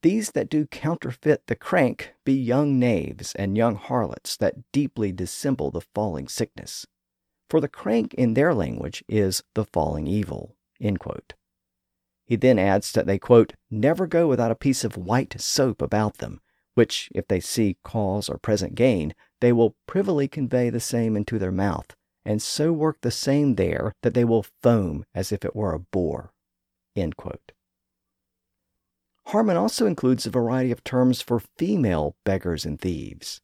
these 0.02 0.32
that 0.32 0.48
do 0.48 0.66
counterfeit 0.66 1.46
the 1.46 1.56
crank 1.56 2.14
be 2.24 2.32
young 2.32 2.78
knaves 2.78 3.34
and 3.34 3.56
young 3.56 3.74
harlots 3.74 4.36
that 4.36 4.54
deeply 4.70 5.10
dissemble 5.10 5.70
the 5.70 5.80
falling 5.80 6.28
sickness. 6.28 6.86
For 7.48 7.60
the 7.60 7.68
crank 7.68 8.14
in 8.14 8.34
their 8.34 8.54
language 8.54 9.02
is 9.08 9.42
the 9.54 9.64
falling 9.64 10.06
evil. 10.06 10.54
He 10.78 12.36
then 12.36 12.58
adds 12.58 12.92
that 12.92 13.06
they, 13.06 13.18
quote, 13.18 13.54
never 13.70 14.06
go 14.06 14.28
without 14.28 14.50
a 14.50 14.56
piece 14.56 14.84
of 14.84 14.96
white 14.96 15.40
soap 15.40 15.80
about 15.80 16.18
them, 16.18 16.40
which, 16.74 17.08
if 17.14 17.26
they 17.26 17.40
see 17.40 17.78
cause 17.82 18.28
or 18.28 18.38
present 18.38 18.74
gain, 18.74 19.14
they 19.40 19.52
will 19.52 19.76
privily 19.86 20.28
convey 20.28 20.70
the 20.70 20.78
same 20.78 21.16
into 21.16 21.38
their 21.38 21.50
mouth, 21.50 21.95
and 22.26 22.42
so 22.42 22.72
work 22.72 22.98
the 23.00 23.10
same 23.10 23.54
there 23.54 23.92
that 24.02 24.14
they 24.14 24.24
will 24.24 24.44
foam 24.62 25.04
as 25.14 25.32
if 25.32 25.44
it 25.44 25.56
were 25.56 25.72
a 25.72 25.78
boar. 25.78 26.32
Harman 29.26 29.56
also 29.56 29.86
includes 29.86 30.26
a 30.26 30.30
variety 30.30 30.70
of 30.70 30.84
terms 30.84 31.20
for 31.20 31.40
female 31.40 32.16
beggars 32.24 32.64
and 32.64 32.80
thieves. 32.80 33.40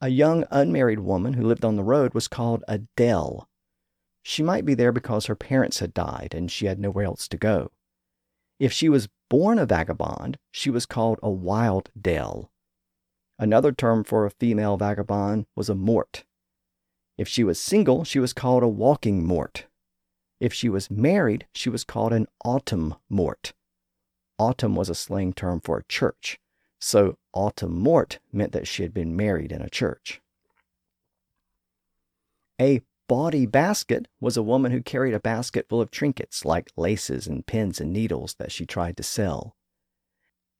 A 0.00 0.08
young 0.08 0.44
unmarried 0.50 1.00
woman 1.00 1.34
who 1.34 1.46
lived 1.46 1.64
on 1.64 1.76
the 1.76 1.82
road 1.82 2.14
was 2.14 2.28
called 2.28 2.62
a 2.68 2.78
dell. 2.96 3.48
She 4.22 4.42
might 4.42 4.64
be 4.64 4.74
there 4.74 4.92
because 4.92 5.26
her 5.26 5.34
parents 5.34 5.80
had 5.80 5.94
died 5.94 6.34
and 6.34 6.50
she 6.50 6.66
had 6.66 6.78
nowhere 6.78 7.04
else 7.04 7.28
to 7.28 7.36
go. 7.36 7.70
If 8.58 8.72
she 8.72 8.88
was 8.88 9.08
born 9.30 9.58
a 9.58 9.66
vagabond, 9.66 10.38
she 10.50 10.70
was 10.70 10.86
called 10.86 11.18
a 11.22 11.30
wild 11.30 11.90
dell. 12.00 12.50
Another 13.38 13.72
term 13.72 14.02
for 14.04 14.26
a 14.26 14.30
female 14.30 14.76
vagabond 14.76 15.46
was 15.54 15.68
a 15.68 15.74
mort. 15.74 16.24
If 17.18 17.26
she 17.26 17.42
was 17.42 17.60
single, 17.60 18.04
she 18.04 18.20
was 18.20 18.32
called 18.32 18.62
a 18.62 18.68
walking 18.68 19.26
mort. 19.26 19.66
If 20.38 20.52
she 20.52 20.68
was 20.68 20.88
married, 20.88 21.48
she 21.52 21.68
was 21.68 21.82
called 21.82 22.12
an 22.12 22.28
autem 22.44 22.96
mort. 23.10 23.52
Autem 24.40 24.76
was 24.76 24.88
a 24.88 24.94
slang 24.94 25.32
term 25.32 25.60
for 25.60 25.78
a 25.78 25.84
church, 25.84 26.38
so 26.78 27.18
autem 27.34 27.70
mort 27.70 28.20
meant 28.32 28.52
that 28.52 28.68
she 28.68 28.84
had 28.84 28.94
been 28.94 29.16
married 29.16 29.50
in 29.50 29.60
a 29.60 29.68
church. 29.68 30.20
A 32.60 32.82
bawdy 33.08 33.46
basket 33.46 34.06
was 34.20 34.36
a 34.36 34.42
woman 34.42 34.70
who 34.70 34.80
carried 34.80 35.14
a 35.14 35.20
basket 35.20 35.66
full 35.68 35.80
of 35.80 35.90
trinkets 35.90 36.44
like 36.44 36.70
laces 36.76 37.26
and 37.26 37.46
pins 37.46 37.80
and 37.80 37.92
needles 37.92 38.34
that 38.34 38.52
she 38.52 38.64
tried 38.64 38.96
to 38.96 39.02
sell. 39.02 39.56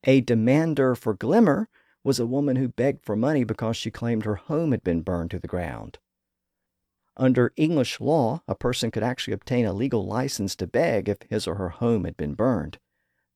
A 0.04 0.20
demander 0.20 0.96
for 0.96 1.14
glimmer 1.14 1.68
was 2.02 2.18
a 2.18 2.26
woman 2.26 2.56
who 2.56 2.68
begged 2.68 3.04
for 3.04 3.14
money 3.14 3.44
because 3.44 3.76
she 3.76 3.92
claimed 3.92 4.24
her 4.24 4.36
home 4.36 4.72
had 4.72 4.82
been 4.82 5.02
burned 5.02 5.30
to 5.32 5.38
the 5.38 5.48
ground. 5.48 5.98
Under 7.19 7.53
English 7.57 8.01
law, 8.01 8.43
a 8.47 8.55
person 8.55 8.91
could 8.91 9.03
actually 9.03 9.35
obtain 9.35 9.66
a 9.66 9.73
legal 9.73 10.07
license 10.07 10.55
to 10.57 10.66
beg 10.66 11.09
if 11.09 11.19
his 11.29 11.47
or 11.47 11.57
her 11.57 11.71
home 11.71 12.05
had 12.05 12.16
been 12.16 12.35
burned 12.35 12.79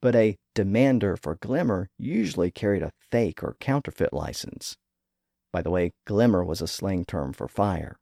but 0.02 0.16
a 0.16 0.36
demander 0.54 1.16
for 1.16 1.36
glimmer 1.36 1.88
usually 1.96 2.50
carried 2.50 2.82
a 2.82 2.92
fake 3.10 3.42
or 3.42 3.56
counterfeit 3.60 4.12
license. 4.12 4.76
By 5.52 5.62
the 5.62 5.70
way, 5.70 5.92
glimmer 6.06 6.44
was 6.44 6.60
a 6.60 6.66
slang 6.66 7.04
term 7.04 7.32
for 7.32 7.48
fire. 7.48 7.98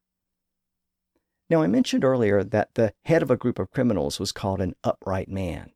Now, 1.51 1.63
I 1.63 1.67
mentioned 1.67 2.05
earlier 2.05 2.43
that 2.43 2.75
the 2.75 2.95
head 3.05 3.23
of 3.23 3.31
a 3.31 3.37
group 3.37 3.59
of 3.59 3.71
criminals 3.71 4.19
was 4.19 4.33
called 4.33 4.61
an 4.61 4.75
upright 4.83 5.29
man. 5.29 5.73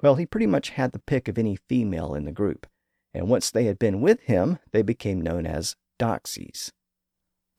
Well, 0.00 0.14
he 0.14 0.26
pretty 0.26 0.46
much 0.46 0.70
had 0.70 0.92
the 0.92 1.00
pick 1.00 1.28
of 1.28 1.38
any 1.38 1.56
female 1.68 2.14
in 2.14 2.24
the 2.24 2.32
group, 2.32 2.66
and 3.12 3.28
once 3.28 3.50
they 3.50 3.64
had 3.64 3.78
been 3.78 4.00
with 4.00 4.20
him, 4.20 4.58
they 4.72 4.82
became 4.82 5.20
known 5.20 5.44
as 5.44 5.76
doxies. 5.98 6.72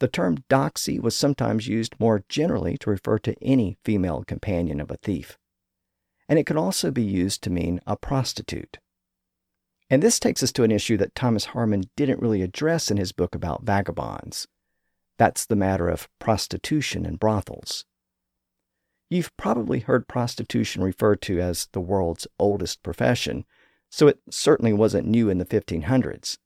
The 0.04 0.10
term 0.10 0.40
doxy 0.50 1.00
was 1.00 1.16
sometimes 1.16 1.70
used 1.70 1.98
more 1.98 2.26
generally 2.28 2.78
to 2.80 2.90
refer 2.90 3.20
to 3.20 3.42
any 3.42 3.78
female 3.86 4.26
companion 4.26 4.82
of 4.82 4.92
a 4.92 4.98
thief. 4.98 5.38
And 6.28 6.38
it 6.38 6.46
could 6.46 6.58
also 6.58 6.92
be 6.92 7.02
used 7.02 7.42
to 7.44 7.50
mean 7.50 7.80
a 7.88 7.96
prostitute. 7.96 8.80
And 9.90 10.04
this 10.04 10.20
takes 10.20 10.44
us 10.44 10.52
to 10.52 10.64
an 10.64 10.72
issue 10.72 10.98
that 10.98 11.16
Thomas 11.16 11.46
Harman 11.46 11.86
didn't 11.96 12.20
really 12.20 12.42
address 12.42 12.92
in 12.92 12.98
his 12.98 13.14
book 13.14 13.34
about 13.34 13.64
vagabonds. 13.64 14.46
That's 15.18 15.46
the 15.46 15.56
matter 15.56 15.88
of 15.88 16.10
prostitution 16.20 17.06
and 17.06 17.18
brothels. 17.18 17.86
You've 19.10 19.32
probably 19.38 19.80
heard 19.80 20.10
prostitution 20.10 20.84
referred 20.84 21.22
to 21.22 21.40
as 21.40 21.70
the 21.72 21.80
world's 21.80 22.28
oldest 22.38 22.84
profession, 22.84 23.46
so 23.90 24.10
it 24.10 24.20
certainly 24.30 24.74
wasn't 24.74 25.08
new 25.08 25.30
in 25.30 25.38
the 25.38 25.46
1500s. 25.46 26.40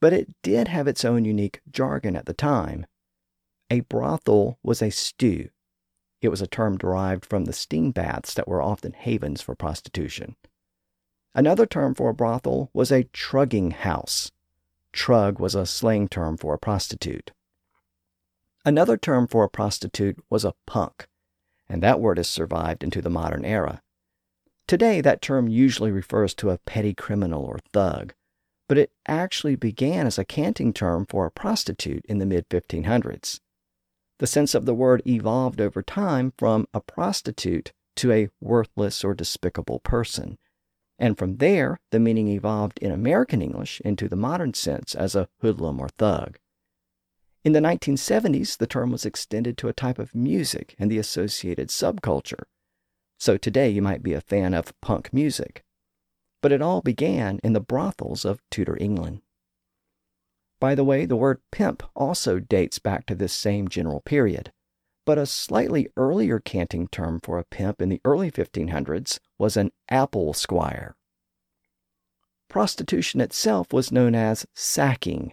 But 0.00 0.12
it 0.12 0.28
did 0.42 0.68
have 0.68 0.88
its 0.88 1.04
own 1.04 1.24
unique 1.24 1.60
jargon 1.70 2.16
at 2.16 2.26
the 2.26 2.32
time. 2.32 2.86
A 3.70 3.80
brothel 3.80 4.58
was 4.62 4.82
a 4.82 4.90
stew. 4.90 5.50
It 6.20 6.28
was 6.28 6.42
a 6.42 6.46
term 6.46 6.76
derived 6.76 7.24
from 7.24 7.44
the 7.44 7.52
steam 7.52 7.92
baths 7.92 8.34
that 8.34 8.48
were 8.48 8.62
often 8.62 8.92
havens 8.92 9.40
for 9.40 9.54
prostitution. 9.54 10.36
Another 11.34 11.66
term 11.66 11.94
for 11.94 12.10
a 12.10 12.14
brothel 12.14 12.70
was 12.72 12.90
a 12.90 13.04
trugging 13.04 13.70
house. 13.70 14.32
Trug 14.92 15.38
was 15.38 15.54
a 15.54 15.66
slang 15.66 16.08
term 16.08 16.36
for 16.36 16.54
a 16.54 16.58
prostitute. 16.58 17.30
Another 18.64 18.96
term 18.96 19.26
for 19.26 19.44
a 19.44 19.48
prostitute 19.48 20.18
was 20.28 20.44
a 20.44 20.54
punk, 20.66 21.06
and 21.68 21.82
that 21.82 22.00
word 22.00 22.18
has 22.18 22.28
survived 22.28 22.82
into 22.82 23.00
the 23.00 23.08
modern 23.08 23.44
era. 23.44 23.82
Today, 24.66 25.00
that 25.00 25.22
term 25.22 25.48
usually 25.48 25.90
refers 25.90 26.34
to 26.34 26.50
a 26.50 26.58
petty 26.58 26.92
criminal 26.92 27.44
or 27.44 27.60
thug, 27.72 28.12
but 28.70 28.78
it 28.78 28.92
actually 29.08 29.56
began 29.56 30.06
as 30.06 30.16
a 30.16 30.24
canting 30.24 30.72
term 30.72 31.04
for 31.04 31.26
a 31.26 31.30
prostitute 31.32 32.06
in 32.08 32.18
the 32.18 32.24
mid 32.24 32.48
1500s. 32.50 33.40
The 34.20 34.28
sense 34.28 34.54
of 34.54 34.64
the 34.64 34.76
word 34.76 35.02
evolved 35.04 35.60
over 35.60 35.82
time 35.82 36.32
from 36.38 36.68
a 36.72 36.80
prostitute 36.80 37.72
to 37.96 38.12
a 38.12 38.28
worthless 38.40 39.02
or 39.02 39.12
despicable 39.12 39.80
person. 39.80 40.38
And 41.00 41.18
from 41.18 41.38
there, 41.38 41.80
the 41.90 41.98
meaning 41.98 42.28
evolved 42.28 42.78
in 42.78 42.92
American 42.92 43.42
English 43.42 43.80
into 43.80 44.08
the 44.08 44.14
modern 44.14 44.54
sense 44.54 44.94
as 44.94 45.16
a 45.16 45.28
hoodlum 45.40 45.80
or 45.80 45.88
thug. 45.88 46.38
In 47.42 47.50
the 47.50 47.58
1970s, 47.58 48.56
the 48.56 48.68
term 48.68 48.92
was 48.92 49.04
extended 49.04 49.58
to 49.58 49.66
a 49.66 49.72
type 49.72 49.98
of 49.98 50.14
music 50.14 50.76
and 50.78 50.88
the 50.88 50.98
associated 50.98 51.70
subculture. 51.70 52.44
So 53.18 53.36
today 53.36 53.68
you 53.68 53.82
might 53.82 54.04
be 54.04 54.12
a 54.12 54.20
fan 54.20 54.54
of 54.54 54.80
punk 54.80 55.12
music. 55.12 55.64
But 56.42 56.52
it 56.52 56.62
all 56.62 56.80
began 56.80 57.38
in 57.42 57.52
the 57.52 57.60
brothels 57.60 58.24
of 58.24 58.42
Tudor 58.50 58.76
England. 58.80 59.20
By 60.60 60.74
the 60.74 60.84
way, 60.84 61.06
the 61.06 61.16
word 61.16 61.40
pimp 61.50 61.82
also 61.94 62.38
dates 62.38 62.78
back 62.78 63.06
to 63.06 63.14
this 63.14 63.32
same 63.32 63.68
general 63.68 64.00
period. 64.00 64.52
But 65.06 65.18
a 65.18 65.26
slightly 65.26 65.88
earlier 65.96 66.38
canting 66.38 66.88
term 66.88 67.20
for 67.20 67.38
a 67.38 67.44
pimp 67.44 67.80
in 67.80 67.88
the 67.88 68.00
early 68.04 68.30
1500s 68.30 69.18
was 69.38 69.56
an 69.56 69.72
apple 69.88 70.34
squire. 70.34 70.94
Prostitution 72.48 73.20
itself 73.20 73.72
was 73.72 73.92
known 73.92 74.14
as 74.14 74.46
sacking 74.54 75.32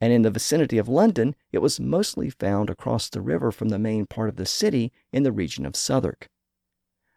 and 0.00 0.12
in 0.12 0.22
the 0.22 0.30
vicinity 0.30 0.78
of 0.78 0.88
London, 0.88 1.34
it 1.52 1.58
was 1.58 1.80
mostly 1.80 2.28
found 2.28 2.68
across 2.68 3.08
the 3.08 3.22
river 3.22 3.50
from 3.50 3.70
the 3.70 3.78
main 3.78 4.06
part 4.06 4.28
of 4.28 4.36
the 4.36 4.46
city 4.46 4.92
in 5.12 5.22
the 5.22 5.32
region 5.32 5.64
of 5.64 5.74
Southwark. 5.74 6.28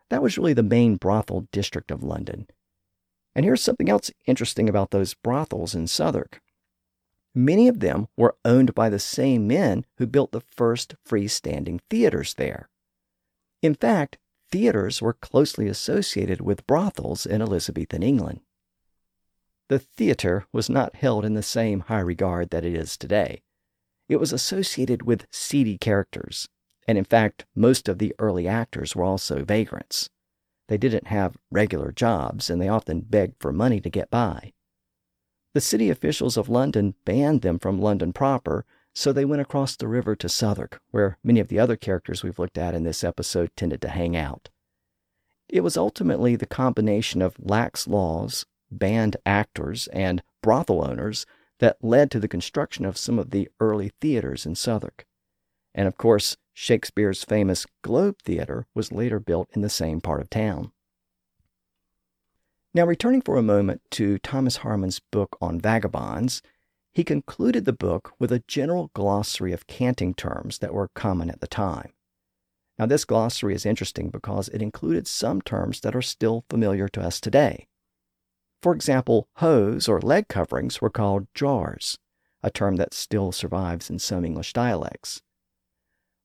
That 0.09 0.23
was 0.23 0.37
really 0.37 0.53
the 0.53 0.63
main 0.63 0.95
brothel 0.95 1.47
district 1.51 1.91
of 1.91 2.03
London. 2.03 2.47
And 3.39 3.45
here's 3.45 3.63
something 3.63 3.87
else 3.87 4.11
interesting 4.27 4.67
about 4.67 4.91
those 4.91 5.13
brothels 5.13 5.73
in 5.73 5.87
Southwark. 5.87 6.41
Many 7.33 7.69
of 7.69 7.79
them 7.79 8.09
were 8.17 8.35
owned 8.43 8.75
by 8.75 8.89
the 8.89 8.99
same 8.99 9.47
men 9.47 9.85
who 9.95 10.07
built 10.07 10.33
the 10.33 10.43
first 10.51 10.95
freestanding 11.07 11.79
theaters 11.89 12.33
there. 12.33 12.67
In 13.61 13.75
fact, 13.75 14.17
theaters 14.51 15.01
were 15.01 15.13
closely 15.13 15.69
associated 15.69 16.41
with 16.41 16.67
brothels 16.67 17.25
in 17.25 17.41
Elizabethan 17.41 18.03
England 18.03 18.41
the 19.69 19.79
theater 19.79 20.45
was 20.51 20.69
not 20.69 20.95
held 20.95 21.23
in 21.23 21.35
the 21.35 21.43
same 21.43 21.81
high 21.81 21.99
regard 21.99 22.49
that 22.49 22.65
it 22.65 22.75
is 22.75 22.97
today. 22.97 23.43
It 24.09 24.19
was 24.19 24.33
associated 24.33 25.03
with 25.03 25.27
seedy 25.31 25.77
characters, 25.77 26.49
and 26.87 26.97
in 26.97 27.05
fact, 27.05 27.45
most 27.55 27.87
of 27.87 27.99
the 27.99 28.13
early 28.19 28.47
actors 28.47 28.95
were 28.95 29.05
also 29.05 29.45
vagrants. 29.45 30.09
They 30.69 30.77
didn't 30.77 31.07
have 31.07 31.35
regular 31.49 31.91
jobs, 31.91 32.47
and 32.47 32.61
they 32.61 32.69
often 32.69 33.01
begged 33.01 33.37
for 33.39 33.51
money 33.51 33.81
to 33.81 33.89
get 33.89 34.11
by. 34.11 34.53
The 35.55 35.61
city 35.61 35.89
officials 35.89 36.37
of 36.37 36.47
London 36.47 36.93
banned 37.05 37.41
them 37.41 37.57
from 37.57 37.81
London 37.81 38.13
proper, 38.13 38.65
so 38.93 39.11
they 39.11 39.25
went 39.25 39.41
across 39.41 39.75
the 39.75 39.87
river 39.87 40.15
to 40.17 40.29
Southwark, 40.29 40.79
where 40.91 41.17
many 41.23 41.39
of 41.39 41.47
the 41.47 41.57
other 41.57 41.75
characters 41.75 42.21
we've 42.21 42.37
looked 42.37 42.57
at 42.59 42.75
in 42.75 42.83
this 42.83 43.03
episode 43.03 43.49
tended 43.55 43.81
to 43.81 43.89
hang 43.89 44.15
out. 44.15 44.49
It 45.47 45.61
was 45.61 45.75
ultimately 45.75 46.35
the 46.35 46.45
combination 46.45 47.23
of 47.23 47.35
lax 47.39 47.87
laws, 47.87 48.45
banned 48.69 49.17
actors, 49.25 49.87
and 49.87 50.21
brothel 50.43 50.87
owners 50.87 51.25
that 51.57 51.83
led 51.83 52.11
to 52.11 52.19
the 52.19 52.27
construction 52.27 52.85
of 52.85 52.95
some 52.95 53.17
of 53.17 53.31
the 53.31 53.49
early 53.59 53.91
theaters 53.99 54.45
in 54.45 54.53
Southwark. 54.53 55.07
And 55.73 55.87
of 55.87 55.97
course, 55.97 56.37
Shakespeare's 56.61 57.23
famous 57.23 57.65
Globe 57.83 58.17
Theatre 58.21 58.67
was 58.75 58.91
later 58.91 59.17
built 59.17 59.47
in 59.53 59.61
the 59.61 59.69
same 59.69 60.01
part 60.01 60.19
of 60.19 60.29
town. 60.29 60.73
Now, 62.73 62.85
returning 62.85 63.21
for 63.21 63.37
a 63.37 63.41
moment 63.41 63.81
to 63.91 64.17
Thomas 64.17 64.57
Harman's 64.57 64.99
book 64.99 65.37
on 65.39 65.61
vagabonds, 65.61 66.41
he 66.91 67.05
concluded 67.05 67.63
the 67.63 67.71
book 67.71 68.11
with 68.19 68.29
a 68.29 68.43
general 68.45 68.91
glossary 68.93 69.53
of 69.53 69.67
canting 69.67 70.13
terms 70.13 70.57
that 70.57 70.73
were 70.73 70.89
common 70.93 71.29
at 71.29 71.39
the 71.39 71.47
time. 71.47 71.93
Now, 72.77 72.87
this 72.87 73.05
glossary 73.05 73.55
is 73.55 73.65
interesting 73.65 74.09
because 74.09 74.49
it 74.49 74.61
included 74.61 75.07
some 75.07 75.41
terms 75.41 75.79
that 75.79 75.95
are 75.95 76.01
still 76.01 76.43
familiar 76.49 76.89
to 76.89 77.01
us 77.01 77.21
today, 77.21 77.69
for 78.61 78.75
example, 78.75 79.29
hose 79.37 79.87
or 79.87 80.01
leg 80.01 80.27
coverings 80.27 80.81
were 80.81 80.89
called 80.89 81.27
jars, 81.33 81.97
a 82.43 82.51
term 82.51 82.75
that 82.75 82.93
still 82.93 83.31
survives 83.31 83.89
in 83.89 83.97
some 83.97 84.25
English 84.25 84.51
dialects. 84.51 85.21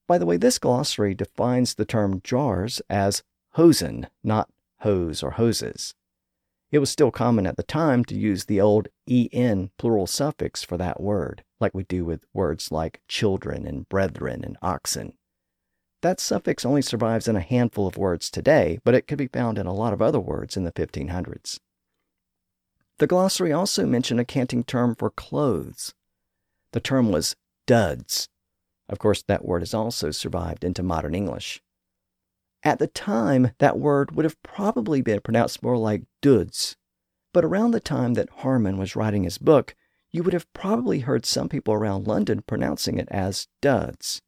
By 0.07 0.19
the 0.19 0.27
way, 0.27 0.37
this 0.37 0.59
glossary 0.59 1.15
defines 1.15 1.75
the 1.75 1.85
term 1.85 2.21
jars 2.23 2.83
as 2.91 3.23
hosen, 3.53 4.09
not 4.23 4.51
hose 4.81 5.23
or 5.23 5.33
hoses. 5.33 5.95
It 6.71 6.81
was 6.81 6.91
still 6.91 7.11
common 7.11 7.47
at 7.47 7.57
the 7.57 7.63
time 7.63 8.05
to 8.07 8.17
use 8.17 8.45
the 8.45 8.61
old 8.61 8.89
en 9.09 9.71
plural 9.79 10.07
suffix 10.07 10.63
for 10.65 10.77
that 10.77 11.01
word, 11.01 11.45
like 11.61 11.73
we 11.73 11.85
do 11.85 12.05
with 12.05 12.25
words 12.33 12.73
like 12.73 13.01
children 13.07 13.67
and 13.67 13.89
brethren 13.89 14.45
and 14.45 14.59
oxen. 14.61 15.15
That 16.03 16.21
suffix 16.21 16.67
only 16.67 16.83
survives 16.83 17.29
in 17.29 17.37
a 17.37 17.41
handful 17.41 17.87
of 17.87 17.97
words 17.97 18.29
today, 18.29 18.79
but 18.85 18.95
it 18.95 19.07
could 19.07 19.19
be 19.19 19.29
found 19.29 19.57
in 19.57 19.67
a 19.67 19.73
lot 19.73 19.93
of 19.93 20.03
other 20.03 20.21
words 20.21 20.57
in 20.57 20.65
the 20.65 20.73
1500s. 20.73 21.61
The 22.99 23.07
glossary 23.07 23.53
also 23.53 23.87
mentioned 23.87 24.21
a 24.21 24.25
canting 24.25 24.65
term 24.65 24.95
for 24.97 25.11
clothes. 25.11 25.95
The 26.73 26.81
term 26.81 27.11
was 27.11 27.37
duds. 27.67 28.29
Of 28.89 28.99
course, 28.99 29.23
that 29.23 29.45
word 29.45 29.63
has 29.63 29.75
also 29.75 30.11
survived 30.11 30.65
into 30.65 30.83
modern 30.83 31.15
English. 31.15 31.63
At 32.63 32.79
the 32.79 32.87
time, 32.87 33.53
that 33.59 33.79
word 33.79 34.15
would 34.15 34.25
have 34.25 34.43
probably 34.43 35.03
been 35.03 35.21
pronounced 35.21 35.63
more 35.63 35.77
like 35.77 36.05
duds. 36.23 36.77
But 37.33 37.45
around 37.45 37.73
the 37.73 37.81
time 37.81 38.15
that 38.15 38.31
Harman 38.39 38.79
was 38.79 38.97
writing 38.97 39.25
his 39.25 39.39
book, 39.39 39.75
you 40.11 40.23
would 40.23 40.33
have 40.33 40.53
probably 40.53 41.01
heard 41.01 41.27
some 41.27 41.49
people 41.49 41.75
around 41.75 42.07
London 42.07 42.43
pronouncing 42.43 42.99
it 42.99 43.09
as 43.11 43.49
duds. 43.61 44.23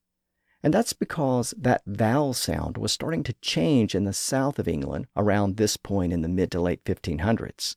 And 0.62 0.74
that's 0.74 0.92
because 0.92 1.54
that 1.56 1.82
vowel 1.86 2.34
sound 2.34 2.76
was 2.76 2.92
starting 2.92 3.22
to 3.22 3.34
change 3.34 3.94
in 3.94 4.04
the 4.04 4.12
south 4.12 4.58
of 4.58 4.66
England 4.66 5.06
around 5.16 5.56
this 5.56 5.76
point 5.76 6.12
in 6.12 6.22
the 6.22 6.28
mid 6.28 6.50
to 6.50 6.60
late 6.60 6.82
1500s. 6.84 7.76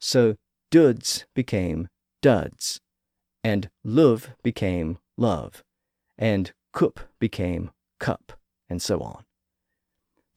So 0.00 0.36
duds 0.70 1.26
became 1.34 1.88
duds, 2.22 2.80
and 3.42 3.68
love 3.84 4.30
became 4.42 4.98
love, 5.18 5.62
and 6.18 6.52
cup 6.72 7.00
became 7.18 7.70
cup, 7.98 8.32
and 8.68 8.80
so 8.82 9.00
on. 9.00 9.24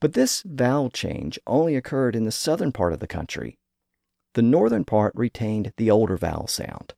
But 0.00 0.12
this 0.12 0.42
vowel 0.46 0.90
change 0.90 1.38
only 1.46 1.74
occurred 1.74 2.14
in 2.14 2.24
the 2.24 2.32
southern 2.32 2.72
part 2.72 2.92
of 2.92 3.00
the 3.00 3.06
country. 3.06 3.58
The 4.34 4.42
northern 4.42 4.84
part 4.84 5.12
retained 5.16 5.72
the 5.76 5.90
older 5.90 6.16
vowel 6.16 6.46
sound, 6.46 6.94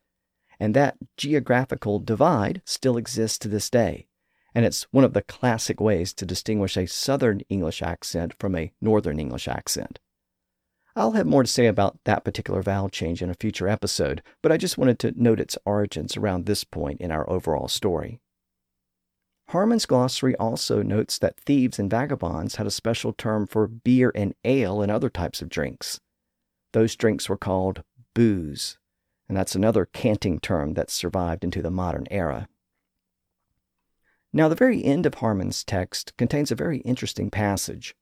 and 0.59 0.75
that 0.75 0.99
geographical 1.17 1.99
divide 1.99 2.61
still 2.67 2.97
exists 2.99 3.39
to 3.39 3.49
this 3.49 3.71
day, 3.71 4.07
and 4.55 4.67
it's 4.67 4.83
one 4.91 5.05
of 5.05 5.15
the 5.15 5.23
classic 5.23 5.81
ways 5.81 6.13
to 6.15 6.27
distinguish 6.27 6.77
a 6.77 6.87
southern 6.87 7.41
English 7.49 7.81
accent 7.81 8.35
from 8.39 8.55
a 8.55 8.73
northern 8.81 9.19
English 9.19 9.49
accent. 9.49 9.99
I'll 10.97 11.13
have 11.13 11.27
more 11.27 11.45
to 11.45 11.49
say 11.49 11.67
about 11.67 11.99
that 12.05 12.25
particular 12.25 12.63
vowel 12.63 12.89
change 12.89 13.23
in 13.23 13.31
a 13.31 13.35
future 13.35 13.69
episode, 13.69 14.23
but 14.43 14.53
I 14.53 14.57
just 14.57 14.77
wanted 14.77 14.99
to 14.99 15.15
note 15.17 15.41
its 15.41 15.57
origins 15.65 16.17
around 16.17 16.45
this 16.45 16.65
point 16.65 17.01
in 17.01 17.11
our 17.11 17.29
overall 17.31 17.69
story. 17.69 18.21
Harman's 19.51 19.85
glossary 19.85 20.37
also 20.37 20.81
notes 20.81 21.19
that 21.19 21.41
thieves 21.41 21.81
and 21.81 21.91
vagabonds 21.91 22.55
had 22.55 22.69
a 22.69 22.71
special 22.71 23.13
term 23.13 23.49
for 23.49 23.67
beer 23.67 24.13
and 24.15 24.33
ale 24.45 24.81
and 24.81 24.93
other 24.93 25.11
types 25.11 25.43
of 25.43 25.49
drinks. 25.49 25.99
Those 26.73 26.95
drinks 26.95 27.29
were 27.29 27.37
called 27.37 27.83
booze, 28.15 28.79
and 29.29 29.37
that's 29.37 29.57
another 29.57 29.87
canting 29.87 30.39
term 30.39 30.75
that 30.75 30.89
survived 30.89 31.43
into 31.43 31.63
the 31.63 31.71
modern 31.71 32.07
era. 32.13 32.47
Now, 34.33 34.49
the 34.49 34.55
very 34.55 34.85
end 34.85 35.05
of 35.05 35.15
Harman's 35.15 35.65
text 35.65 36.17
contains 36.17 36.53
a 36.53 36.57
very 36.57 36.79
interesting 36.79 37.29
passage. 37.29 37.97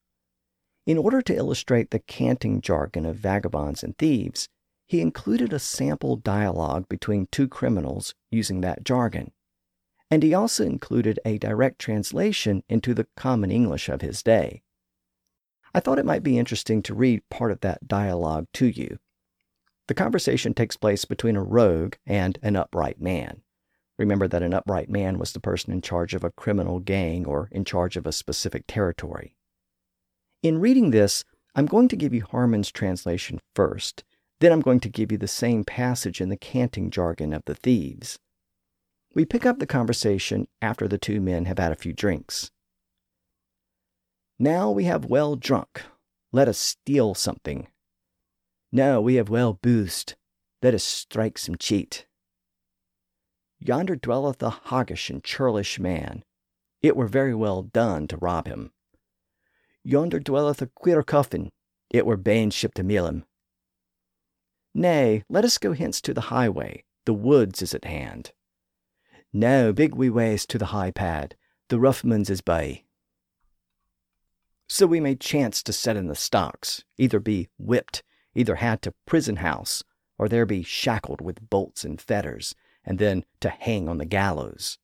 In 0.85 0.99
order 0.99 1.23
to 1.23 1.35
illustrate 1.35 1.93
the 1.93 2.01
canting 2.01 2.61
jargon 2.61 3.07
of 3.07 3.17
vagabonds 3.17 3.83
and 3.83 3.97
thieves, 3.97 4.51
he 4.87 5.01
included 5.01 5.55
a 5.55 5.59
sample 5.59 6.17
dialogue 6.17 6.91
between 6.91 7.27
two 7.33 7.49
criminals 7.49 8.15
using 8.31 8.61
that 8.61 8.85
jargon. 8.85 9.33
And 10.11 10.23
he 10.23 10.33
also 10.33 10.65
included 10.65 11.21
a 11.25 11.39
direct 11.39 11.79
translation 11.79 12.63
into 12.69 12.95
the 12.95 13.07
common 13.17 13.51
English 13.51 13.89
of 13.89 14.01
his 14.01 14.23
day. 14.23 14.63
I 15.75 15.81
thought 15.81 15.99
it 15.99 16.07
might 16.07 16.23
be 16.23 16.39
interesting 16.39 16.83
to 16.83 16.95
read 16.95 17.29
part 17.29 17.53
of 17.53 17.61
that 17.61 17.87
dialogue 17.87 18.47
to 18.55 18.67
you. 18.67 18.99
The 19.87 19.95
conversation 19.95 20.55
takes 20.55 20.77
place 20.77 21.05
between 21.05 21.37
a 21.37 21.43
rogue 21.43 21.95
and 22.07 22.39
an 22.43 22.57
upright 22.57 23.01
man. 23.01 23.43
Remember 23.99 24.29
that 24.29 24.43
an 24.43 24.55
upright 24.55 24.89
man 24.89 25.19
was 25.19 25.33
the 25.33 25.41
person 25.41 25.73
in 25.73 25.83
charge 25.83 26.15
of 26.15 26.25
a 26.25 26.31
criminal 26.31 26.79
gang 26.79 27.27
or 27.27 27.49
in 27.51 27.65
charge 27.65 27.97
of 27.97 28.07
a 28.07 28.13
specific 28.13 28.65
territory. 28.67 29.35
In 30.43 30.61
reading 30.61 30.91
this, 30.91 31.25
I'm 31.55 31.67
going 31.67 31.89
to 31.89 31.97
give 31.97 32.15
you 32.15 32.23
Harman's 32.23 32.71
translation 32.71 33.41
first, 33.55 34.05
then 34.41 34.53
I'm 34.53 34.61
going 34.61 34.81
to 34.81 34.89
give 34.89 35.11
you 35.11 35.19
the 35.19 35.27
same 35.27 35.65
passage 35.65 36.21
in 36.21 36.29
the 36.29 36.37
canting 36.37 36.91
jargon 36.91 37.33
of 37.33 37.45
the 37.47 37.55
thieves. 37.55 38.19
We 39.19 39.25
pick 39.25 39.45
up 39.45 39.59
the 39.59 39.67
conversation 39.67 40.47
after 40.63 40.87
the 40.87 40.97
two 40.97 41.21
men 41.21 41.47
have 41.47 41.59
had 41.59 41.73
a 41.73 41.75
few 41.75 41.93
drinks. 41.93 42.53
Now 44.39 44.71
we 44.71 44.85
have 44.85 45.07
well 45.07 45.35
drunk. 45.35 45.83
Let 46.31 46.47
us 46.47 46.57
steal 46.57 47.17
something. 47.17 47.67
Now 48.71 49.01
we 49.01 49.17
have 49.17 49.29
well 49.29 49.55
boozed. 49.55 50.15
Let 50.63 50.73
us 50.73 50.85
strike 50.85 51.37
some 51.37 51.57
cheat. 51.57 52.07
Yonder 53.59 53.97
dwelleth 53.97 54.41
a 54.41 54.51
hoggish 54.51 55.11
and 55.11 55.25
churlish 55.25 55.81
man. 55.81 56.23
It 56.81 56.95
were 56.95 57.09
very 57.09 57.35
well 57.35 57.63
done 57.63 58.07
to 58.07 58.17
rob 58.19 58.47
him. 58.47 58.71
Yonder 59.83 60.21
dwelleth 60.21 60.63
a 60.63 60.69
queer 60.69 61.03
coffin. 61.03 61.51
It 61.91 62.07
were 62.07 62.17
bane 62.17 62.51
baneship 62.51 62.73
to 62.75 62.85
meal 62.85 63.09
him. 63.09 63.25
Nay, 64.73 65.25
let 65.29 65.45
us 65.45 65.59
go 65.59 65.73
hence 65.73 66.01
to 66.03 66.15
the 66.15 66.31
highway. 66.31 66.85
The 67.05 67.15
woods 67.15 67.63
is 67.63 67.75
at 67.75 67.85
hand. 67.85 68.31
Now 69.33 69.73
big 69.73 69.95
we 69.95 70.09
ways 70.09 70.47
to 70.47 70.59
the 70.59 70.67
high 70.67 70.91
pad. 70.91 71.37
The 71.69 71.77
roughmans 71.77 72.31
is 72.31 72.41
by. 72.41 72.85
So 74.69 74.87
we 74.87 75.01
may 75.01 75.15
chance 75.15 75.63
to 75.63 75.73
set 75.73 75.97
in 75.97 76.09
the 76.09 76.15
stocks, 76.15 76.85
either 76.97 77.21
be 77.21 77.49
whipped, 77.59 78.03
either 78.35 78.57
had 78.57 78.83
to 78.83 78.95
prison 79.07 79.37
house, 79.37 79.83
or 80.19 80.29
there 80.29 80.47
be 80.47 80.63
shackled 80.63 81.21
with 81.21 81.49
bolts 81.49 81.85
and 81.85 82.01
fetters, 82.01 82.55
and 82.85 82.99
then 82.99 83.25
to 83.41 83.49
hang 83.49 83.89
on 83.89 83.99
the 83.99 84.05
gallows. 84.05 84.79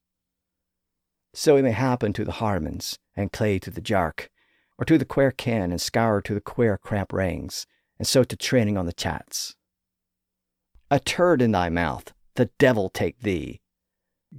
So 1.34 1.55
we 1.57 1.62
may 1.62 1.72
happen 1.72 2.12
to 2.12 2.24
the 2.24 2.32
Harmans, 2.32 2.99
and 3.16 3.32
clay 3.32 3.59
to 3.59 3.70
the 3.70 3.80
Jark, 3.80 4.28
or 4.78 4.84
to 4.84 4.99
the 4.99 5.05
queer 5.05 5.30
ken 5.30 5.70
and 5.70 5.80
scour 5.80 6.20
to 6.22 6.34
the 6.34 6.40
queer 6.40 6.78
crap 6.78 7.12
rings, 7.12 7.66
and 7.99 8.07
so 8.07 8.24
to 8.24 8.36
training 8.36 8.76
on 8.76 8.86
the 8.86 8.92
chats. 8.92 9.55
A 10.90 11.01
turd 11.01 11.42
in 11.42 11.53
thy 11.53 11.68
mouth, 11.68 12.12
the 12.34 12.51
devil 12.59 12.88
take 12.88 13.20
thee. 13.20 13.61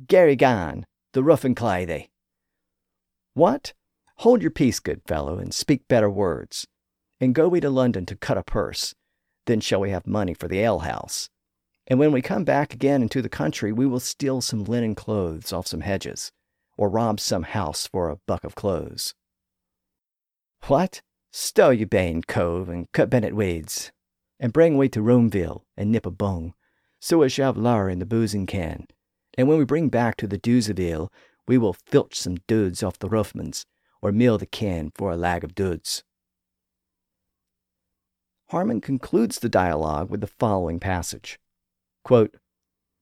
Gary 0.07 0.35
Gan, 0.35 0.85
the 1.13 1.23
rough 1.23 1.45
and 1.45 1.55
clay 1.55 1.85
thee. 1.85 2.09
What? 3.33 3.71
Hold 4.17 4.41
your 4.41 4.51
peace, 4.51 4.81
good 4.81 5.01
fellow, 5.07 5.37
and 5.37 5.53
speak 5.53 5.87
better 5.87 6.09
words. 6.09 6.67
And 7.21 7.33
go 7.33 7.47
we 7.47 7.61
to 7.61 7.69
London 7.69 8.05
to 8.07 8.15
cut 8.17 8.37
a 8.37 8.43
purse. 8.43 8.93
Then 9.45 9.61
shall 9.61 9.79
we 9.79 9.91
have 9.91 10.05
money 10.05 10.33
for 10.33 10.49
the 10.49 10.61
alehouse. 10.61 11.29
And 11.87 11.97
when 11.97 12.11
we 12.11 12.21
come 12.21 12.43
back 12.43 12.73
again 12.73 13.01
into 13.01 13.21
the 13.21 13.29
country, 13.29 13.71
we 13.71 13.85
will 13.85 14.01
steal 14.01 14.41
some 14.41 14.65
linen 14.65 14.95
clothes 14.95 15.53
off 15.53 15.67
some 15.67 15.81
hedges, 15.81 16.31
or 16.75 16.89
rob 16.89 17.21
some 17.21 17.43
house 17.43 17.87
for 17.87 18.09
a 18.09 18.17
buck 18.27 18.43
of 18.43 18.55
clothes. 18.55 19.13
What? 20.63 21.01
Stow 21.31 21.69
you 21.69 21.85
bane, 21.85 22.21
cove, 22.23 22.67
and 22.67 22.91
cut 22.91 23.09
Bennett 23.09 23.35
weeds, 23.35 23.93
and 24.41 24.51
bring 24.51 24.77
we 24.77 24.89
to 24.89 25.01
Romeville 25.01 25.63
and 25.77 25.91
nip 25.91 26.05
a 26.05 26.11
bung, 26.11 26.53
so 26.99 27.21
as 27.21 27.31
shall 27.31 27.53
have 27.53 27.57
lar 27.57 27.89
in 27.89 27.99
the 27.99 28.05
boozing 28.05 28.45
can. 28.45 28.87
And 29.37 29.47
when 29.47 29.57
we 29.57 29.65
bring 29.65 29.89
back 29.89 30.15
to 30.17 30.27
the 30.27 30.37
Doozeville, 30.37 31.11
we 31.47 31.57
will 31.57 31.73
filch 31.73 32.15
some 32.15 32.37
duds 32.47 32.81
off 32.81 32.99
the 32.99 33.09
roughmans, 33.09 33.65
or 34.01 34.11
mill 34.11 34.37
the 34.37 34.45
can 34.45 34.91
for 34.95 35.11
a 35.11 35.17
lag 35.17 35.43
of 35.43 35.55
duds. 35.55 36.03
Harman 38.49 38.79
concludes 38.79 39.39
the 39.39 39.49
dialogue 39.49 40.09
with 40.09 40.21
the 40.21 40.27
following 40.27 40.79
passage. 40.79 41.39
Quote, 42.03 42.35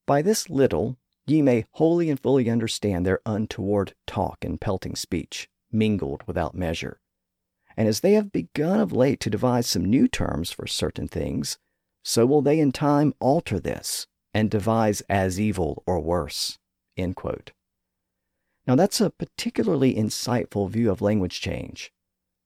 By 0.06 0.22
this 0.22 0.48
little 0.48 0.96
ye 1.26 1.42
may 1.42 1.66
wholly 1.72 2.10
and 2.10 2.20
fully 2.20 2.50
understand 2.50 3.04
their 3.04 3.20
untoward 3.24 3.94
talk 4.06 4.44
and 4.44 4.60
pelting 4.60 4.96
speech, 4.96 5.48
mingled 5.70 6.22
without 6.26 6.54
measure. 6.54 7.00
And 7.76 7.88
as 7.88 8.00
they 8.00 8.12
have 8.12 8.32
begun 8.32 8.80
of 8.80 8.92
late 8.92 9.20
to 9.20 9.30
devise 9.30 9.66
some 9.66 9.84
new 9.84 10.06
terms 10.06 10.50
for 10.50 10.66
certain 10.66 11.08
things, 11.08 11.58
so 12.02 12.26
will 12.26 12.42
they 12.42 12.60
in 12.60 12.72
time 12.72 13.14
alter 13.20 13.58
this, 13.58 14.06
and 14.34 14.50
devise 14.50 15.00
as 15.08 15.40
evil 15.40 15.82
or 15.86 16.00
worse. 16.00 16.58
Now, 18.66 18.74
that's 18.74 19.00
a 19.00 19.10
particularly 19.10 19.94
insightful 19.94 20.68
view 20.68 20.90
of 20.90 21.00
language 21.00 21.40
change. 21.40 21.92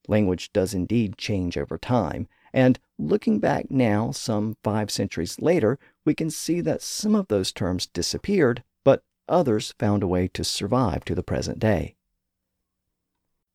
Language 0.07 0.53
does 0.53 0.74
indeed 0.74 1.16
change 1.16 1.57
over 1.57 1.78
time, 1.78 2.28
and 2.53 2.78
looking 2.99 3.39
back 3.41 3.70
now, 3.70 4.11
some 4.11 4.57
five 4.64 4.91
centuries 4.91 5.41
later, 5.41 5.78
we 6.05 6.14
can 6.14 6.30
see 6.30 6.61
that 6.62 6.82
some 6.82 7.14
of 7.14 7.28
those 7.28 7.53
terms 7.53 7.86
disappeared, 7.86 8.62
but 8.84 9.03
others 9.28 9.74
found 9.78 10.03
a 10.03 10.09
way 10.09 10.28
to 10.28 10.45
survive 10.45 11.05
to 11.05 11.14
the 11.14 11.22
present 11.22 11.59
day. 11.59 11.95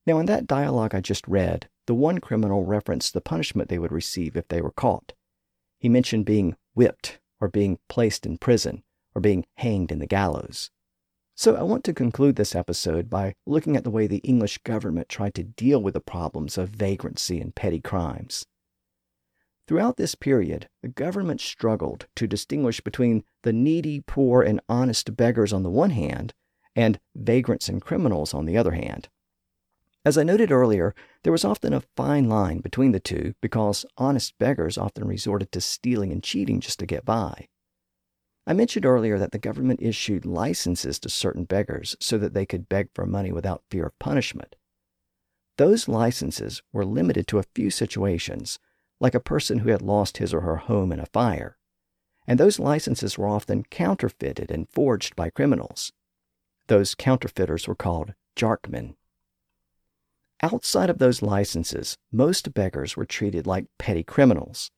Now, 0.05 0.19
in 0.19 0.25
that 0.27 0.47
dialogue 0.47 0.93
I 0.93 1.01
just 1.01 1.27
read, 1.27 1.69
the 1.88 1.93
one 1.93 2.19
criminal 2.19 2.65
referenced 2.65 3.13
the 3.13 3.21
punishment 3.21 3.69
they 3.69 3.79
would 3.79 3.91
receive 3.91 4.38
if 4.38 4.47
they 4.47 4.61
were 4.61 4.71
caught. 4.71 5.13
He 5.79 5.89
mentioned 5.89 6.25
being 6.25 6.55
whipped, 6.75 7.19
or 7.44 7.50
being 7.50 7.78
placed 7.89 8.26
in 8.26 8.38
prison, 8.38 8.82
or 9.14 9.20
being 9.20 9.46
hanged 9.58 9.91
in 9.91 10.00
the 10.00 10.08
gallows. 10.08 10.72
So, 11.36 11.58
I 11.58 11.64
want 11.64 11.84
to 11.84 11.94
conclude 11.94 12.38
this 12.38 12.56
episode 12.56 13.10
by 13.10 13.36
looking 13.46 13.76
at 13.76 13.84
the 13.84 13.89
way 13.89 14.08
the 14.08 14.20
English 14.20 14.60
government 14.60 15.10
tried 15.10 15.36
to 15.36 15.44
deal 15.44 15.84
with 15.84 15.94
the 15.94 16.00
problems 16.00 16.58
of 16.58 16.70
vagrancy 16.70 17.41
and 17.41 17.54
petty 17.54 17.82
crimes. 17.82 18.46
Throughout 19.68 19.98
this 19.98 20.16
period, 20.16 20.70
the 20.82 20.88
government 20.88 21.41
struggled 21.41 22.08
to 22.16 22.28
distinguish 22.28 22.80
between 22.80 23.26
the 23.41 23.52
needy, 23.52 24.00
poor, 24.08 24.41
and 24.41 24.62
honest 24.70 25.18
beggars 25.18 25.52
on 25.52 25.64
the 25.64 25.70
one 25.70 25.89
hand, 25.89 26.34
and 26.78 26.98
vagrants 27.14 27.68
and 27.68 27.82
criminals 27.82 28.34
on 28.34 28.46
the 28.46 28.56
other 28.56 28.72
hand. 28.72 29.10
As 30.06 30.18
I 30.18 30.24
noted 30.24 30.51
earlier, 30.51 30.93
there 31.24 31.32
was 31.32 31.45
often 31.45 31.72
a 31.72 31.84
fine 31.95 32.28
line 32.28 32.60
between 32.60 32.91
the 32.91 32.99
two 32.99 33.36
because 33.41 33.86
honest 33.97 34.38
beggars 34.38 34.78
often 34.78 35.08
resorted 35.08 35.51
to 35.54 35.62
stealing 35.62 36.12
and 36.12 36.22
cheating 36.22 36.60
just 36.60 36.80
to 36.80 36.86
get 36.86 37.06
by. 37.06 37.47
I 38.45 38.51
mentioned 38.51 38.86
earlier 38.86 39.18
that 39.18 39.32
the 39.32 39.39
government 39.39 39.82
issued 39.82 40.26
licenses 40.26 40.99
to 40.99 41.10
certain 41.10 41.45
beggars 41.45 41.95
so 42.01 42.18
that 42.18 42.34
they 42.34 42.45
could 42.45 42.68
beg 42.68 42.89
for 42.93 43.06
money 43.06 43.32
without 43.32 43.64
fear 43.72 43.86
of 43.86 43.97
punishment. 43.99 44.58
Those 45.58 45.88
licenses 45.88 46.62
were 46.74 46.84
limited 46.84 47.26
to 47.28 47.39
a 47.39 47.45
few 47.56 47.70
situations, 47.70 48.60
like 48.99 49.16
a 49.16 49.22
person 49.22 49.60
who 49.60 49.70
had 49.70 49.82
lost 49.82 50.18
his 50.18 50.34
or 50.34 50.41
her 50.41 50.58
home 50.58 50.91
in 50.91 50.99
a 50.99 51.06
fire. 51.06 51.58
And 52.28 52.38
those 52.38 52.60
licenses 52.60 53.18
were 53.18 53.28
often 53.28 53.64
counterfeited 53.64 54.51
and 54.51 54.68
forged 54.70 55.16
by 55.16 55.30
criminals. 55.30 55.93
Those 56.68 56.95
counterfeiters 56.95 57.68
were 57.68 57.76
called 57.76 58.14
jarkmen. 58.36 58.95
Outside 60.41 60.89
of 60.89 60.97
those 60.97 61.21
licenses, 61.21 61.97
most 62.11 62.53
beggars 62.53 62.97
were 62.97 63.05
treated 63.05 63.47
like 63.47 63.67
petty 63.79 64.03
criminals. 64.03 64.71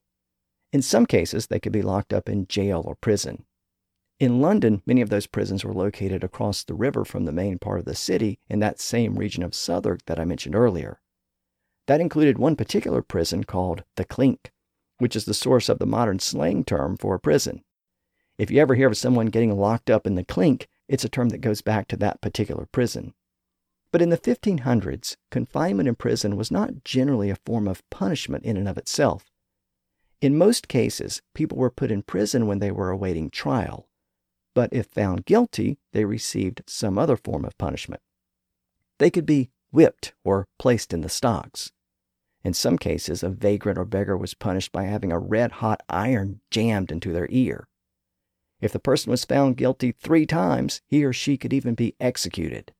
In 0.71 0.81
some 0.81 1.05
cases, 1.05 1.47
they 1.47 1.59
could 1.59 1.71
be 1.71 1.81
locked 1.81 2.13
up 2.13 2.27
in 2.27 2.47
jail 2.47 2.83
or 2.85 2.95
prison. 2.95 3.45
In 4.19 4.41
London, 4.41 4.81
many 4.85 5.01
of 5.01 5.09
those 5.09 5.27
prisons 5.27 5.65
were 5.65 5.73
located 5.73 6.23
across 6.23 6.63
the 6.63 6.73
river 6.73 7.03
from 7.03 7.25
the 7.25 7.31
main 7.31 7.59
part 7.59 7.79
of 7.79 7.85
the 7.85 7.95
city 7.95 8.39
in 8.49 8.59
that 8.59 8.79
same 8.79 9.15
region 9.15 9.43
of 9.43 9.55
Southwark 9.55 10.05
that 10.05 10.19
I 10.19 10.25
mentioned 10.25 10.55
earlier. 10.55 11.01
That 11.87 12.01
included 12.01 12.37
one 12.37 12.55
particular 12.55 13.01
prison 13.01 13.43
called 13.43 13.83
the 13.95 14.05
Clink, 14.05 14.51
which 14.99 15.15
is 15.15 15.25
the 15.25 15.33
source 15.33 15.67
of 15.67 15.79
the 15.79 15.85
modern 15.85 16.19
slang 16.19 16.63
term 16.63 16.97
for 16.97 17.15
a 17.15 17.19
prison. 17.19 17.63
If 18.37 18.49
you 18.49 18.61
ever 18.61 18.75
hear 18.75 18.87
of 18.87 18.97
someone 18.97 19.27
getting 19.27 19.57
locked 19.57 19.89
up 19.89 20.07
in 20.07 20.15
the 20.15 20.23
Clink, 20.23 20.67
it's 20.87 21.03
a 21.03 21.09
term 21.09 21.29
that 21.29 21.39
goes 21.39 21.61
back 21.61 21.87
to 21.89 21.97
that 21.97 22.21
particular 22.21 22.67
prison. 22.71 23.13
But 23.95 24.01
in 24.01 24.09
the 24.09 24.17
1500s, 24.17 25.15
confinement 25.31 25.87
in 25.87 25.95
prison 25.95 26.35
was 26.35 26.51
not 26.51 26.83
generally 26.83 27.29
a 27.29 27.37
form 27.45 27.65
of 27.65 27.89
punishment 27.89 28.43
in 28.43 28.57
and 28.57 28.67
of 28.67 28.77
itself. 28.77 29.31
In 30.19 30.37
most 30.37 30.67
cases, 30.67 31.21
people 31.33 31.57
were 31.57 31.71
put 31.71 31.91
in 31.91 32.03
prison 32.03 32.45
when 32.45 32.59
they 32.59 32.71
were 32.71 32.89
awaiting 32.89 33.29
trial, 33.29 33.87
but 34.53 34.67
if 34.73 34.87
found 34.87 35.23
guilty, 35.23 35.79
they 35.93 36.03
received 36.03 36.61
some 36.67 36.97
other 36.97 37.15
form 37.15 37.45
of 37.45 37.57
punishment. 37.57 38.01
they 38.97 39.09
could 39.09 39.25
be 39.25 39.49
whipped 39.71 40.13
or 40.25 40.45
placed 40.59 40.91
in 40.91 40.99
the 40.99 41.07
stocks. 41.07 41.71
In 42.43 42.53
some 42.53 42.77
cases, 42.77 43.23
a 43.23 43.29
vagrant 43.29 43.79
or 43.79 43.85
beggar 43.85 44.17
was 44.17 44.33
punished 44.33 44.73
by 44.73 44.83
having 44.83 45.13
a 45.13 45.19
red 45.19 45.53
hot 45.63 45.79
iron 45.87 46.41
jammed 46.51 46.91
into 46.91 47.13
their 47.13 47.27
ear. 47.29 47.69
If 48.59 48.73
the 48.73 48.77
person 48.77 49.09
was 49.09 49.23
found 49.23 49.55
guilty 49.55 49.93
three 49.93 50.25
times, 50.25 50.81
he 50.85 51.05
or 51.05 51.13
she 51.13 51.37
could 51.37 51.53
even 51.53 51.75
be 51.75 51.95
executed. 52.01 52.73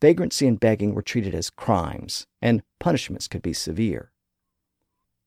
Vagrancy 0.00 0.46
and 0.46 0.60
begging 0.60 0.94
were 0.94 1.02
treated 1.02 1.34
as 1.34 1.48
crimes, 1.50 2.26
and 2.42 2.62
punishments 2.78 3.28
could 3.28 3.42
be 3.42 3.52
severe. 3.52 4.12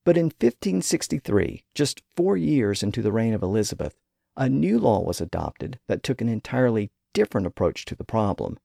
But 0.04 0.16
in 0.16 0.26
1563, 0.26 1.64
just 1.74 2.02
four 2.16 2.36
years 2.36 2.82
into 2.82 3.02
the 3.02 3.12
reign 3.12 3.34
of 3.34 3.42
Elizabeth, 3.42 3.96
a 4.36 4.48
new 4.48 4.78
law 4.78 5.02
was 5.02 5.20
adopted 5.20 5.78
that 5.88 6.02
took 6.02 6.20
an 6.20 6.28
entirely 6.28 6.90
different 7.12 7.46
approach 7.46 7.84
to 7.86 7.94
the 7.94 8.04
problem. 8.04 8.58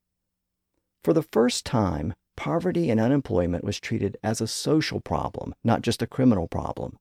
For 1.03 1.13
the 1.13 1.23
first 1.23 1.65
time, 1.65 2.13
poverty 2.37 2.89
and 2.89 2.99
unemployment 2.99 3.63
was 3.63 3.79
treated 3.79 4.17
as 4.23 4.41
a 4.41 4.47
social 4.47 4.99
problem, 5.01 5.55
not 5.63 5.81
just 5.81 6.01
a 6.01 6.07
criminal 6.07 6.47
problem. 6.47 6.97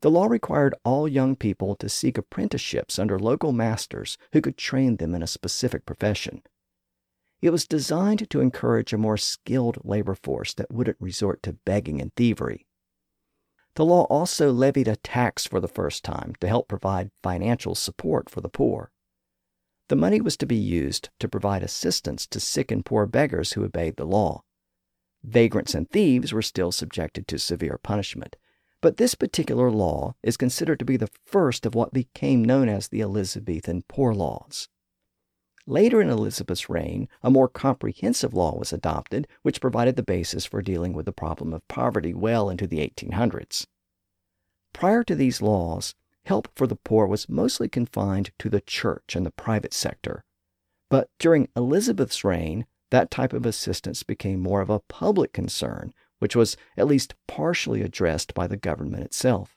The 0.00 0.10
law 0.10 0.26
required 0.26 0.74
all 0.84 1.08
young 1.08 1.36
people 1.36 1.74
to 1.76 1.88
seek 1.88 2.18
apprenticeships 2.18 2.98
under 2.98 3.18
local 3.18 3.52
masters 3.52 4.16
who 4.32 4.40
could 4.40 4.56
train 4.56 4.96
them 4.96 5.14
in 5.14 5.22
a 5.22 5.26
specific 5.26 5.86
profession. 5.86 6.42
It 7.42 7.50
was 7.50 7.66
designed 7.66 8.28
to 8.30 8.40
encourage 8.40 8.92
a 8.92 8.98
more 8.98 9.16
skilled 9.16 9.78
labor 9.84 10.14
force 10.14 10.54
that 10.54 10.70
wouldn't 10.70 10.96
resort 11.00 11.42
to 11.42 11.52
begging 11.52 12.00
and 12.00 12.14
thievery. 12.14 12.66
The 13.74 13.84
law 13.84 14.04
also 14.04 14.52
levied 14.52 14.88
a 14.88 14.96
tax 14.96 15.46
for 15.46 15.60
the 15.60 15.68
first 15.68 16.02
time 16.02 16.34
to 16.40 16.48
help 16.48 16.66
provide 16.66 17.10
financial 17.22 17.74
support 17.74 18.30
for 18.30 18.40
the 18.40 18.48
poor. 18.48 18.90
The 19.88 19.96
money 19.96 20.20
was 20.20 20.36
to 20.38 20.46
be 20.46 20.56
used 20.56 21.10
to 21.20 21.28
provide 21.28 21.62
assistance 21.62 22.26
to 22.28 22.40
sick 22.40 22.70
and 22.70 22.84
poor 22.84 23.06
beggars 23.06 23.52
who 23.52 23.64
obeyed 23.64 23.96
the 23.96 24.06
law. 24.06 24.42
Vagrants 25.22 25.74
and 25.74 25.90
thieves 25.90 26.32
were 26.32 26.42
still 26.42 26.72
subjected 26.72 27.28
to 27.28 27.38
severe 27.38 27.78
punishment, 27.82 28.36
but 28.80 28.96
this 28.96 29.14
particular 29.14 29.70
law 29.70 30.14
is 30.22 30.36
considered 30.36 30.78
to 30.78 30.84
be 30.84 30.96
the 30.96 31.10
first 31.26 31.66
of 31.66 31.74
what 31.74 31.92
became 31.92 32.44
known 32.44 32.68
as 32.68 32.88
the 32.88 33.02
Elizabethan 33.02 33.82
Poor 33.88 34.14
Laws. 34.14 34.68
Later 35.68 36.00
in 36.00 36.08
Elizabeth's 36.08 36.70
reign, 36.70 37.08
a 37.22 37.30
more 37.30 37.48
comprehensive 37.48 38.32
law 38.32 38.56
was 38.56 38.72
adopted, 38.72 39.26
which 39.42 39.60
provided 39.60 39.96
the 39.96 40.02
basis 40.02 40.46
for 40.46 40.62
dealing 40.62 40.92
with 40.92 41.06
the 41.06 41.12
problem 41.12 41.52
of 41.52 41.66
poverty 41.66 42.14
well 42.14 42.48
into 42.48 42.68
the 42.68 42.78
1800s. 42.78 43.66
Prior 44.72 45.02
to 45.02 45.16
these 45.16 45.42
laws, 45.42 45.94
help 46.24 46.48
for 46.54 46.68
the 46.68 46.76
poor 46.76 47.06
was 47.06 47.28
mostly 47.28 47.68
confined 47.68 48.30
to 48.38 48.48
the 48.48 48.60
church 48.60 49.16
and 49.16 49.26
the 49.26 49.32
private 49.32 49.74
sector. 49.74 50.22
But 50.88 51.08
during 51.18 51.48
Elizabeth's 51.56 52.22
reign, 52.22 52.66
that 52.90 53.10
type 53.10 53.32
of 53.32 53.44
assistance 53.44 54.04
became 54.04 54.38
more 54.38 54.60
of 54.60 54.70
a 54.70 54.80
public 54.80 55.32
concern, 55.32 55.92
which 56.20 56.36
was 56.36 56.56
at 56.76 56.86
least 56.86 57.14
partially 57.26 57.82
addressed 57.82 58.34
by 58.34 58.46
the 58.46 58.56
government 58.56 59.02
itself. 59.02 59.56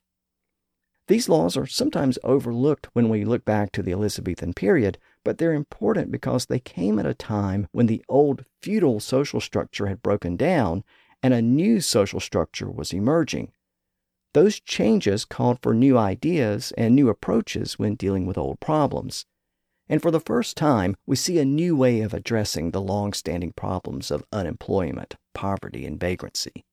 These 1.07 1.29
laws 1.29 1.57
are 1.57 1.65
sometimes 1.65 2.19
overlooked 2.23 2.87
when 2.93 3.09
we 3.09 3.25
look 3.25 3.45
back 3.45 3.71
to 3.73 3.83
the 3.83 3.91
Elizabethan 3.91 4.53
period, 4.53 4.97
but 5.23 5.37
they're 5.37 5.53
important 5.53 6.11
because 6.11 6.45
they 6.45 6.59
came 6.59 6.99
at 6.99 7.05
a 7.05 7.13
time 7.13 7.67
when 7.71 7.87
the 7.87 8.03
old 8.07 8.45
feudal 8.61 8.99
social 8.99 9.39
structure 9.41 9.87
had 9.87 10.01
broken 10.01 10.35
down 10.35 10.83
and 11.21 11.33
a 11.33 11.41
new 11.41 11.81
social 11.81 12.19
structure 12.19 12.69
was 12.69 12.93
emerging. 12.93 13.51
Those 14.33 14.59
changes 14.59 15.25
called 15.25 15.59
for 15.61 15.73
new 15.73 15.97
ideas 15.97 16.71
and 16.77 16.95
new 16.95 17.09
approaches 17.09 17.79
when 17.79 17.95
dealing 17.95 18.25
with 18.25 18.37
old 18.37 18.59
problems. 18.59 19.25
And 19.87 20.01
for 20.01 20.11
the 20.11 20.19
first 20.19 20.55
time, 20.55 20.95
we 21.07 21.15
see 21.15 21.39
a 21.39 21.45
new 21.45 21.75
way 21.75 22.01
of 22.01 22.13
addressing 22.13 22.71
the 22.71 22.81
long 22.81 23.11
standing 23.13 23.53
problems 23.53 24.11
of 24.11 24.23
unemployment, 24.31 25.15
poverty, 25.33 25.85
and 25.85 25.99
vagrancy. 25.99 26.63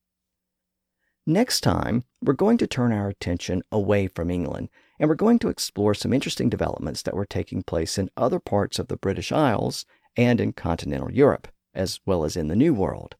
Next 1.27 1.63
time, 1.63 2.05
we're 2.23 2.35
going 2.35 2.59
to 2.59 2.67
turn 2.67 2.93
our 2.93 3.09
attention 3.09 3.63
away 3.73 4.07
from 4.07 4.31
England 4.31 4.69
and 4.99 5.09
we're 5.09 5.15
going 5.15 5.39
to 5.41 5.49
explore 5.49 5.95
some 5.95 6.13
interesting 6.13 6.49
developments 6.49 7.03
that 7.03 7.15
were 7.15 7.27
taking 7.27 7.63
place 7.63 7.99
in 7.99 8.11
other 8.17 8.41
parts 8.41 8.79
of 8.79 8.89
the 8.89 8.97
British 8.97 9.33
Isles 9.33 9.85
and 10.17 10.41
in 10.41 10.53
continental 10.53 11.11
Europe, 11.11 11.49
as 11.75 12.01
well 12.07 12.25
as 12.25 12.37
in 12.37 12.49
the 12.49 12.57
New 12.57 12.75
World. 12.75 13.17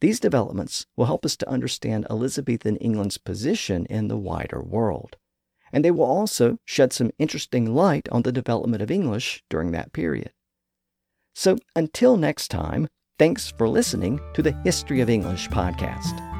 These 0.00 0.20
developments 0.20 0.86
will 0.96 1.06
help 1.06 1.24
us 1.24 1.36
to 1.36 1.48
understand 1.48 2.06
Elizabethan 2.10 2.76
England's 2.76 3.18
position 3.18 3.86
in 3.86 4.08
the 4.08 4.16
wider 4.16 4.60
world, 4.60 5.16
and 5.72 5.84
they 5.84 5.90
will 5.90 6.04
also 6.04 6.58
shed 6.64 6.92
some 6.92 7.12
interesting 7.18 7.74
light 7.74 8.08
on 8.10 8.22
the 8.22 8.32
development 8.32 8.82
of 8.82 8.90
English 8.90 9.42
during 9.48 9.70
that 9.72 9.92
period. 9.92 10.32
So 11.34 11.56
until 11.76 12.16
next 12.16 12.48
time, 12.48 12.88
thanks 13.18 13.52
for 13.56 13.68
listening 13.68 14.20
to 14.34 14.42
the 14.42 14.60
History 14.64 15.00
of 15.00 15.08
English 15.08 15.48
podcast. 15.48 16.31